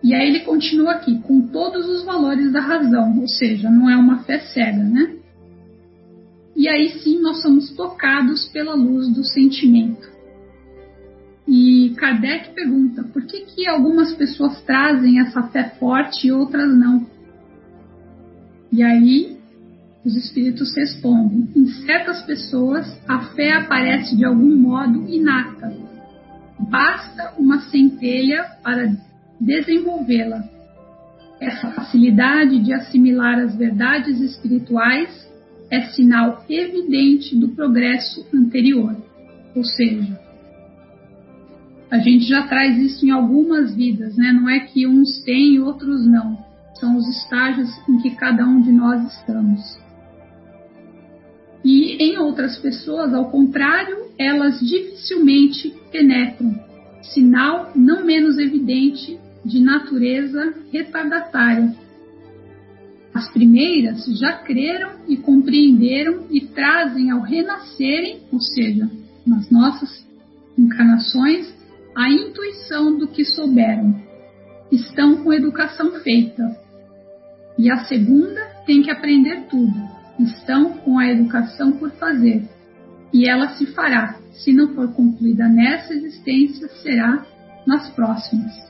E 0.03 0.13
aí 0.13 0.29
ele 0.29 0.41
continua 0.41 0.93
aqui, 0.93 1.19
com 1.19 1.41
todos 1.47 1.87
os 1.87 2.05
valores 2.05 2.51
da 2.51 2.61
razão, 2.61 3.19
ou 3.19 3.27
seja, 3.27 3.69
não 3.69 3.89
é 3.89 3.97
uma 3.97 4.23
fé 4.23 4.39
cega, 4.39 4.83
né? 4.83 5.15
E 6.55 6.67
aí 6.67 6.89
sim 6.99 7.19
nós 7.19 7.41
somos 7.41 7.71
tocados 7.71 8.47
pela 8.49 8.75
luz 8.75 9.13
do 9.13 9.23
sentimento. 9.23 10.07
E 11.47 11.95
Kardec 11.97 12.53
pergunta, 12.53 13.03
por 13.03 13.25
que, 13.25 13.41
que 13.41 13.67
algumas 13.67 14.13
pessoas 14.13 14.61
trazem 14.61 15.19
essa 15.19 15.41
fé 15.43 15.73
forte 15.79 16.27
e 16.27 16.31
outras 16.31 16.77
não? 16.77 17.07
E 18.71 18.83
aí 18.83 19.38
os 20.03 20.15
espíritos 20.15 20.75
respondem, 20.75 21.49
em 21.55 21.67
certas 21.85 22.21
pessoas 22.23 22.87
a 23.07 23.19
fé 23.33 23.51
aparece 23.53 24.15
de 24.15 24.23
algum 24.25 24.55
modo 24.55 25.07
inata. 25.09 25.75
Basta 26.69 27.33
uma 27.37 27.59
centelha 27.69 28.45
para 28.63 28.95
desenvolvê-la. 29.39 30.43
Essa 31.39 31.71
facilidade 31.71 32.59
de 32.59 32.73
assimilar 32.73 33.39
as 33.39 33.55
verdades 33.55 34.19
espirituais 34.19 35.29
é 35.69 35.81
sinal 35.89 36.43
evidente 36.49 37.35
do 37.37 37.49
progresso 37.49 38.25
anterior. 38.33 38.95
Ou 39.55 39.63
seja, 39.63 40.19
a 41.91 41.97
gente 41.97 42.25
já 42.25 42.47
traz 42.47 42.77
isso 42.77 43.05
em 43.05 43.11
algumas 43.11 43.75
vidas, 43.75 44.15
né? 44.15 44.31
Não 44.31 44.49
é 44.49 44.59
que 44.59 44.87
uns 44.87 45.23
têm 45.23 45.55
e 45.55 45.59
outros 45.59 46.05
não. 46.05 46.37
São 46.75 46.95
os 46.95 47.07
estágios 47.07 47.69
em 47.87 47.97
que 47.97 48.11
cada 48.11 48.45
um 48.45 48.61
de 48.61 48.71
nós 48.71 49.03
estamos. 49.13 49.79
E 51.63 52.01
em 52.01 52.17
outras 52.17 52.57
pessoas, 52.57 53.13
ao 53.13 53.29
contrário, 53.29 54.07
elas 54.17 54.59
dificilmente 54.59 55.73
penetram, 55.91 56.53
sinal 57.01 57.71
não 57.75 58.05
menos 58.05 58.37
evidente 58.37 59.19
de 59.43 59.59
natureza 59.59 60.53
retardatária. 60.71 61.73
As 63.13 63.31
primeiras 63.31 64.05
já 64.17 64.33
creram 64.33 64.91
e 65.07 65.17
compreenderam 65.17 66.25
e 66.29 66.41
trazem 66.41 67.09
ao 67.11 67.21
renascerem, 67.21 68.21
ou 68.31 68.39
seja, 68.39 68.89
nas 69.25 69.49
nossas 69.49 70.07
encarnações, 70.57 71.53
a 71.95 72.09
intuição 72.09 72.97
do 72.97 73.07
que 73.07 73.25
souberam. 73.25 73.95
Estão 74.71 75.23
com 75.23 75.33
educação 75.33 75.91
feita. 76.01 76.43
E 77.57 77.69
a 77.69 77.85
segunda 77.85 78.39
tem 78.65 78.81
que 78.81 78.91
aprender 78.91 79.47
tudo. 79.49 79.88
Estão 80.19 80.73
com 80.73 80.99
a 80.99 81.07
educação 81.07 81.71
por 81.71 81.91
fazer. 81.91 82.43
E 83.13 83.27
ela 83.27 83.49
se 83.55 83.65
fará. 83.67 84.17
Se 84.31 84.53
não 84.53 84.73
for 84.75 84.89
concluída 84.93 85.47
nessa 85.47 85.93
existência, 85.93 86.67
será 86.83 87.25
nas 87.65 87.89
próximas. 87.91 88.69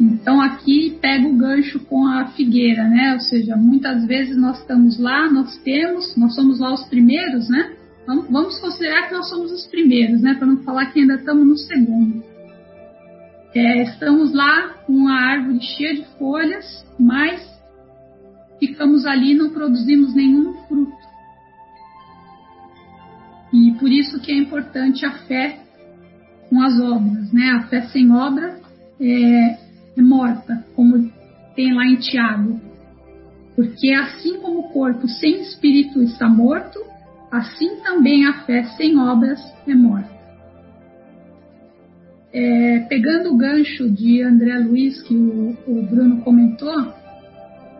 Então 0.00 0.40
aqui 0.40 0.96
pega 1.00 1.26
o 1.26 1.36
gancho 1.36 1.80
com 1.80 2.06
a 2.06 2.26
figueira, 2.28 2.84
né? 2.84 3.14
Ou 3.14 3.20
seja, 3.20 3.56
muitas 3.56 4.06
vezes 4.06 4.36
nós 4.36 4.60
estamos 4.60 4.98
lá, 4.98 5.28
nós 5.30 5.56
temos, 5.58 6.16
nós 6.16 6.34
somos 6.34 6.60
lá 6.60 6.72
os 6.72 6.84
primeiros, 6.84 7.48
né? 7.48 7.72
Vamos, 8.06 8.58
considerar 8.58 9.08
que 9.08 9.14
nós 9.14 9.28
somos 9.28 9.52
os 9.52 9.66
primeiros, 9.66 10.22
né? 10.22 10.34
Para 10.34 10.46
não 10.46 10.62
falar 10.62 10.86
que 10.86 11.00
ainda 11.00 11.16
estamos 11.16 11.46
no 11.46 11.56
segundo. 11.58 12.22
É, 13.54 13.82
estamos 13.82 14.32
lá 14.32 14.74
com 14.86 15.08
a 15.08 15.14
árvore 15.14 15.60
cheia 15.60 15.96
de 15.96 16.04
folhas, 16.16 16.86
mas 16.98 17.57
ficamos 18.58 19.06
ali 19.06 19.32
e 19.32 19.34
não 19.34 19.50
produzimos 19.50 20.14
nenhum 20.14 20.54
fruto. 20.66 20.96
E 23.52 23.72
por 23.78 23.90
isso 23.90 24.20
que 24.20 24.30
é 24.30 24.36
importante 24.36 25.06
a 25.06 25.12
fé 25.12 25.60
com 26.48 26.60
as 26.62 26.78
obras, 26.80 27.32
né? 27.32 27.50
A 27.50 27.62
fé 27.68 27.82
sem 27.88 28.10
obra 28.10 28.60
é, 29.00 29.58
é 29.96 30.02
morta, 30.02 30.64
como 30.74 31.10
tem 31.54 31.74
lá 31.74 31.86
em 31.86 31.96
Tiago. 31.96 32.60
Porque 33.56 33.92
assim 33.92 34.38
como 34.40 34.60
o 34.60 34.68
corpo 34.70 35.08
sem 35.08 35.40
espírito 35.40 36.02
está 36.02 36.28
morto, 36.28 36.78
assim 37.30 37.76
também 37.82 38.26
a 38.26 38.44
fé 38.44 38.64
sem 38.76 38.98
obras 38.98 39.40
é 39.66 39.74
morta. 39.74 40.18
É, 42.32 42.80
pegando 42.80 43.32
o 43.32 43.36
gancho 43.36 43.88
de 43.90 44.22
André 44.22 44.58
Luiz, 44.58 45.00
que 45.02 45.14
o, 45.14 45.56
o 45.66 45.82
Bruno 45.82 46.20
comentou, 46.20 46.94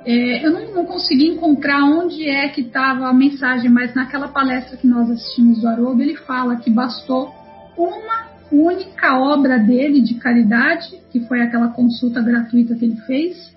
é, 0.04 0.46
eu 0.46 0.52
não, 0.52 0.74
não, 0.74 0.84
consegui 0.84 1.28
encontrar 1.28 1.84
onde 1.84 2.28
é 2.28 2.48
que 2.48 2.62
estava 2.62 3.08
a 3.08 3.12
mensagem, 3.12 3.70
mas 3.70 3.94
naquela 3.94 4.28
palestra 4.28 4.76
que 4.76 4.86
nós 4.86 5.10
assistimos 5.10 5.60
do 5.60 5.68
Haroldo, 5.68 6.02
ele 6.02 6.16
fala 6.16 6.56
que 6.56 6.70
bastou 6.70 7.32
uma 7.76 8.28
única 8.50 9.18
obra 9.18 9.58
dele 9.58 10.00
de 10.00 10.14
caridade, 10.14 10.98
que 11.10 11.20
foi 11.20 11.42
aquela 11.42 11.68
consulta 11.68 12.22
gratuita 12.22 12.74
que 12.74 12.84
ele 12.84 12.96
fez, 13.06 13.54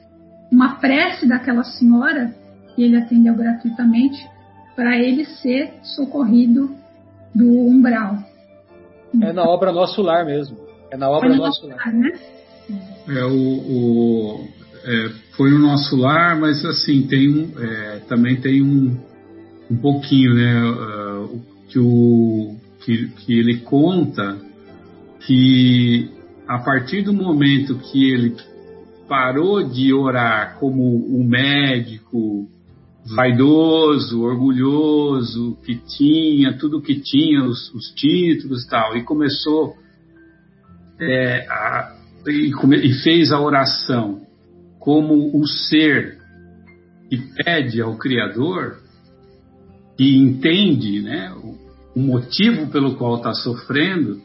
uma 0.51 0.75
prece 0.75 1.27
daquela 1.27 1.63
senhora, 1.63 2.33
que 2.75 2.83
ele 2.83 2.97
atendeu 2.97 3.35
gratuitamente, 3.35 4.27
para 4.75 4.97
ele 4.97 5.25
ser 5.25 5.73
socorrido 5.83 6.75
do 7.33 7.47
umbral. 7.67 8.17
É 9.21 9.31
na 9.31 9.43
obra 9.43 9.71
Nosso 9.71 10.01
Lar 10.01 10.25
mesmo. 10.25 10.57
É 10.89 10.97
na 10.97 11.09
obra 11.09 11.33
Nosso 11.35 11.67
Lar. 11.67 11.93
Né? 11.93 12.11
É, 13.07 13.25
o, 13.25 13.33
o 13.33 14.60
é, 14.83 15.09
foi 15.35 15.51
no 15.51 15.59
Nosso 15.59 15.95
Lar, 15.95 16.39
mas 16.39 16.63
assim, 16.65 17.03
tem 17.03 17.29
um, 17.29 17.59
é, 17.59 17.99
também 18.07 18.39
tem 18.39 18.61
um, 18.61 18.97
um 19.69 19.77
pouquinho, 19.77 20.33
né? 20.33 20.71
Uh, 20.71 21.41
que, 21.69 21.79
o, 21.79 22.55
que, 22.83 23.07
que 23.09 23.39
ele 23.39 23.59
conta 23.59 24.37
que 25.25 26.09
a 26.47 26.59
partir 26.59 27.01
do 27.03 27.13
momento 27.13 27.77
que 27.77 28.11
ele 28.11 28.35
parou 29.07 29.63
de 29.63 29.93
orar 29.93 30.57
como 30.59 30.83
um 31.17 31.23
médico 31.23 32.49
vaidoso, 33.15 34.21
orgulhoso, 34.21 35.57
que 35.63 35.75
tinha 35.75 36.57
tudo 36.57 36.81
que 36.81 36.99
tinha, 36.99 37.43
os, 37.43 37.73
os 37.73 37.91
títulos 37.95 38.63
e 38.63 38.69
tal, 38.69 38.97
e 38.97 39.03
começou 39.03 39.75
é, 40.99 41.47
a, 41.49 41.95
e, 42.27 42.51
come, 42.51 42.77
e 42.77 42.93
fez 43.01 43.31
a 43.31 43.39
oração 43.39 44.21
como 44.81 45.39
o 45.39 45.47
ser 45.47 46.17
que 47.07 47.17
pede 47.43 47.79
ao 47.81 47.97
Criador, 47.97 48.79
que 49.95 50.17
entende 50.17 51.01
né, 51.01 51.31
o, 51.95 51.99
motivo 51.99 52.67
pelo 52.71 52.95
qual 52.95 53.17
está 53.17 53.33
sofrendo, 53.33 54.21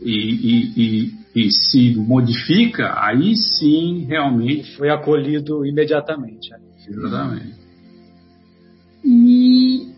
e, 0.00 0.10
e, 0.10 0.72
e, 0.76 1.14
e, 1.36 1.52
se 1.52 1.94
modifica, 1.94 2.94
aí 2.96 3.36
sim 3.36 4.06
realmente. 4.08 4.76
Foi 4.76 4.88
acolhido 4.88 5.64
imediatamente. 5.64 6.50
Exatamente. 6.88 7.54
E 9.04 9.90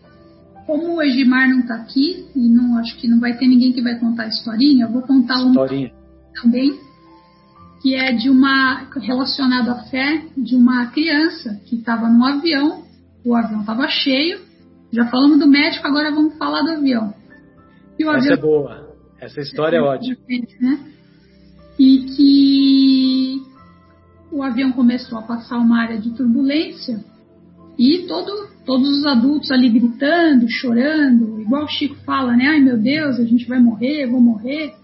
como 0.66 0.96
o 0.96 1.02
Egimar 1.02 1.48
não 1.48 1.60
está 1.60 1.76
aqui, 1.76 2.26
e 2.34 2.48
não 2.48 2.76
acho 2.78 2.96
que 2.98 3.08
não 3.08 3.20
vai 3.20 3.38
ter 3.38 3.46
ninguém 3.46 3.72
que 3.72 3.80
vai 3.80 3.98
contar 3.98 4.24
a 4.24 4.28
historinha, 4.28 4.86
eu 4.86 4.92
vou 4.92 5.02
contar 5.02 5.36
historinha. 5.46 5.92
uma 5.92 6.42
também, 6.42 6.78
que 7.82 7.96
é 7.96 8.12
de 8.12 8.30
uma 8.30 8.86
relacionado 9.00 9.70
à 9.70 9.82
fé 9.84 10.24
de 10.36 10.54
uma 10.54 10.86
criança 10.86 11.60
que 11.66 11.76
estava 11.76 12.08
no 12.08 12.24
avião, 12.24 12.84
o 13.24 13.34
avião 13.34 13.60
estava 13.60 13.88
cheio. 13.88 14.40
Já 14.92 15.06
falamos 15.06 15.38
do 15.38 15.48
médico, 15.48 15.86
agora 15.86 16.12
vamos 16.12 16.36
falar 16.38 16.62
do 16.62 16.70
avião. 16.70 17.12
E 17.98 18.04
Essa 18.04 18.16
avião, 18.16 18.34
é 18.34 18.36
boa. 18.36 18.96
Essa 19.20 19.40
história 19.40 19.76
é, 19.76 19.80
é 19.80 19.82
ótima. 19.82 20.16
Né? 20.60 20.78
E 21.78 21.98
que 22.04 23.42
o 24.30 24.42
avião 24.42 24.70
começou 24.72 25.18
a 25.18 25.22
passar 25.22 25.58
uma 25.58 25.80
área 25.82 25.98
de 25.98 26.10
turbulência 26.10 27.04
e 27.78 28.04
todo, 28.06 28.48
todos 28.64 28.98
os 28.98 29.06
adultos 29.06 29.50
ali 29.50 29.68
gritando, 29.68 30.46
chorando, 30.48 31.40
igual 31.40 31.64
o 31.64 31.68
Chico 31.68 31.96
fala, 32.04 32.36
né? 32.36 32.46
Ai 32.46 32.60
meu 32.60 32.78
Deus, 32.78 33.18
a 33.18 33.24
gente 33.24 33.46
vai 33.46 33.58
morrer, 33.58 34.06
vou 34.06 34.20
morrer. 34.20 34.74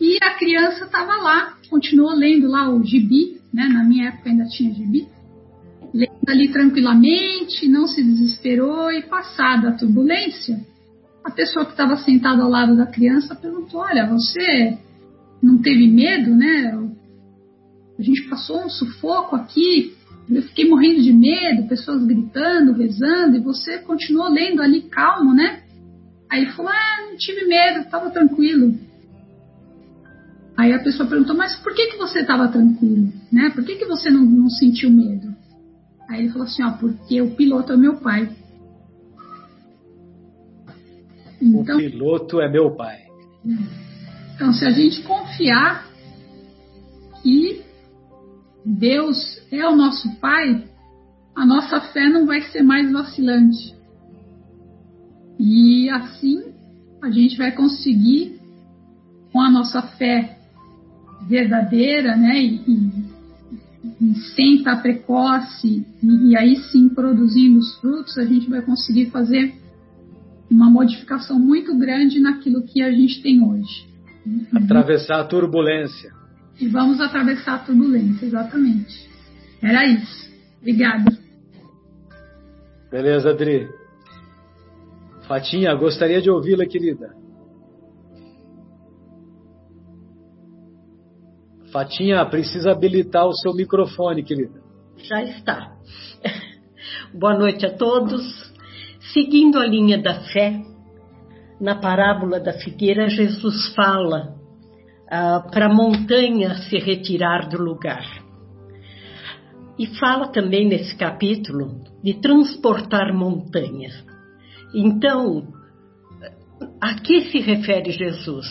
E 0.00 0.18
a 0.22 0.30
criança 0.34 0.84
estava 0.84 1.16
lá, 1.16 1.54
continuou 1.74 2.14
lendo 2.14 2.46
lá 2.46 2.70
o 2.70 2.84
gibi, 2.84 3.40
né? 3.52 3.66
Na 3.66 3.82
minha 3.82 4.08
época 4.10 4.30
ainda 4.30 4.44
tinha 4.44 4.72
gibi. 4.72 5.08
Lendo 5.92 6.28
ali 6.28 6.48
tranquilamente, 6.52 7.66
não 7.68 7.88
se 7.88 8.00
desesperou 8.00 8.92
e 8.92 9.02
passada 9.02 9.68
a 9.70 9.72
turbulência, 9.72 10.60
a 11.24 11.32
pessoa 11.32 11.64
que 11.64 11.72
estava 11.72 11.96
sentada 11.96 12.44
ao 12.44 12.48
lado 12.48 12.76
da 12.76 12.86
criança 12.86 13.34
perguntou: 13.34 13.80
Olha, 13.80 14.06
você 14.06 14.78
não 15.42 15.58
teve 15.58 15.88
medo, 15.88 16.36
né? 16.36 16.78
A 17.98 18.02
gente 18.02 18.28
passou 18.28 18.64
um 18.64 18.70
sufoco 18.70 19.34
aqui, 19.34 19.94
eu 20.30 20.42
fiquei 20.42 20.68
morrendo 20.68 21.02
de 21.02 21.12
medo, 21.12 21.68
pessoas 21.68 22.04
gritando, 22.04 22.72
rezando, 22.72 23.36
e 23.36 23.40
você 23.40 23.78
continuou 23.78 24.28
lendo 24.28 24.62
ali 24.62 24.82
calmo, 24.82 25.34
né? 25.34 25.62
Aí 26.30 26.42
ele 26.42 26.52
falou: 26.52 26.70
Ah, 26.70 27.10
não 27.10 27.16
tive 27.16 27.46
medo, 27.46 27.80
estava 27.80 28.10
tranquilo. 28.10 28.78
Aí 30.56 30.72
a 30.72 30.78
pessoa 30.78 31.08
perguntou: 31.08 31.36
Mas 31.36 31.56
por 31.56 31.74
que, 31.74 31.86
que 31.88 31.96
você 31.96 32.20
estava 32.20 32.48
tranquilo? 32.48 33.12
Né? 33.32 33.50
Por 33.50 33.64
que, 33.64 33.76
que 33.76 33.84
você 33.84 34.10
não, 34.10 34.24
não 34.24 34.48
sentiu 34.48 34.90
medo? 34.90 35.34
Aí 36.08 36.20
ele 36.20 36.30
falou 36.30 36.46
assim: 36.46 36.62
Ó, 36.62 36.72
porque 36.72 37.20
o 37.20 37.34
piloto 37.34 37.72
é 37.72 37.76
meu 37.76 37.96
pai. 37.96 38.28
Então, 41.40 41.76
o 41.76 41.78
piloto 41.78 42.40
é 42.40 42.50
meu 42.50 42.74
pai. 42.74 43.04
Então, 44.34 44.52
se 44.52 44.64
a 44.64 44.70
gente 44.70 45.02
confiar 45.02 45.86
que 47.22 47.62
Deus 48.64 49.42
é 49.52 49.66
o 49.68 49.76
nosso 49.76 50.10
Pai, 50.16 50.64
a 51.34 51.44
nossa 51.44 51.80
fé 51.80 52.08
não 52.08 52.26
vai 52.26 52.40
ser 52.42 52.62
mais 52.62 52.90
vacilante. 52.90 53.74
E 55.38 55.90
assim 55.90 56.54
a 57.02 57.10
gente 57.10 57.36
vai 57.36 57.52
conseguir, 57.52 58.40
com 59.30 59.40
a 59.40 59.50
nossa 59.50 59.82
fé 59.82 60.33
verdadeira, 61.22 62.16
né, 62.16 62.42
e, 62.42 62.54
e, 64.00 64.14
sem 64.34 64.56
estar 64.56 64.82
precoce, 64.82 65.86
e, 66.02 66.30
e 66.30 66.36
aí 66.36 66.56
sim 66.56 66.88
produzindo 66.88 67.58
os 67.58 67.78
frutos, 67.78 68.16
a 68.18 68.24
gente 68.24 68.48
vai 68.48 68.62
conseguir 68.62 69.10
fazer 69.10 69.54
uma 70.50 70.70
modificação 70.70 71.38
muito 71.38 71.76
grande 71.76 72.20
naquilo 72.20 72.62
que 72.62 72.82
a 72.82 72.90
gente 72.90 73.22
tem 73.22 73.42
hoje. 73.42 73.86
Atravessar 74.54 75.20
a 75.20 75.24
turbulência. 75.24 76.12
E 76.60 76.68
vamos 76.68 77.00
atravessar 77.00 77.54
a 77.54 77.58
turbulência, 77.58 78.24
exatamente. 78.24 79.08
Era 79.60 79.84
isso. 79.86 80.30
Obrigada. 80.60 81.10
Beleza, 82.90 83.30
Adri. 83.30 83.68
Fatinha, 85.26 85.74
gostaria 85.74 86.22
de 86.22 86.30
ouvi-la, 86.30 86.66
querida. 86.66 87.23
Fatinha, 91.74 92.24
precisa 92.24 92.70
habilitar 92.70 93.26
o 93.26 93.34
seu 93.34 93.52
microfone, 93.52 94.22
querida. 94.22 94.62
Já 94.96 95.24
está. 95.24 95.72
Boa 97.12 97.36
noite 97.36 97.66
a 97.66 97.76
todos. 97.76 98.22
Seguindo 99.12 99.58
a 99.58 99.66
linha 99.66 100.00
da 100.00 100.20
fé, 100.20 100.62
na 101.60 101.74
parábola 101.74 102.38
da 102.38 102.52
figueira, 102.52 103.08
Jesus 103.08 103.74
fala 103.74 104.36
ah, 105.10 105.48
para 105.50 105.66
a 105.66 105.74
montanha 105.74 106.54
se 106.68 106.78
retirar 106.78 107.48
do 107.48 107.60
lugar. 107.60 108.06
E 109.76 109.88
fala 109.98 110.28
também 110.28 110.68
nesse 110.68 110.96
capítulo 110.96 111.80
de 112.04 112.20
transportar 112.20 113.12
montanhas. 113.12 113.94
Então, 114.72 115.48
a 116.80 116.94
que 117.00 117.32
se 117.32 117.40
refere 117.40 117.90
Jesus? 117.90 118.46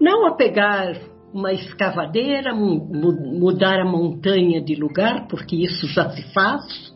Não 0.00 0.26
a 0.26 0.34
pegar 0.34 1.17
uma 1.32 1.52
escavadeira, 1.52 2.54
mudar 2.54 3.80
a 3.80 3.84
montanha 3.84 4.62
de 4.62 4.74
lugar, 4.74 5.26
porque 5.28 5.56
isso 5.56 5.86
já 5.88 6.10
se 6.10 6.22
faz, 6.32 6.94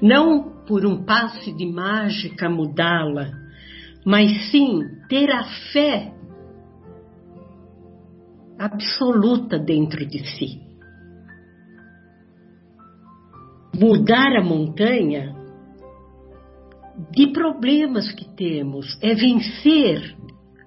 não 0.00 0.64
por 0.66 0.86
um 0.86 1.04
passe 1.04 1.52
de 1.52 1.66
mágica 1.66 2.48
mudá-la, 2.48 3.30
mas 4.04 4.50
sim 4.50 4.80
ter 5.08 5.30
a 5.30 5.44
fé 5.72 6.12
absoluta 8.58 9.58
dentro 9.58 10.04
de 10.06 10.18
si. 10.36 10.60
Mudar 13.74 14.36
a 14.36 14.42
montanha 14.42 15.34
de 17.12 17.32
problemas 17.32 18.10
que 18.12 18.28
temos 18.34 18.98
é 19.00 19.14
vencer 19.14 20.16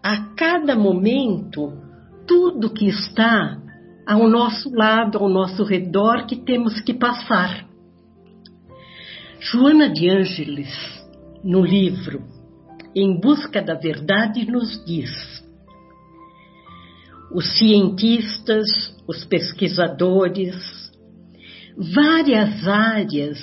a 0.01 0.33
cada 0.35 0.75
momento 0.75 1.90
tudo 2.31 2.69
que 2.69 2.87
está 2.87 3.61
ao 4.07 4.29
nosso 4.29 4.73
lado, 4.73 5.17
ao 5.17 5.27
nosso 5.27 5.65
redor, 5.65 6.25
que 6.25 6.37
temos 6.37 6.79
que 6.79 6.93
passar. 6.93 7.67
Joana 9.37 9.89
de 9.89 10.09
Ângeles, 10.09 10.69
no 11.43 11.61
livro 11.61 12.23
Em 12.95 13.19
Busca 13.19 13.61
da 13.61 13.73
Verdade, 13.73 14.49
nos 14.49 14.81
diz: 14.85 15.11
os 17.33 17.57
cientistas, 17.57 18.65
os 19.05 19.25
pesquisadores, 19.25 20.55
várias 21.93 22.65
áreas 22.65 23.37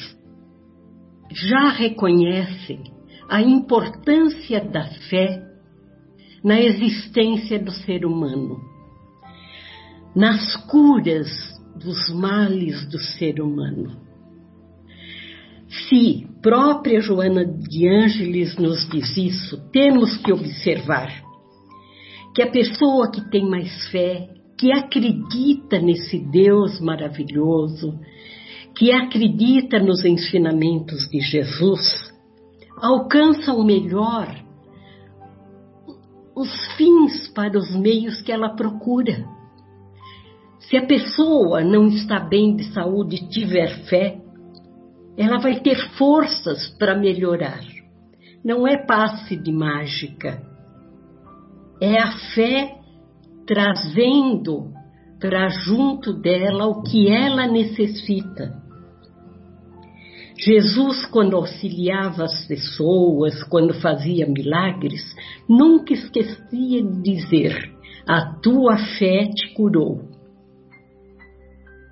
já 1.31 1.69
reconhecem 1.73 2.85
a 3.29 3.43
importância 3.43 4.65
da 4.65 4.87
fé 5.11 5.47
na 6.43 6.59
existência 6.59 7.59
do 7.59 7.71
ser 7.71 8.07
humano, 8.07 8.68
nas 10.19 10.57
curas 10.67 11.29
dos 11.77 12.13
males 12.13 12.85
do 12.89 12.99
ser 12.99 13.41
humano. 13.41 14.01
Se 15.69 16.27
própria 16.43 17.01
Joana 17.01 17.47
de 17.47 17.89
Ângeles 17.89 18.57
nos 18.57 18.89
diz 18.89 19.17
isso, 19.17 19.71
temos 19.71 20.17
que 20.17 20.33
observar 20.33 21.23
que 22.35 22.43
a 22.43 22.51
pessoa 22.51 23.13
que 23.13 23.31
tem 23.31 23.49
mais 23.49 23.87
fé, 23.93 24.29
que 24.59 24.73
acredita 24.73 25.79
nesse 25.79 26.19
Deus 26.19 26.81
maravilhoso, 26.81 27.97
que 28.75 28.91
acredita 28.91 29.79
nos 29.79 30.05
ensinamentos 30.05 31.09
de 31.09 31.21
Jesus, 31.21 32.13
alcança 32.77 33.53
o 33.53 33.63
melhor, 33.63 34.35
os 36.35 36.73
fins 36.77 37.29
para 37.29 37.57
os 37.57 37.71
meios 37.77 38.21
que 38.21 38.33
ela 38.33 38.49
procura. 38.57 39.38
Se 40.69 40.77
a 40.77 40.85
pessoa 40.85 41.65
não 41.65 41.89
está 41.89 42.21
bem 42.21 42.55
de 42.55 42.65
saúde 42.75 43.17
e 43.17 43.29
tiver 43.29 43.87
fé, 43.87 44.19
ela 45.17 45.39
vai 45.39 45.61
ter 45.61 45.77
forças 45.97 46.69
para 46.79 46.95
melhorar. 46.95 47.65
Não 48.45 48.67
é 48.67 48.77
passe 48.77 49.35
de 49.35 49.51
mágica. 49.51 50.43
É 51.81 51.99
a 51.99 52.13
fé 52.35 52.77
trazendo 53.47 54.71
para 55.19 55.49
junto 55.49 56.13
dela 56.13 56.67
o 56.67 56.83
que 56.83 57.09
ela 57.09 57.47
necessita. 57.47 58.63
Jesus, 60.39 61.07
quando 61.07 61.35
auxiliava 61.35 62.25
as 62.25 62.47
pessoas, 62.47 63.43
quando 63.45 63.73
fazia 63.81 64.27
milagres, 64.27 65.03
nunca 65.49 65.95
esquecia 65.95 66.83
de 66.83 67.03
dizer: 67.03 67.75
A 68.07 68.35
tua 68.43 68.77
fé 68.99 69.31
te 69.35 69.55
curou. 69.55 70.08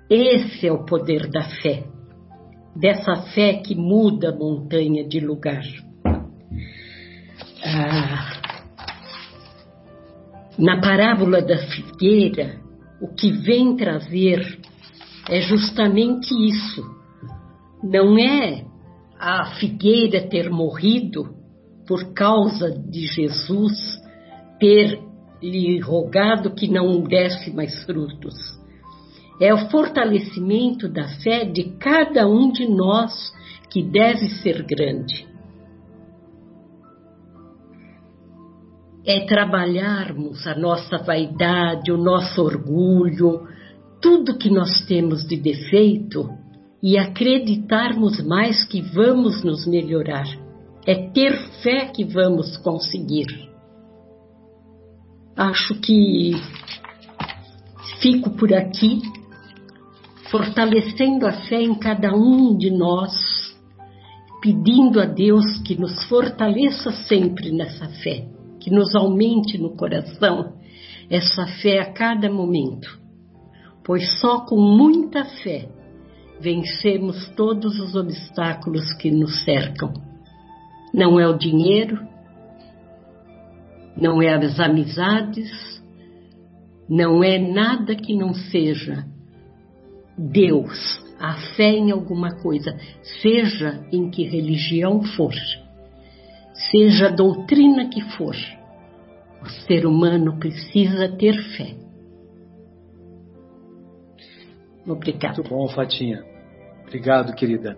Esse 0.09 0.67
é 0.67 0.71
o 0.71 0.85
poder 0.85 1.29
da 1.29 1.43
fé 1.61 1.83
dessa 2.79 3.15
fé 3.33 3.53
que 3.53 3.75
muda 3.75 4.29
a 4.29 4.35
montanha 4.35 5.07
de 5.07 5.19
lugar. 5.19 5.63
Ah, 7.63 8.39
na 10.57 10.79
parábola 10.79 11.41
da 11.41 11.57
figueira, 11.57 12.61
o 13.01 13.07
que 13.07 13.31
vem 13.31 13.75
trazer 13.75 14.59
é 15.27 15.41
justamente 15.41 16.33
isso. 16.33 16.83
Não 17.83 18.17
é 18.17 18.65
a 19.19 19.55
figueira 19.59 20.27
ter 20.29 20.49
morrido 20.49 21.35
por 21.87 22.13
causa 22.13 22.69
de 22.71 23.07
Jesus 23.07 23.73
ter 24.59 24.99
lhe 25.41 25.79
rogado 25.79 26.53
que 26.53 26.67
não 26.67 27.01
desse 27.01 27.51
mais 27.51 27.83
frutos 27.83 28.35
é 29.39 29.53
o 29.53 29.69
fortalecimento 29.69 30.89
da 30.89 31.07
fé 31.21 31.45
de 31.45 31.75
cada 31.77 32.27
um 32.27 32.51
de 32.51 32.67
nós 32.67 33.31
que 33.69 33.83
deve 33.83 34.29
ser 34.41 34.63
grande. 34.63 35.27
É 39.05 39.25
trabalharmos 39.25 40.45
a 40.47 40.55
nossa 40.55 40.97
vaidade, 40.97 41.91
o 41.91 41.97
nosso 41.97 42.41
orgulho, 42.41 43.47
tudo 44.01 44.37
que 44.37 44.49
nós 44.49 44.85
temos 44.85 45.25
de 45.25 45.37
defeito 45.37 46.29
e 46.81 46.97
acreditarmos 46.97 48.19
mais 48.25 48.63
que 48.63 48.81
vamos 48.81 49.43
nos 49.43 49.65
melhorar. 49.65 50.27
É 50.85 51.09
ter 51.09 51.37
fé 51.61 51.85
que 51.85 52.03
vamos 52.03 52.57
conseguir. 52.57 53.27
Acho 55.35 55.75
que 55.75 56.31
fico 58.01 58.31
por 58.31 58.53
aqui 58.53 59.01
fortalecendo 60.29 61.25
a 61.25 61.31
fé 61.31 61.61
em 61.61 61.75
cada 61.75 62.13
um 62.13 62.57
de 62.57 62.69
nós, 62.69 63.13
pedindo 64.41 64.99
a 64.99 65.05
Deus 65.05 65.59
que 65.59 65.79
nos 65.79 66.03
fortaleça 66.05 66.91
sempre 67.07 67.51
nessa 67.51 67.87
fé, 68.03 68.27
que 68.59 68.69
nos 68.69 68.93
aumente 68.95 69.57
no 69.57 69.75
coração 69.75 70.53
essa 71.09 71.47
fé 71.61 71.79
a 71.79 71.93
cada 71.93 72.29
momento, 72.29 72.99
pois 73.83 74.19
só 74.19 74.41
com 74.41 74.59
muita 74.59 75.23
fé 75.25 75.69
vencemos 76.39 77.29
todos 77.35 77.79
os 77.79 77.95
obstáculos 77.95 78.93
que 78.93 79.09
nos 79.09 79.43
cercam. 79.43 79.93
Não 80.93 81.19
é 81.19 81.27
o 81.27 81.37
dinheiro, 81.37 82.05
não 83.95 84.21
é 84.21 84.33
as 84.33 84.59
amizades, 84.59 85.49
não 86.89 87.23
é 87.23 87.39
nada 87.39 87.95
que 87.95 88.15
não 88.15 88.33
seja 88.33 89.05
Deus, 90.17 90.99
a 91.19 91.35
fé 91.55 91.69
em 91.69 91.91
alguma 91.91 92.35
coisa, 92.41 92.75
seja 93.21 93.85
em 93.91 94.09
que 94.09 94.23
religião 94.23 95.03
for, 95.03 95.33
seja 96.71 97.07
a 97.07 97.11
doutrina 97.11 97.89
que 97.89 98.01
for, 98.17 98.35
o 99.41 99.49
ser 99.67 99.85
humano 99.85 100.39
precisa 100.39 101.07
ter 101.09 101.35
fé. 101.55 101.75
Obrigado. 104.87 105.37
Muito 105.37 105.49
bom, 105.49 105.67
Fatinha. 105.67 106.23
Obrigado, 106.83 107.35
querida. 107.35 107.77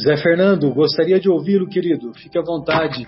Zé 0.00 0.16
Fernando, 0.16 0.72
gostaria 0.74 1.20
de 1.20 1.28
ouvi-lo, 1.28 1.68
querido. 1.68 2.12
Fique 2.14 2.38
à 2.38 2.42
vontade. 2.42 3.06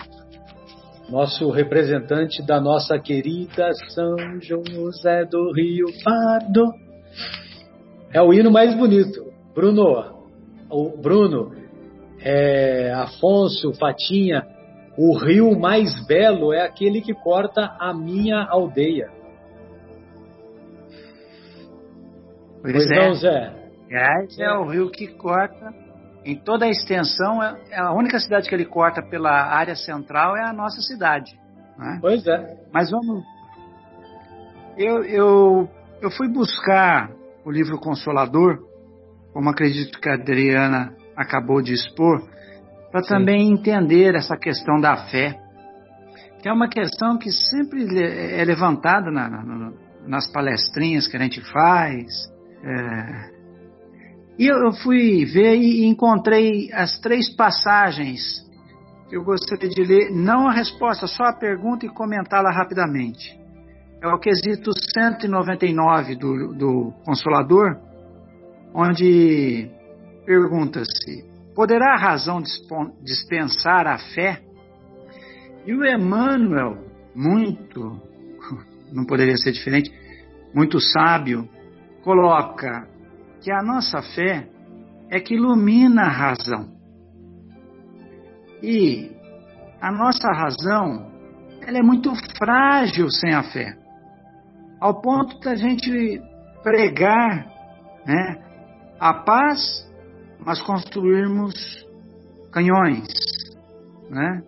Nosso 1.10 1.50
representante 1.50 2.44
da 2.46 2.60
nossa 2.60 2.98
querida 2.98 3.70
São 3.94 4.16
José 4.40 5.24
do 5.24 5.52
Rio 5.54 5.86
Pardo. 6.04 6.70
É 8.12 8.22
o 8.22 8.32
hino 8.32 8.50
mais 8.50 8.74
bonito. 8.74 9.32
Bruno, 9.54 10.26
o 10.70 10.96
Bruno, 10.96 11.52
é, 12.20 12.92
Afonso, 12.94 13.72
Fatinha, 13.74 14.46
o 14.96 15.16
rio 15.16 15.58
mais 15.58 16.06
belo 16.06 16.52
é 16.52 16.62
aquele 16.62 17.00
que 17.00 17.14
corta 17.14 17.76
a 17.78 17.92
minha 17.92 18.44
aldeia. 18.44 19.10
Pois, 22.62 22.72
pois 22.72 22.90
é. 22.90 23.06
não, 23.06 23.14
Zé? 23.14 23.54
É, 23.90 24.42
é 24.42 24.52
o 24.54 24.64
rio 24.68 24.90
que 24.90 25.06
corta 25.08 25.72
em 26.24 26.36
toda 26.36 26.66
a 26.66 26.68
extensão. 26.68 27.42
É, 27.42 27.56
é 27.70 27.78
a 27.78 27.92
única 27.92 28.18
cidade 28.18 28.48
que 28.48 28.54
ele 28.54 28.64
corta 28.64 29.02
pela 29.02 29.30
área 29.30 29.76
central 29.76 30.36
é 30.36 30.44
a 30.44 30.52
nossa 30.52 30.80
cidade. 30.80 31.38
Né? 31.78 31.98
Pois 32.00 32.26
é. 32.26 32.56
Mas 32.72 32.90
vamos. 32.90 33.22
Eu, 34.76 35.04
eu, 35.04 35.68
eu 36.02 36.10
fui 36.10 36.28
buscar 36.28 37.10
o 37.48 37.50
livro 37.50 37.78
Consolador, 37.78 38.58
como 39.32 39.48
acredito 39.48 39.98
que 39.98 40.10
a 40.10 40.14
Adriana 40.14 40.94
acabou 41.16 41.62
de 41.62 41.72
expor, 41.72 42.22
para 42.92 43.00
também 43.00 43.50
entender 43.50 44.14
essa 44.14 44.36
questão 44.36 44.78
da 44.78 45.08
fé, 45.08 45.34
que 46.42 46.48
é 46.48 46.52
uma 46.52 46.68
questão 46.68 47.16
que 47.16 47.32
sempre 47.32 47.86
é 47.98 48.44
levantada 48.44 49.10
na, 49.10 49.30
na, 49.30 49.72
nas 50.06 50.30
palestrinhas 50.30 51.08
que 51.08 51.16
a 51.16 51.20
gente 51.20 51.40
faz. 51.50 52.06
É... 52.62 53.30
E 54.38 54.46
eu 54.46 54.70
fui 54.82 55.24
ver 55.24 55.56
e 55.56 55.86
encontrei 55.86 56.70
as 56.74 57.00
três 57.00 57.34
passagens. 57.34 58.46
Que 59.08 59.16
eu 59.16 59.24
gostaria 59.24 59.70
de 59.70 59.82
ler, 59.82 60.10
não 60.10 60.46
a 60.46 60.52
resposta, 60.52 61.06
só 61.06 61.24
a 61.24 61.32
pergunta 61.32 61.86
e 61.86 61.88
comentá-la 61.88 62.50
rapidamente 62.50 63.38
é 64.00 64.06
o 64.06 64.18
quesito 64.18 64.70
199 64.94 66.14
do, 66.14 66.54
do 66.54 66.92
Consolador, 67.04 67.76
onde 68.72 69.68
pergunta-se: 70.24 71.24
poderá 71.54 71.94
a 71.94 71.98
razão 71.98 72.40
dispensar 73.02 73.88
a 73.88 73.98
fé? 73.98 74.40
E 75.66 75.74
o 75.74 75.84
Emmanuel, 75.84 76.78
muito, 77.14 78.00
não 78.92 79.04
poderia 79.04 79.36
ser 79.36 79.50
diferente, 79.50 79.90
muito 80.54 80.80
sábio, 80.80 81.48
coloca 82.02 82.88
que 83.40 83.50
a 83.50 83.62
nossa 83.62 84.00
fé 84.00 84.48
é 85.10 85.18
que 85.18 85.34
ilumina 85.34 86.02
a 86.02 86.08
razão. 86.08 86.68
E 88.62 89.10
a 89.80 89.90
nossa 89.90 90.28
razão, 90.32 91.10
ela 91.62 91.78
é 91.78 91.82
muito 91.82 92.12
frágil 92.36 93.10
sem 93.10 93.34
a 93.34 93.42
fé 93.42 93.77
ao 94.80 95.00
ponto 95.00 95.38
da 95.40 95.54
gente 95.54 96.22
pregar 96.62 97.46
né, 98.06 98.42
a 98.98 99.14
paz, 99.14 99.86
mas 100.38 100.60
construirmos 100.60 101.86
canhões, 102.50 103.08
né? 104.10 104.42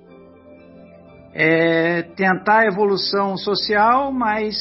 É 1.32 2.02
tentar 2.02 2.60
a 2.60 2.66
evolução 2.66 3.36
social, 3.36 4.10
mas 4.10 4.56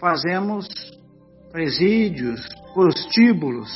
fazemos 0.00 0.66
presídios, 1.52 2.44
prostíbulos. 2.74 3.70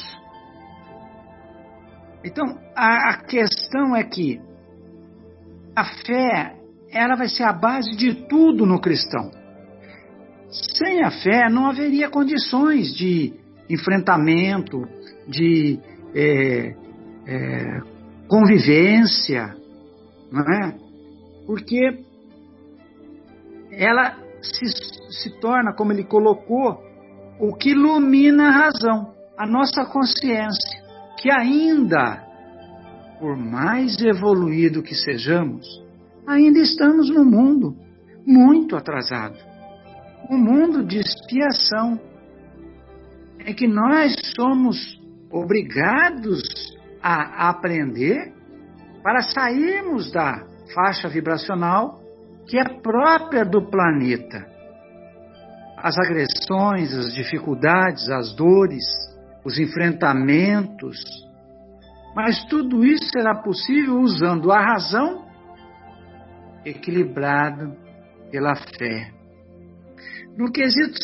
Então, 2.24 2.58
a, 2.74 3.10
a 3.10 3.16
questão 3.24 3.94
é 3.94 4.02
que 4.02 4.40
a 5.74 5.84
fé, 6.04 6.56
ela 6.90 7.14
vai 7.14 7.28
ser 7.28 7.44
a 7.44 7.52
base 7.52 7.96
de 7.96 8.26
tudo 8.26 8.66
no 8.66 8.80
cristão. 8.80 9.30
Sem 10.50 11.04
a 11.04 11.10
fé, 11.10 11.48
não 11.48 11.66
haveria 11.66 12.10
condições 12.10 12.94
de 12.94 13.32
enfrentamento, 13.68 14.82
de 15.28 15.78
é, 16.14 16.74
é, 17.26 17.80
convivência, 18.26 19.54
não 20.32 20.42
é? 20.42 20.74
Porque 21.46 22.04
ela 23.70 24.16
se, 24.42 24.66
se 25.10 25.40
torna, 25.40 25.72
como 25.72 25.92
ele 25.92 26.04
colocou, 26.04 26.82
o 27.38 27.54
que 27.54 27.70
ilumina 27.70 28.48
a 28.48 28.50
razão, 28.50 29.14
a 29.38 29.46
nossa 29.46 29.84
consciência, 29.84 30.82
que 31.18 31.30
ainda, 31.30 32.22
por 33.20 33.36
mais 33.36 33.96
evoluído 34.00 34.82
que 34.82 34.94
sejamos, 34.94 35.66
ainda 36.26 36.58
estamos 36.58 37.08
no 37.08 37.24
mundo 37.24 37.76
muito 38.26 38.76
atrasado. 38.76 39.49
Um 40.28 40.36
mundo 40.36 40.84
de 40.84 40.98
expiação, 40.98 41.98
é 43.44 43.52
que 43.52 43.66
nós 43.66 44.14
somos 44.36 45.00
obrigados 45.30 46.42
a 47.02 47.48
aprender 47.48 48.32
para 49.02 49.22
sairmos 49.22 50.10
da 50.12 50.44
faixa 50.74 51.08
vibracional 51.08 52.00
que 52.46 52.58
é 52.58 52.64
própria 52.64 53.44
do 53.44 53.70
planeta. 53.70 54.46
As 55.76 55.96
agressões, 55.98 56.92
as 56.92 57.14
dificuldades, 57.14 58.08
as 58.10 58.34
dores, 58.34 58.84
os 59.44 59.58
enfrentamentos. 59.58 60.98
Mas 62.14 62.44
tudo 62.44 62.84
isso 62.84 63.04
será 63.10 63.36
possível 63.36 63.98
usando 64.00 64.52
a 64.52 64.60
razão 64.60 65.24
equilibrado 66.64 67.74
pela 68.30 68.54
fé. 68.54 69.19
No 70.36 70.50
quesito 70.50 70.98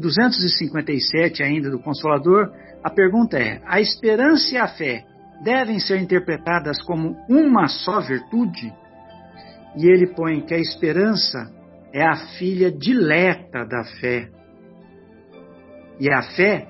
257 0.00 1.42
ainda 1.42 1.70
do 1.70 1.78
Consolador, 1.78 2.50
a 2.82 2.90
pergunta 2.90 3.38
é: 3.38 3.60
a 3.66 3.80
esperança 3.80 4.54
e 4.54 4.58
a 4.58 4.68
fé 4.68 5.04
devem 5.42 5.78
ser 5.78 6.00
interpretadas 6.00 6.82
como 6.82 7.16
uma 7.28 7.68
só 7.68 8.00
virtude? 8.00 8.72
E 9.76 9.86
ele 9.86 10.06
põe 10.14 10.40
que 10.40 10.54
a 10.54 10.58
esperança 10.58 11.50
é 11.92 12.06
a 12.06 12.16
filha 12.38 12.70
dileta 12.70 13.64
da 13.64 13.84
fé. 14.00 14.28
E 15.98 16.10
a 16.10 16.22
fé 16.22 16.66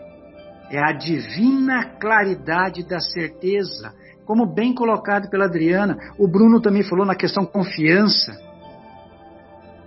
é 0.70 0.78
a 0.78 0.92
divina 0.92 1.84
claridade 2.00 2.86
da 2.86 3.00
certeza, 3.00 3.92
como 4.24 4.52
bem 4.52 4.74
colocado 4.74 5.28
pela 5.28 5.44
Adriana. 5.44 5.96
O 6.18 6.26
Bruno 6.26 6.60
também 6.60 6.82
falou 6.82 7.06
na 7.06 7.14
questão 7.14 7.44
confiança. 7.44 8.32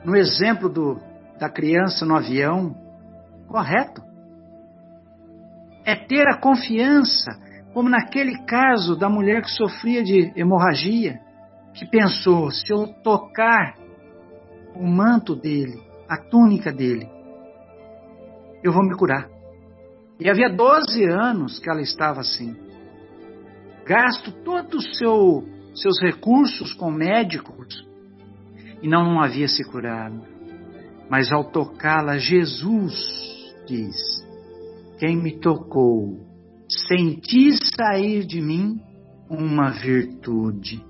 No 0.05 0.15
exemplo 0.15 0.69
do, 0.69 0.99
da 1.39 1.49
criança 1.49 2.05
no 2.05 2.15
avião, 2.15 2.75
correto. 3.47 4.01
É 5.85 5.95
ter 5.95 6.27
a 6.27 6.37
confiança, 6.37 7.31
como 7.73 7.89
naquele 7.89 8.43
caso 8.45 8.95
da 8.95 9.09
mulher 9.09 9.41
que 9.41 9.49
sofria 9.51 10.03
de 10.03 10.31
hemorragia, 10.35 11.19
que 11.73 11.85
pensou: 11.85 12.51
se 12.51 12.71
eu 12.71 12.87
tocar 13.01 13.75
o 14.75 14.85
manto 14.85 15.35
dele, 15.35 15.81
a 16.07 16.17
túnica 16.17 16.71
dele, 16.71 17.09
eu 18.63 18.71
vou 18.71 18.83
me 18.83 18.95
curar. 18.95 19.27
E 20.19 20.29
havia 20.29 20.49
12 20.49 21.05
anos 21.05 21.59
que 21.59 21.69
ela 21.69 21.81
estava 21.81 22.19
assim. 22.19 22.55
Gasto 23.85 24.31
todos 24.43 24.85
os 24.85 24.97
seu, 24.97 25.43
seus 25.73 25.99
recursos 26.01 26.73
com 26.73 26.91
médicos 26.91 27.87
e 28.81 28.87
não 28.87 29.21
havia 29.21 29.47
se 29.47 29.63
curado. 29.63 30.38
Mas 31.09 31.31
ao 31.31 31.43
tocá-la, 31.43 32.17
Jesus 32.17 32.93
diz: 33.67 33.95
Quem 34.99 35.17
me 35.17 35.39
tocou, 35.39 36.19
senti 36.87 37.51
sair 37.75 38.25
de 38.25 38.41
mim 38.41 38.79
uma 39.29 39.71
virtude. 39.71 40.83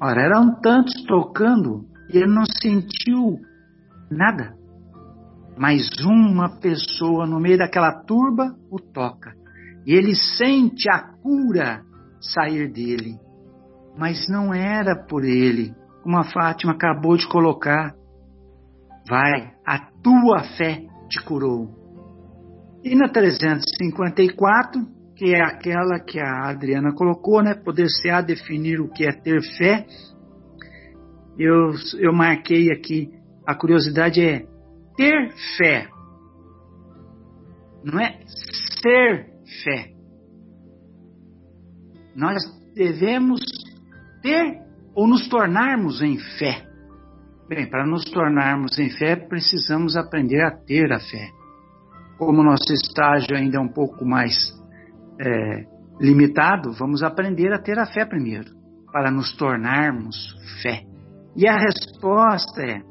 Ora, 0.00 0.22
eram 0.22 0.60
tantos 0.60 0.94
tocando 1.04 1.84
e 2.12 2.16
ele 2.16 2.32
não 2.32 2.44
sentiu 2.62 3.38
nada. 4.10 4.56
Mas 5.56 5.88
uma 6.04 6.60
pessoa 6.60 7.26
no 7.26 7.40
meio 7.40 7.58
daquela 7.58 7.92
turba 8.04 8.54
o 8.70 8.78
toca. 8.78 9.32
E 9.84 9.92
ele 9.92 10.14
sente 10.14 10.88
a 10.88 11.00
cura 11.00 11.82
sair 12.20 12.70
dele. 12.72 13.18
Mas 13.96 14.28
não 14.28 14.54
era 14.54 14.94
por 14.94 15.24
ele, 15.24 15.74
como 16.02 16.16
a 16.16 16.24
Fátima 16.24 16.72
acabou 16.72 17.16
de 17.16 17.26
colocar. 17.28 17.97
Vai, 19.08 19.52
a 19.64 19.78
tua 20.02 20.44
fé 20.56 20.82
te 21.08 21.22
curou. 21.24 21.68
E 22.84 22.94
na 22.94 23.08
354, 23.08 24.86
que 25.16 25.34
é 25.34 25.42
aquela 25.42 25.98
que 25.98 26.20
a 26.20 26.48
Adriana 26.50 26.92
colocou, 26.94 27.42
né? 27.42 27.54
Poder-se-á 27.54 28.20
definir 28.20 28.80
o 28.80 28.88
que 28.88 29.04
é 29.04 29.12
ter 29.12 29.40
fé. 29.56 29.86
Eu, 31.38 31.72
eu 31.98 32.12
marquei 32.12 32.70
aqui, 32.70 33.10
a 33.46 33.54
curiosidade 33.54 34.20
é 34.20 34.46
ter 34.96 35.32
fé. 35.56 35.88
Não 37.82 37.98
é 37.98 38.20
ser 38.82 39.26
fé. 39.64 39.92
Nós 42.14 42.42
devemos 42.74 43.40
ter 44.22 44.60
ou 44.94 45.06
nos 45.06 45.28
tornarmos 45.28 46.02
em 46.02 46.18
fé. 46.38 46.67
Bem, 47.48 47.66
para 47.66 47.86
nos 47.86 48.04
tornarmos 48.04 48.78
em 48.78 48.90
fé, 48.90 49.16
precisamos 49.16 49.96
aprender 49.96 50.42
a 50.42 50.50
ter 50.50 50.92
a 50.92 51.00
fé. 51.00 51.30
Como 52.18 52.42
nosso 52.42 52.70
estágio 52.74 53.34
ainda 53.34 53.56
é 53.56 53.60
um 53.60 53.72
pouco 53.72 54.04
mais 54.04 54.52
é, 55.18 55.64
limitado, 55.98 56.74
vamos 56.74 57.02
aprender 57.02 57.50
a 57.54 57.58
ter 57.58 57.78
a 57.78 57.86
fé 57.86 58.04
primeiro, 58.04 58.50
para 58.92 59.10
nos 59.10 59.34
tornarmos 59.34 60.14
fé. 60.62 60.82
E 61.34 61.48
a 61.48 61.56
resposta 61.56 62.60
é, 62.60 62.82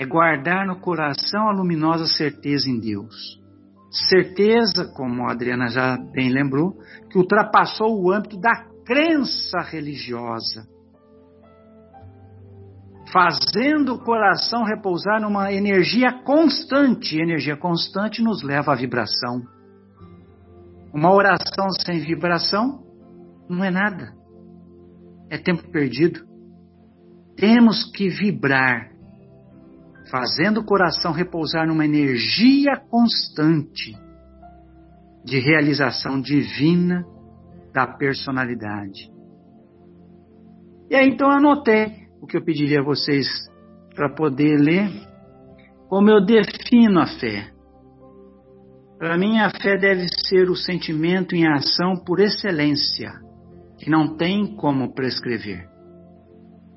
é 0.00 0.04
guardar 0.04 0.66
no 0.66 0.80
coração 0.80 1.48
a 1.48 1.52
luminosa 1.52 2.08
certeza 2.08 2.68
em 2.68 2.80
Deus. 2.80 3.40
Certeza, 4.08 4.92
como 4.96 5.28
a 5.28 5.30
Adriana 5.30 5.68
já 5.68 5.96
bem 5.96 6.28
lembrou, 6.28 6.76
que 7.08 7.18
ultrapassou 7.18 8.02
o 8.02 8.10
âmbito 8.10 8.36
da 8.36 8.64
crença 8.84 9.60
religiosa 9.60 10.73
fazendo 13.14 13.94
o 13.94 13.98
coração 14.00 14.64
repousar 14.64 15.20
numa 15.20 15.52
energia 15.52 16.12
constante. 16.24 17.16
Energia 17.16 17.56
constante 17.56 18.20
nos 18.20 18.42
leva 18.42 18.72
à 18.72 18.74
vibração. 18.74 19.40
Uma 20.92 21.12
oração 21.12 21.70
sem 21.70 22.00
vibração 22.00 22.82
não 23.48 23.62
é 23.62 23.70
nada. 23.70 24.12
É 25.30 25.38
tempo 25.38 25.70
perdido. 25.70 26.24
Temos 27.36 27.84
que 27.92 28.08
vibrar, 28.08 28.90
fazendo 30.10 30.58
o 30.60 30.64
coração 30.64 31.12
repousar 31.12 31.68
numa 31.68 31.84
energia 31.84 32.76
constante 32.90 33.96
de 35.24 35.38
realização 35.38 36.20
divina 36.20 37.04
da 37.72 37.86
personalidade. 37.86 39.08
E 40.90 40.96
aí 40.96 41.08
então 41.08 41.30
anotei 41.30 42.03
o 42.24 42.26
que 42.26 42.38
eu 42.38 42.42
pediria 42.42 42.80
a 42.80 42.84
vocês 42.84 43.26
para 43.94 44.08
poder 44.08 44.56
ler, 44.56 44.90
como 45.90 46.08
eu 46.08 46.24
defino 46.24 46.98
a 46.98 47.06
fé. 47.06 47.52
Para 48.98 49.18
mim, 49.18 49.38
a 49.38 49.50
fé 49.50 49.76
deve 49.76 50.06
ser 50.26 50.48
o 50.48 50.56
sentimento 50.56 51.36
em 51.36 51.46
ação 51.46 51.96
por 52.02 52.20
excelência, 52.20 53.12
que 53.78 53.90
não 53.90 54.16
tem 54.16 54.56
como 54.56 54.94
prescrever. 54.94 55.68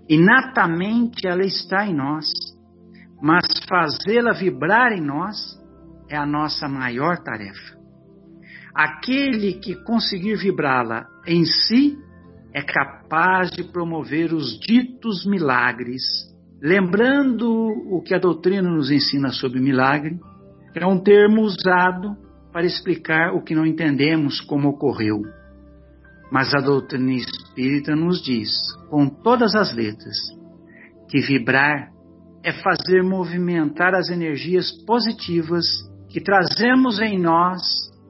Inatamente 0.09 1.25
ela 1.25 1.45
está 1.45 1.87
em 1.87 1.95
nós, 1.95 2.25
mas 3.21 3.45
fazê-la 3.69 4.33
vibrar 4.33 4.91
em 4.91 5.01
nós 5.01 5.37
é 6.09 6.17
a 6.17 6.25
nossa 6.25 6.67
maior 6.67 7.23
tarefa. 7.23 7.77
Aquele 8.75 9.53
que 9.53 9.81
conseguir 9.83 10.35
vibrá-la 10.35 11.07
em 11.25 11.45
si 11.45 11.97
é 12.57 12.61
capaz 12.63 13.51
de 13.51 13.63
promover 13.63 14.33
os 14.33 14.59
ditos 14.59 15.27
milagres, 15.27 16.01
lembrando 16.59 17.47
o 17.47 18.01
que 18.01 18.15
a 18.15 18.19
doutrina 18.19 18.67
nos 18.67 18.89
ensina 18.89 19.29
sobre 19.29 19.59
milagre, 19.59 20.17
é 20.73 20.83
um 20.83 20.99
termo 20.99 21.43
usado 21.43 22.17
para 22.51 22.65
explicar 22.65 23.35
o 23.35 23.43
que 23.43 23.53
não 23.53 23.63
entendemos 23.63 24.41
como 24.41 24.69
ocorreu. 24.69 25.21
Mas 26.31 26.51
a 26.55 26.59
doutrina 26.59 27.13
espírita 27.13 27.95
nos 27.95 28.23
diz, 28.23 28.49
com 28.89 29.07
todas 29.07 29.53
as 29.53 29.71
letras, 29.75 30.17
que 31.09 31.21
vibrar 31.21 31.91
é 32.43 32.51
fazer 32.51 33.03
movimentar 33.03 33.93
as 33.93 34.09
energias 34.09 34.71
positivas 34.83 35.63
que 36.09 36.19
trazemos 36.19 36.99
em 36.99 37.19
nós 37.19 37.61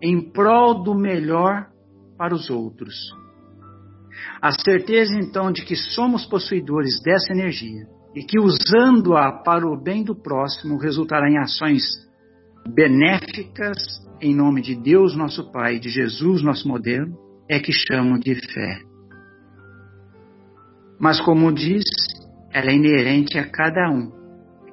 em 0.02 0.22
prol 0.32 0.84
do 0.84 0.96
melhor 0.96 1.68
para 2.18 2.34
os 2.34 2.50
outros. 2.50 2.96
A 4.48 4.52
certeza 4.54 5.14
então 5.20 5.52
de 5.52 5.66
que 5.66 5.76
somos 5.76 6.26
possuidores 6.26 7.02
dessa 7.02 7.34
energia 7.34 7.86
e 8.16 8.24
que 8.24 8.40
usando-a 8.40 9.30
para 9.44 9.68
o 9.68 9.76
bem 9.76 10.06
do 10.06 10.16
próximo 10.16 10.78
resultará 10.78 11.30
em 11.30 11.38
ações 11.38 11.84
benéficas 12.66 13.76
em 14.22 14.34
nome 14.34 14.62
de 14.62 14.74
Deus 14.74 15.18
nosso 15.18 15.52
Pai, 15.52 15.80
de 15.80 15.90
Jesus 15.90 16.42
nosso 16.42 16.66
modelo, 16.66 17.14
é 17.50 17.60
que 17.60 17.74
chamo 17.74 18.18
de 18.22 18.36
fé. 18.36 18.80
Mas 20.98 21.20
como 21.20 21.52
diz, 21.52 21.84
ela 22.54 22.72
é 22.72 22.76
inerente 22.76 23.38
a 23.38 23.50
cada 23.50 23.92
um 23.92 24.14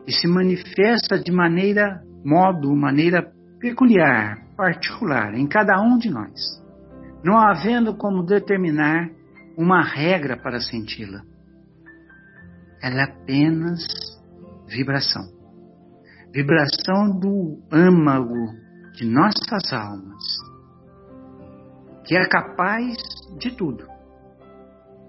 e 0.06 0.12
se 0.12 0.28
manifesta 0.28 1.18
de 1.18 1.32
maneira, 1.32 2.00
modo, 2.24 2.72
maneira 2.76 3.28
peculiar, 3.58 4.38
particular 4.56 5.34
em 5.34 5.48
cada 5.48 5.82
um 5.82 5.98
de 5.98 6.10
nós, 6.10 6.62
não 7.24 7.36
havendo 7.36 7.96
como 7.96 8.22
determinar 8.22 9.10
uma 9.56 9.82
regra 9.82 10.36
para 10.36 10.60
senti-la. 10.60 11.22
Ela 12.82 13.00
é 13.00 13.04
apenas 13.04 13.84
vibração. 14.66 15.24
Vibração 16.32 17.18
do 17.18 17.62
âmago 17.70 18.52
de 18.92 19.06
nossas 19.06 19.72
almas, 19.72 20.22
que 22.04 22.16
é 22.16 22.28
capaz 22.28 22.96
de 23.38 23.56
tudo. 23.56 23.86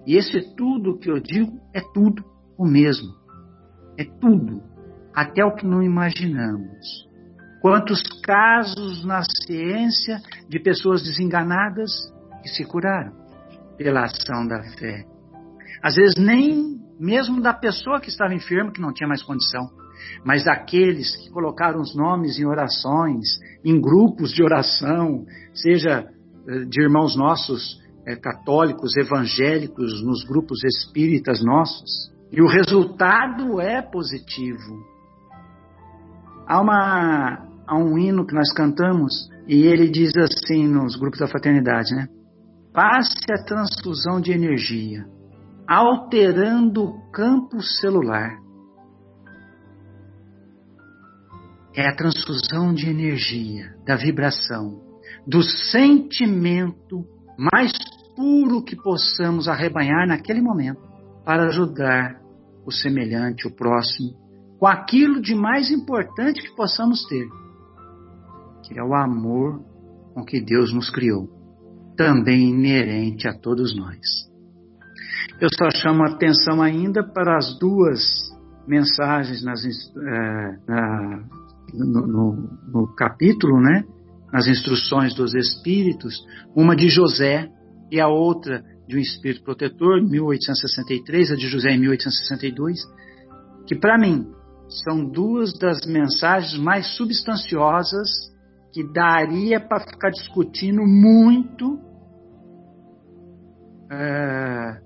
E 0.06 0.16
esse 0.16 0.54
tudo 0.54 0.98
que 0.98 1.10
eu 1.10 1.18
digo 1.18 1.60
é 1.74 1.80
tudo 1.92 2.24
o 2.56 2.64
mesmo. 2.64 3.12
É 3.98 4.04
tudo, 4.04 4.62
até 5.12 5.44
o 5.44 5.54
que 5.54 5.66
não 5.66 5.82
imaginamos. 5.82 7.06
Quantos 7.60 8.02
casos 8.22 9.04
na 9.04 9.22
ciência 9.24 10.20
de 10.48 10.60
pessoas 10.60 11.02
desenganadas 11.02 11.90
que 12.42 12.48
se 12.48 12.64
curaram 12.64 13.25
pela 13.76 14.04
ação 14.04 14.46
da 14.46 14.62
fé. 14.78 15.04
Às 15.82 15.94
vezes 15.94 16.16
nem 16.16 16.76
mesmo 16.98 17.40
da 17.40 17.52
pessoa 17.52 18.00
que 18.00 18.08
estava 18.08 18.34
enferma, 18.34 18.72
que 18.72 18.80
não 18.80 18.92
tinha 18.92 19.08
mais 19.08 19.22
condição, 19.22 19.68
mas 20.24 20.44
daqueles 20.44 21.16
que 21.16 21.30
colocaram 21.30 21.80
os 21.80 21.94
nomes 21.94 22.38
em 22.38 22.46
orações, 22.46 23.26
em 23.64 23.80
grupos 23.80 24.32
de 24.32 24.42
oração, 24.42 25.24
seja 25.52 26.08
eh, 26.48 26.64
de 26.64 26.82
irmãos 26.82 27.16
nossos 27.16 27.80
é, 28.06 28.14
católicos, 28.14 28.96
evangélicos, 28.96 30.02
nos 30.04 30.24
grupos 30.24 30.62
espíritas 30.64 31.42
nossos. 31.44 32.12
E 32.30 32.40
o 32.40 32.46
resultado 32.46 33.60
é 33.60 33.82
positivo. 33.82 34.84
Há 36.46 36.60
uma, 36.60 37.46
há 37.66 37.76
um 37.76 37.98
hino 37.98 38.24
que 38.26 38.34
nós 38.34 38.52
cantamos 38.52 39.28
e 39.48 39.66
ele 39.66 39.88
diz 39.88 40.12
assim 40.16 40.68
nos 40.68 40.96
grupos 40.96 41.18
da 41.18 41.26
fraternidade, 41.26 41.94
né? 41.94 42.08
Passe 42.76 43.32
a 43.32 43.42
transfusão 43.42 44.20
de 44.20 44.32
energia, 44.32 45.06
alterando 45.66 46.84
o 46.84 47.10
campo 47.10 47.62
celular. 47.62 48.38
É 51.74 51.88
a 51.88 51.96
transfusão 51.96 52.74
de 52.74 52.86
energia, 52.86 53.74
da 53.86 53.96
vibração, 53.96 54.78
do 55.26 55.42
sentimento 55.42 57.02
mais 57.38 57.72
puro 58.14 58.62
que 58.62 58.76
possamos 58.76 59.48
arrebanhar 59.48 60.06
naquele 60.06 60.42
momento 60.42 60.82
para 61.24 61.46
ajudar 61.46 62.20
o 62.66 62.70
semelhante, 62.70 63.48
o 63.48 63.56
próximo, 63.56 64.10
com 64.58 64.66
aquilo 64.66 65.22
de 65.22 65.34
mais 65.34 65.70
importante 65.70 66.42
que 66.42 66.54
possamos 66.54 67.06
ter, 67.06 67.26
que 68.64 68.78
é 68.78 68.84
o 68.84 68.94
amor 68.94 69.64
com 70.12 70.22
que 70.22 70.42
Deus 70.42 70.74
nos 70.74 70.90
criou, 70.90 71.35
também 71.96 72.50
inerente 72.50 73.26
a 73.26 73.34
todos 73.34 73.74
nós. 73.76 73.98
Eu 75.40 75.48
só 75.56 75.68
chamo 75.70 76.04
atenção 76.04 76.62
ainda 76.62 77.02
para 77.02 77.36
as 77.36 77.58
duas 77.58 78.00
mensagens 78.66 79.44
nas, 79.44 79.64
é, 79.64 80.58
na, 80.66 81.24
no, 81.74 82.06
no, 82.06 82.58
no 82.72 82.94
capítulo, 82.94 83.60
né? 83.60 83.84
nas 84.32 84.46
instruções 84.48 85.14
dos 85.14 85.34
espíritos, 85.34 86.14
uma 86.54 86.74
de 86.74 86.88
José 86.88 87.48
e 87.90 88.00
a 88.00 88.08
outra 88.08 88.62
de 88.88 88.96
um 88.96 89.00
espírito 89.00 89.44
protetor, 89.44 90.02
1863, 90.02 91.32
a 91.32 91.36
de 91.36 91.48
José 91.48 91.70
em 91.70 91.80
1862, 91.80 92.78
que 93.66 93.74
para 93.74 93.98
mim 93.98 94.26
são 94.68 95.04
duas 95.04 95.52
das 95.58 95.86
mensagens 95.86 96.58
mais 96.60 96.86
substanciosas 96.96 98.08
que 98.72 98.82
daria 98.92 99.60
para 99.60 99.80
ficar 99.80 100.10
discutindo 100.10 100.82
muito 100.82 101.80
é, 103.90 104.80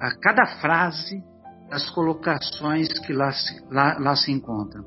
a 0.00 0.10
cada 0.20 0.46
frase 0.60 1.22
das 1.70 1.88
colocações 1.90 2.88
que 3.06 3.12
lá, 3.12 3.30
lá, 3.70 3.96
lá 3.98 4.16
se 4.16 4.30
encontram. 4.30 4.84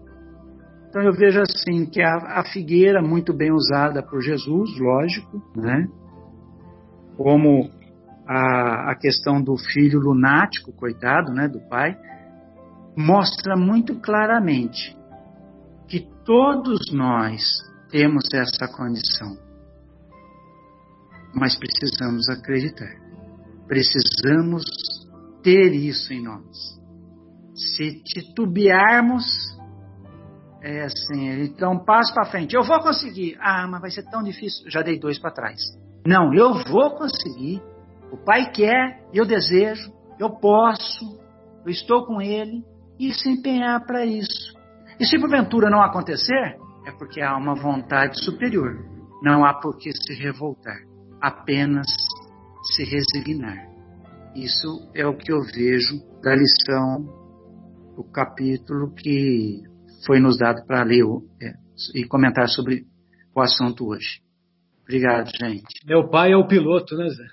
Então 0.89 1.01
eu 1.01 1.13
vejo 1.13 1.41
assim 1.41 1.85
que 1.85 2.01
a, 2.01 2.39
a, 2.39 2.43
figueira 2.45 3.01
muito 3.01 3.33
bem 3.33 3.51
usada 3.51 4.03
por 4.03 4.21
Jesus, 4.21 4.69
lógico, 4.79 5.41
né? 5.55 5.87
Como 7.17 7.69
a, 8.27 8.91
a 8.91 8.95
questão 8.95 9.41
do 9.41 9.57
filho 9.57 9.99
lunático, 9.99 10.71
coitado, 10.71 11.33
né, 11.33 11.47
do 11.47 11.59
pai, 11.67 11.97
mostra 12.95 13.57
muito 13.57 13.99
claramente 13.99 14.95
que 15.87 16.07
todos 16.23 16.91
nós 16.93 17.41
temos 17.89 18.25
essa 18.33 18.67
condição. 18.67 19.37
Mas 21.33 21.57
precisamos 21.57 22.29
acreditar. 22.29 23.04
Precisamos 23.67 24.63
ter 25.43 25.73
isso 25.73 26.13
em 26.13 26.23
nós. 26.23 26.75
Se 27.55 28.03
titubearmos, 28.03 29.25
é 30.61 30.83
assim, 30.83 31.43
então 31.43 31.83
passo 31.83 32.13
para 32.13 32.25
frente. 32.25 32.55
Eu 32.55 32.63
vou 32.63 32.79
conseguir. 32.79 33.37
Ah, 33.39 33.67
mas 33.67 33.81
vai 33.81 33.91
ser 33.91 34.03
tão 34.09 34.23
difícil. 34.23 34.69
Já 34.69 34.81
dei 34.81 34.99
dois 34.99 35.19
para 35.19 35.31
trás. 35.31 35.61
Não, 36.05 36.33
eu 36.33 36.63
vou 36.65 36.91
conseguir. 36.97 37.61
O 38.11 38.17
Pai 38.17 38.51
quer, 38.51 39.03
eu 39.13 39.25
desejo, 39.25 39.91
eu 40.19 40.29
posso, 40.29 41.19
eu 41.65 41.71
estou 41.71 42.05
com 42.05 42.21
Ele 42.21 42.63
e 42.99 43.13
se 43.13 43.29
empenhar 43.29 43.85
para 43.85 44.05
isso. 44.05 44.53
E 44.99 45.05
se 45.05 45.19
porventura 45.19 45.69
não 45.69 45.81
acontecer, 45.81 46.57
é 46.85 46.91
porque 46.97 47.21
há 47.21 47.35
uma 47.35 47.55
vontade 47.55 48.23
superior. 48.23 48.85
Não 49.21 49.43
há 49.43 49.53
por 49.55 49.77
que 49.77 49.91
se 49.91 50.13
revoltar, 50.13 50.77
apenas 51.21 51.87
se 52.73 52.83
resignar. 52.83 53.69
Isso 54.35 54.89
é 54.93 55.05
o 55.05 55.15
que 55.15 55.31
eu 55.31 55.41
vejo 55.41 55.99
da 56.21 56.35
lição, 56.35 57.05
do 57.95 58.03
capítulo 58.03 58.93
que 58.93 59.63
foi 60.05 60.19
nos 60.19 60.37
dado 60.37 60.65
para 60.65 60.83
ler 60.83 61.05
é, 61.41 61.53
e 61.95 62.05
comentar 62.05 62.47
sobre 62.49 62.85
o 63.33 63.41
assunto 63.41 63.87
hoje. 63.87 64.21
Obrigado, 64.83 65.29
gente. 65.39 65.63
Meu 65.85 66.09
pai 66.09 66.31
é 66.31 66.37
o 66.37 66.47
piloto, 66.47 66.95
né, 66.95 67.09
Zé? 67.09 67.25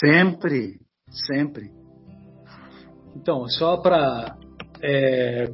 Sempre, 0.00 0.80
sempre. 1.08 1.70
Então, 3.16 3.46
só 3.46 3.76
para 3.78 4.36
é, 4.82 5.52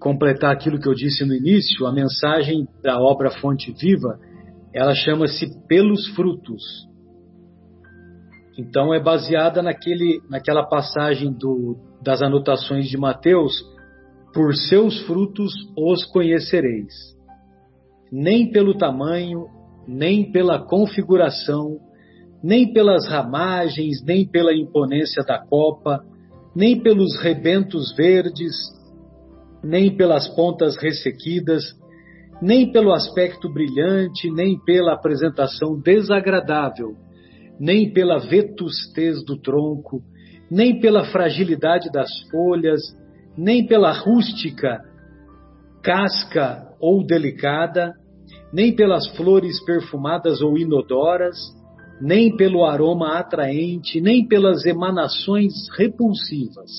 completar 0.00 0.52
aquilo 0.52 0.80
que 0.80 0.88
eu 0.88 0.94
disse 0.94 1.24
no 1.24 1.34
início, 1.34 1.86
a 1.86 1.92
mensagem 1.92 2.66
da 2.82 2.98
obra 2.98 3.30
Fonte 3.30 3.72
Viva, 3.72 4.18
ela 4.72 4.94
chama-se 4.94 5.46
Pelos 5.66 6.08
Frutos. 6.14 6.87
Então 8.58 8.92
é 8.92 9.00
baseada 9.00 9.62
naquele, 9.62 10.20
naquela 10.28 10.66
passagem 10.66 11.32
do, 11.32 11.76
das 12.02 12.20
anotações 12.20 12.88
de 12.88 12.98
Mateus, 12.98 13.52
por 14.34 14.52
seus 14.52 15.00
frutos 15.06 15.52
os 15.76 16.04
conhecereis. 16.06 16.92
Nem 18.10 18.50
pelo 18.50 18.76
tamanho, 18.76 19.46
nem 19.86 20.32
pela 20.32 20.58
configuração, 20.58 21.78
nem 22.42 22.72
pelas 22.72 23.08
ramagens, 23.08 24.02
nem 24.04 24.26
pela 24.26 24.52
imponência 24.52 25.22
da 25.22 25.38
copa, 25.38 26.04
nem 26.54 26.82
pelos 26.82 27.16
rebentos 27.20 27.94
verdes, 27.96 28.56
nem 29.62 29.96
pelas 29.96 30.26
pontas 30.34 30.76
ressequidas, 30.76 31.62
nem 32.42 32.72
pelo 32.72 32.92
aspecto 32.92 33.52
brilhante, 33.52 34.28
nem 34.32 34.58
pela 34.64 34.94
apresentação 34.94 35.80
desagradável, 35.80 36.96
nem 37.58 37.92
pela 37.92 38.18
vetustez 38.18 39.24
do 39.24 39.36
tronco, 39.40 40.02
nem 40.50 40.80
pela 40.80 41.04
fragilidade 41.04 41.90
das 41.92 42.08
folhas, 42.30 42.80
nem 43.36 43.66
pela 43.66 43.92
rústica 43.92 44.80
casca 45.82 46.68
ou 46.80 47.04
delicada, 47.04 47.94
nem 48.52 48.74
pelas 48.74 49.08
flores 49.16 49.64
perfumadas 49.64 50.40
ou 50.40 50.58
inodoras, 50.58 51.36
nem 52.00 52.36
pelo 52.36 52.64
aroma 52.64 53.18
atraente, 53.18 54.00
nem 54.00 54.26
pelas 54.26 54.64
emanações 54.64 55.52
repulsivas. 55.76 56.70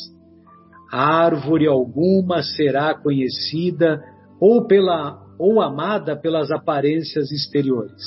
Árvore 0.92 1.68
alguma 1.68 2.42
será 2.42 2.94
conhecida 2.96 4.02
ou 4.40 4.66
pela 4.66 5.28
ou 5.38 5.62
amada 5.62 6.18
pelas 6.18 6.52
aparências 6.52 7.32
exteriores, 7.32 8.04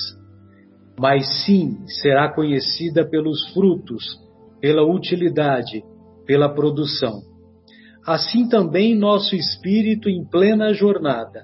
mas 1.03 1.44
sim 1.44 1.84
será 2.00 2.32
conhecida 2.32 3.05
pelos 3.05 3.53
frutos, 3.53 4.05
pela 4.61 4.84
utilidade, 4.84 5.82
pela 6.24 6.48
produção. 6.48 7.22
Assim 8.07 8.48
também 8.48 8.96
nosso 8.96 9.34
espírito 9.34 10.09
em 10.09 10.24
plena 10.24 10.72
jornada. 10.72 11.42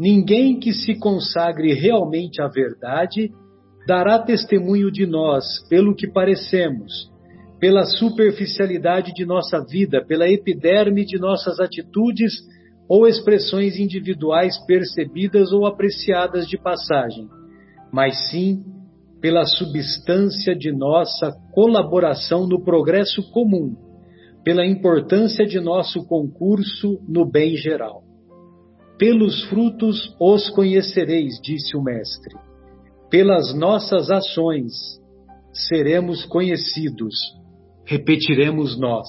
Ninguém 0.00 0.58
que 0.58 0.72
se 0.72 0.98
consagre 0.98 1.74
realmente 1.74 2.40
à 2.40 2.48
verdade 2.48 3.30
dará 3.86 4.18
testemunho 4.20 4.90
de 4.90 5.04
nós 5.04 5.44
pelo 5.68 5.94
que 5.94 6.10
parecemos, 6.10 7.10
pela 7.60 7.84
superficialidade 7.84 9.12
de 9.12 9.26
nossa 9.26 9.62
vida, 9.68 10.02
pela 10.02 10.30
epiderme 10.30 11.04
de 11.04 11.18
nossas 11.18 11.60
atitudes 11.60 12.32
ou 12.88 13.06
expressões 13.06 13.78
individuais 13.78 14.56
percebidas 14.66 15.52
ou 15.52 15.66
apreciadas 15.66 16.46
de 16.48 16.56
passagem, 16.56 17.28
mas 17.92 18.30
sim 18.30 18.77
pela 19.20 19.44
substância 19.44 20.54
de 20.54 20.72
nossa 20.72 21.32
colaboração 21.52 22.46
no 22.46 22.62
progresso 22.62 23.30
comum, 23.32 23.74
pela 24.44 24.66
importância 24.66 25.46
de 25.46 25.60
nosso 25.60 26.06
concurso 26.06 27.00
no 27.08 27.24
bem 27.24 27.56
geral. 27.56 28.02
Pelos 28.98 29.44
frutos 29.44 30.14
os 30.20 30.48
conhecereis, 30.50 31.40
disse 31.42 31.76
o 31.76 31.82
Mestre 31.82 32.34
pelas 33.10 33.54
nossas 33.54 34.10
ações 34.10 34.72
seremos 35.52 36.24
conhecidos, 36.26 37.14
repetiremos 37.86 38.78
nós. 38.78 39.08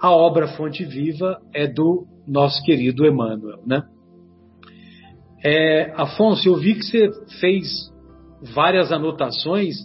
A 0.00 0.10
obra 0.10 0.48
Fonte 0.48 0.84
Viva 0.84 1.40
é 1.52 1.66
do 1.66 2.06
nosso 2.26 2.62
querido 2.62 3.06
Emmanuel, 3.06 3.60
né? 3.66 3.82
É, 5.42 5.92
Afonso, 5.96 6.48
eu 6.48 6.56
vi 6.56 6.74
que 6.74 6.82
você 6.82 7.10
fez 7.40 7.92
várias 8.52 8.92
anotações. 8.92 9.76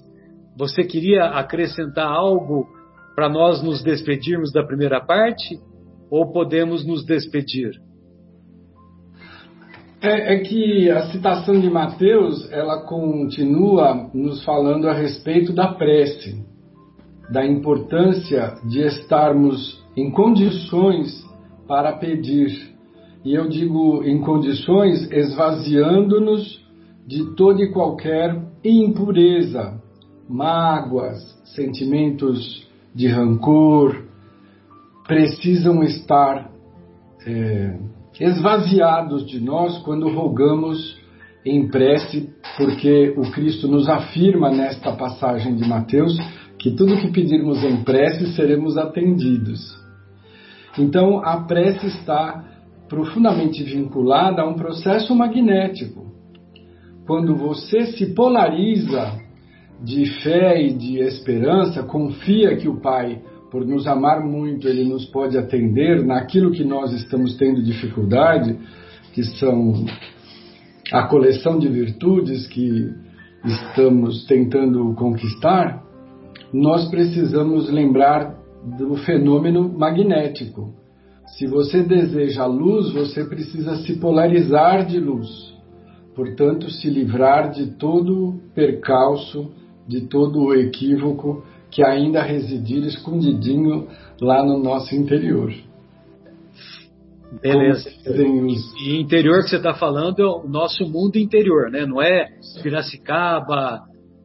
Você 0.57 0.83
queria 0.83 1.25
acrescentar 1.25 2.07
algo 2.07 2.67
para 3.15 3.29
nós 3.29 3.61
nos 3.63 3.83
despedirmos 3.83 4.51
da 4.51 4.63
primeira 4.63 4.99
parte? 4.99 5.59
Ou 6.11 6.31
podemos 6.31 6.85
nos 6.85 7.05
despedir? 7.05 7.71
É, 10.01 10.35
é, 10.35 10.39
que 10.39 10.89
a 10.89 11.11
citação 11.11 11.59
de 11.59 11.69
Mateus 11.69 12.49
ela 12.51 12.83
continua 12.83 14.09
nos 14.13 14.43
falando 14.45 14.87
a 14.87 14.93
respeito 14.93 15.51
da 15.51 15.73
prece, 15.73 16.41
da 17.29 17.45
importância 17.45 18.55
de 18.69 18.79
estarmos 18.79 19.83
em 19.97 20.09
condições 20.09 21.21
para 21.67 21.91
pedir. 21.97 22.49
E 23.25 23.35
eu 23.35 23.49
digo 23.49 24.01
em 24.05 24.21
condições 24.21 25.11
esvaziando-nos 25.11 26.65
de 27.05 27.35
toda 27.35 27.61
e 27.61 27.71
qualquer 27.71 28.48
impureza, 28.63 29.81
mágoas, 30.27 31.17
sentimentos 31.55 32.67
de 32.93 33.07
rancor, 33.07 34.05
precisam 35.07 35.81
estar 35.83 36.51
é, 37.25 37.79
esvaziados 38.19 39.25
de 39.25 39.39
nós 39.39 39.77
quando 39.79 40.07
rogamos 40.09 40.99
em 41.45 41.67
prece, 41.67 42.29
porque 42.57 43.13
o 43.17 43.31
Cristo 43.31 43.67
nos 43.67 43.87
afirma 43.87 44.51
nesta 44.51 44.91
passagem 44.93 45.55
de 45.55 45.67
Mateus 45.67 46.15
que 46.59 46.71
tudo 46.71 46.97
que 46.97 47.11
pedirmos 47.11 47.63
em 47.63 47.83
prece 47.83 48.33
seremos 48.35 48.77
atendidos. 48.77 49.79
Então, 50.77 51.19
a 51.23 51.41
prece 51.45 51.87
está 51.87 52.43
profundamente 52.87 53.63
vinculada 53.63 54.41
a 54.41 54.45
um 54.47 54.55
processo 54.55 55.15
magnético. 55.15 56.09
Quando 57.09 57.35
você 57.35 57.87
se 57.87 58.13
polariza 58.13 59.19
de 59.83 60.05
fé 60.21 60.61
e 60.61 60.71
de 60.71 60.99
esperança, 60.99 61.81
confia 61.81 62.55
que 62.55 62.69
o 62.69 62.79
Pai 62.79 63.19
por 63.49 63.65
nos 63.65 63.87
amar 63.87 64.23
muito, 64.23 64.67
Ele 64.67 64.83
nos 64.87 65.05
pode 65.05 65.35
atender 65.35 66.05
naquilo 66.05 66.51
que 66.51 66.63
nós 66.63 66.93
estamos 66.93 67.35
tendo 67.35 67.63
dificuldade, 67.63 68.55
que 69.11 69.23
são 69.23 69.87
a 70.91 71.07
coleção 71.07 71.57
de 71.57 71.67
virtudes 71.67 72.45
que 72.45 72.93
estamos 73.43 74.27
tentando 74.27 74.93
conquistar, 74.93 75.83
nós 76.53 76.87
precisamos 76.91 77.71
lembrar 77.71 78.35
do 78.77 78.95
fenômeno 78.97 79.67
magnético. 79.67 80.75
Se 81.25 81.47
você 81.47 81.81
deseja 81.81 82.45
luz, 82.45 82.93
você 82.93 83.23
precisa 83.23 83.77
se 83.77 83.95
polarizar 83.95 84.85
de 84.85 84.99
luz. 84.99 85.57
Portanto, 86.19 86.69
se 86.69 86.89
livrar 86.89 87.49
de 87.49 87.67
todo 87.77 88.41
percalço, 88.53 89.53
de 89.87 90.01
todo 90.01 90.47
o 90.47 90.53
equívoco 90.53 91.45
que 91.71 91.81
ainda 91.81 92.21
residir 92.21 92.83
escondidinho 92.83 93.87
lá 94.19 94.43
no 94.45 94.61
nosso 94.61 94.93
interior. 94.93 95.49
Beleza. 97.41 97.89
E 98.85 98.99
interior 98.99 99.43
que 99.43 99.49
você 99.49 99.55
está 99.55 99.73
falando 99.73 100.19
é 100.19 100.25
o 100.25 100.45
nosso 100.45 100.83
mundo 100.89 101.15
interior, 101.15 101.71
né? 101.71 101.85
Não 101.85 102.01
é 102.01 102.27
Piracicaba, 102.61 103.83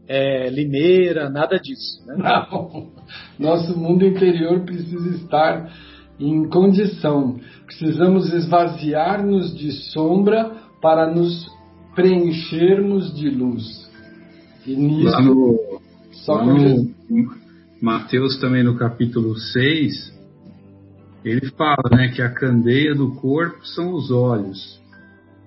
é 0.08 0.50
Limeira, 0.50 1.30
nada 1.30 1.60
disso. 1.60 2.04
Né? 2.08 2.16
Não. 2.18 2.90
Nosso 3.38 3.78
mundo 3.78 4.04
interior 4.04 4.64
precisa 4.64 5.10
estar 5.10 5.70
em 6.18 6.48
condição. 6.48 7.36
Precisamos 7.66 8.32
esvaziar-nos 8.34 9.56
de 9.56 9.70
sombra 9.92 10.50
para 10.82 11.06
nos 11.06 11.53
preenchermos 11.94 13.14
de 13.14 13.30
luz. 13.30 13.90
E 14.66 14.74
nisso, 14.74 15.22
no, 15.22 15.80
só 16.12 16.38
com 16.38 16.54
no, 16.54 16.94
Mateus 17.80 18.38
também 18.38 18.62
no 18.62 18.76
capítulo 18.76 19.36
6, 19.36 20.14
ele 21.24 21.50
fala 21.50 21.82
né, 21.90 22.08
que 22.08 22.22
a 22.22 22.30
candeia 22.30 22.94
do 22.94 23.14
corpo 23.16 23.64
são 23.66 23.92
os 23.92 24.10
olhos. 24.10 24.80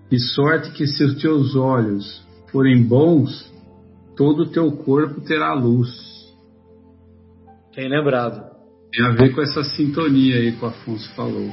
De 0.10 0.20
sorte 0.20 0.72
que 0.72 0.88
se 0.88 1.04
os 1.04 1.22
teus 1.22 1.56
olhos 1.56 2.26
forem 2.52 2.82
bons, 2.82 3.52
todo 4.16 4.44
o 4.44 4.50
teu 4.50 4.72
corpo 4.72 5.22
terá 5.22 5.54
luz. 5.54 5.90
Bem 7.76 7.90
lembrado. 7.90 8.56
Tem 8.92 9.06
a 9.06 9.12
ver 9.12 9.36
com 9.36 9.42
essa 9.42 9.64
sintonia 9.64 10.38
aí 10.38 10.52
que 10.54 10.64
o 10.64 10.68
Afonso 10.68 11.14
falou. 11.14 11.52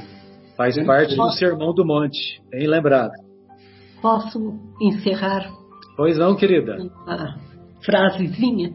Faz 0.55 0.75
parte 0.85 1.15
do 1.15 1.31
Sermão 1.31 1.73
do 1.73 1.85
Monte. 1.85 2.41
Bem 2.49 2.65
lembrado. 2.67 3.24
Posso 4.01 4.59
encerrar? 4.81 5.51
Pois 5.95 6.17
não, 6.17 6.35
querida. 6.35 6.77
Uma 6.77 7.39
frasezinha. 7.81 8.73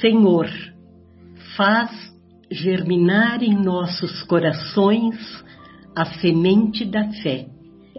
Senhor, 0.00 0.48
faz 1.56 1.90
germinar 2.50 3.42
em 3.42 3.54
nossos 3.54 4.22
corações 4.24 5.16
a 5.96 6.04
semente 6.04 6.84
da 6.84 7.10
fé, 7.22 7.46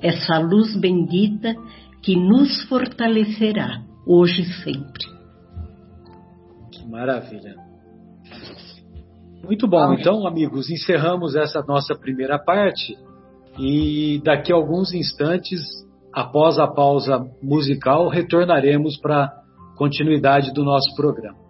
essa 0.02 0.40
luz 0.40 0.76
bendita 0.76 1.56
que 2.02 2.16
nos 2.16 2.64
fortalecerá 2.64 3.84
hoje 4.06 4.42
e 4.42 4.46
sempre. 4.64 5.06
Que 6.72 6.86
maravilha. 6.90 7.56
Muito 9.44 9.68
bom. 9.68 9.94
Então, 9.94 10.26
amigos, 10.26 10.70
encerramos 10.70 11.36
essa 11.36 11.62
nossa 11.68 11.96
primeira 11.96 12.40
parte 12.40 12.98
e 13.58 14.22
daqui 14.24 14.52
a 14.52 14.56
alguns 14.56 14.94
instantes, 14.94 15.60
após 16.12 16.58
a 16.58 16.68
pausa 16.68 17.26
musical, 17.42 18.08
retornaremos 18.08 18.98
para 19.00 19.32
continuidade 19.76 20.54
do 20.54 20.64
nosso 20.64 20.96
programa. 20.96 21.43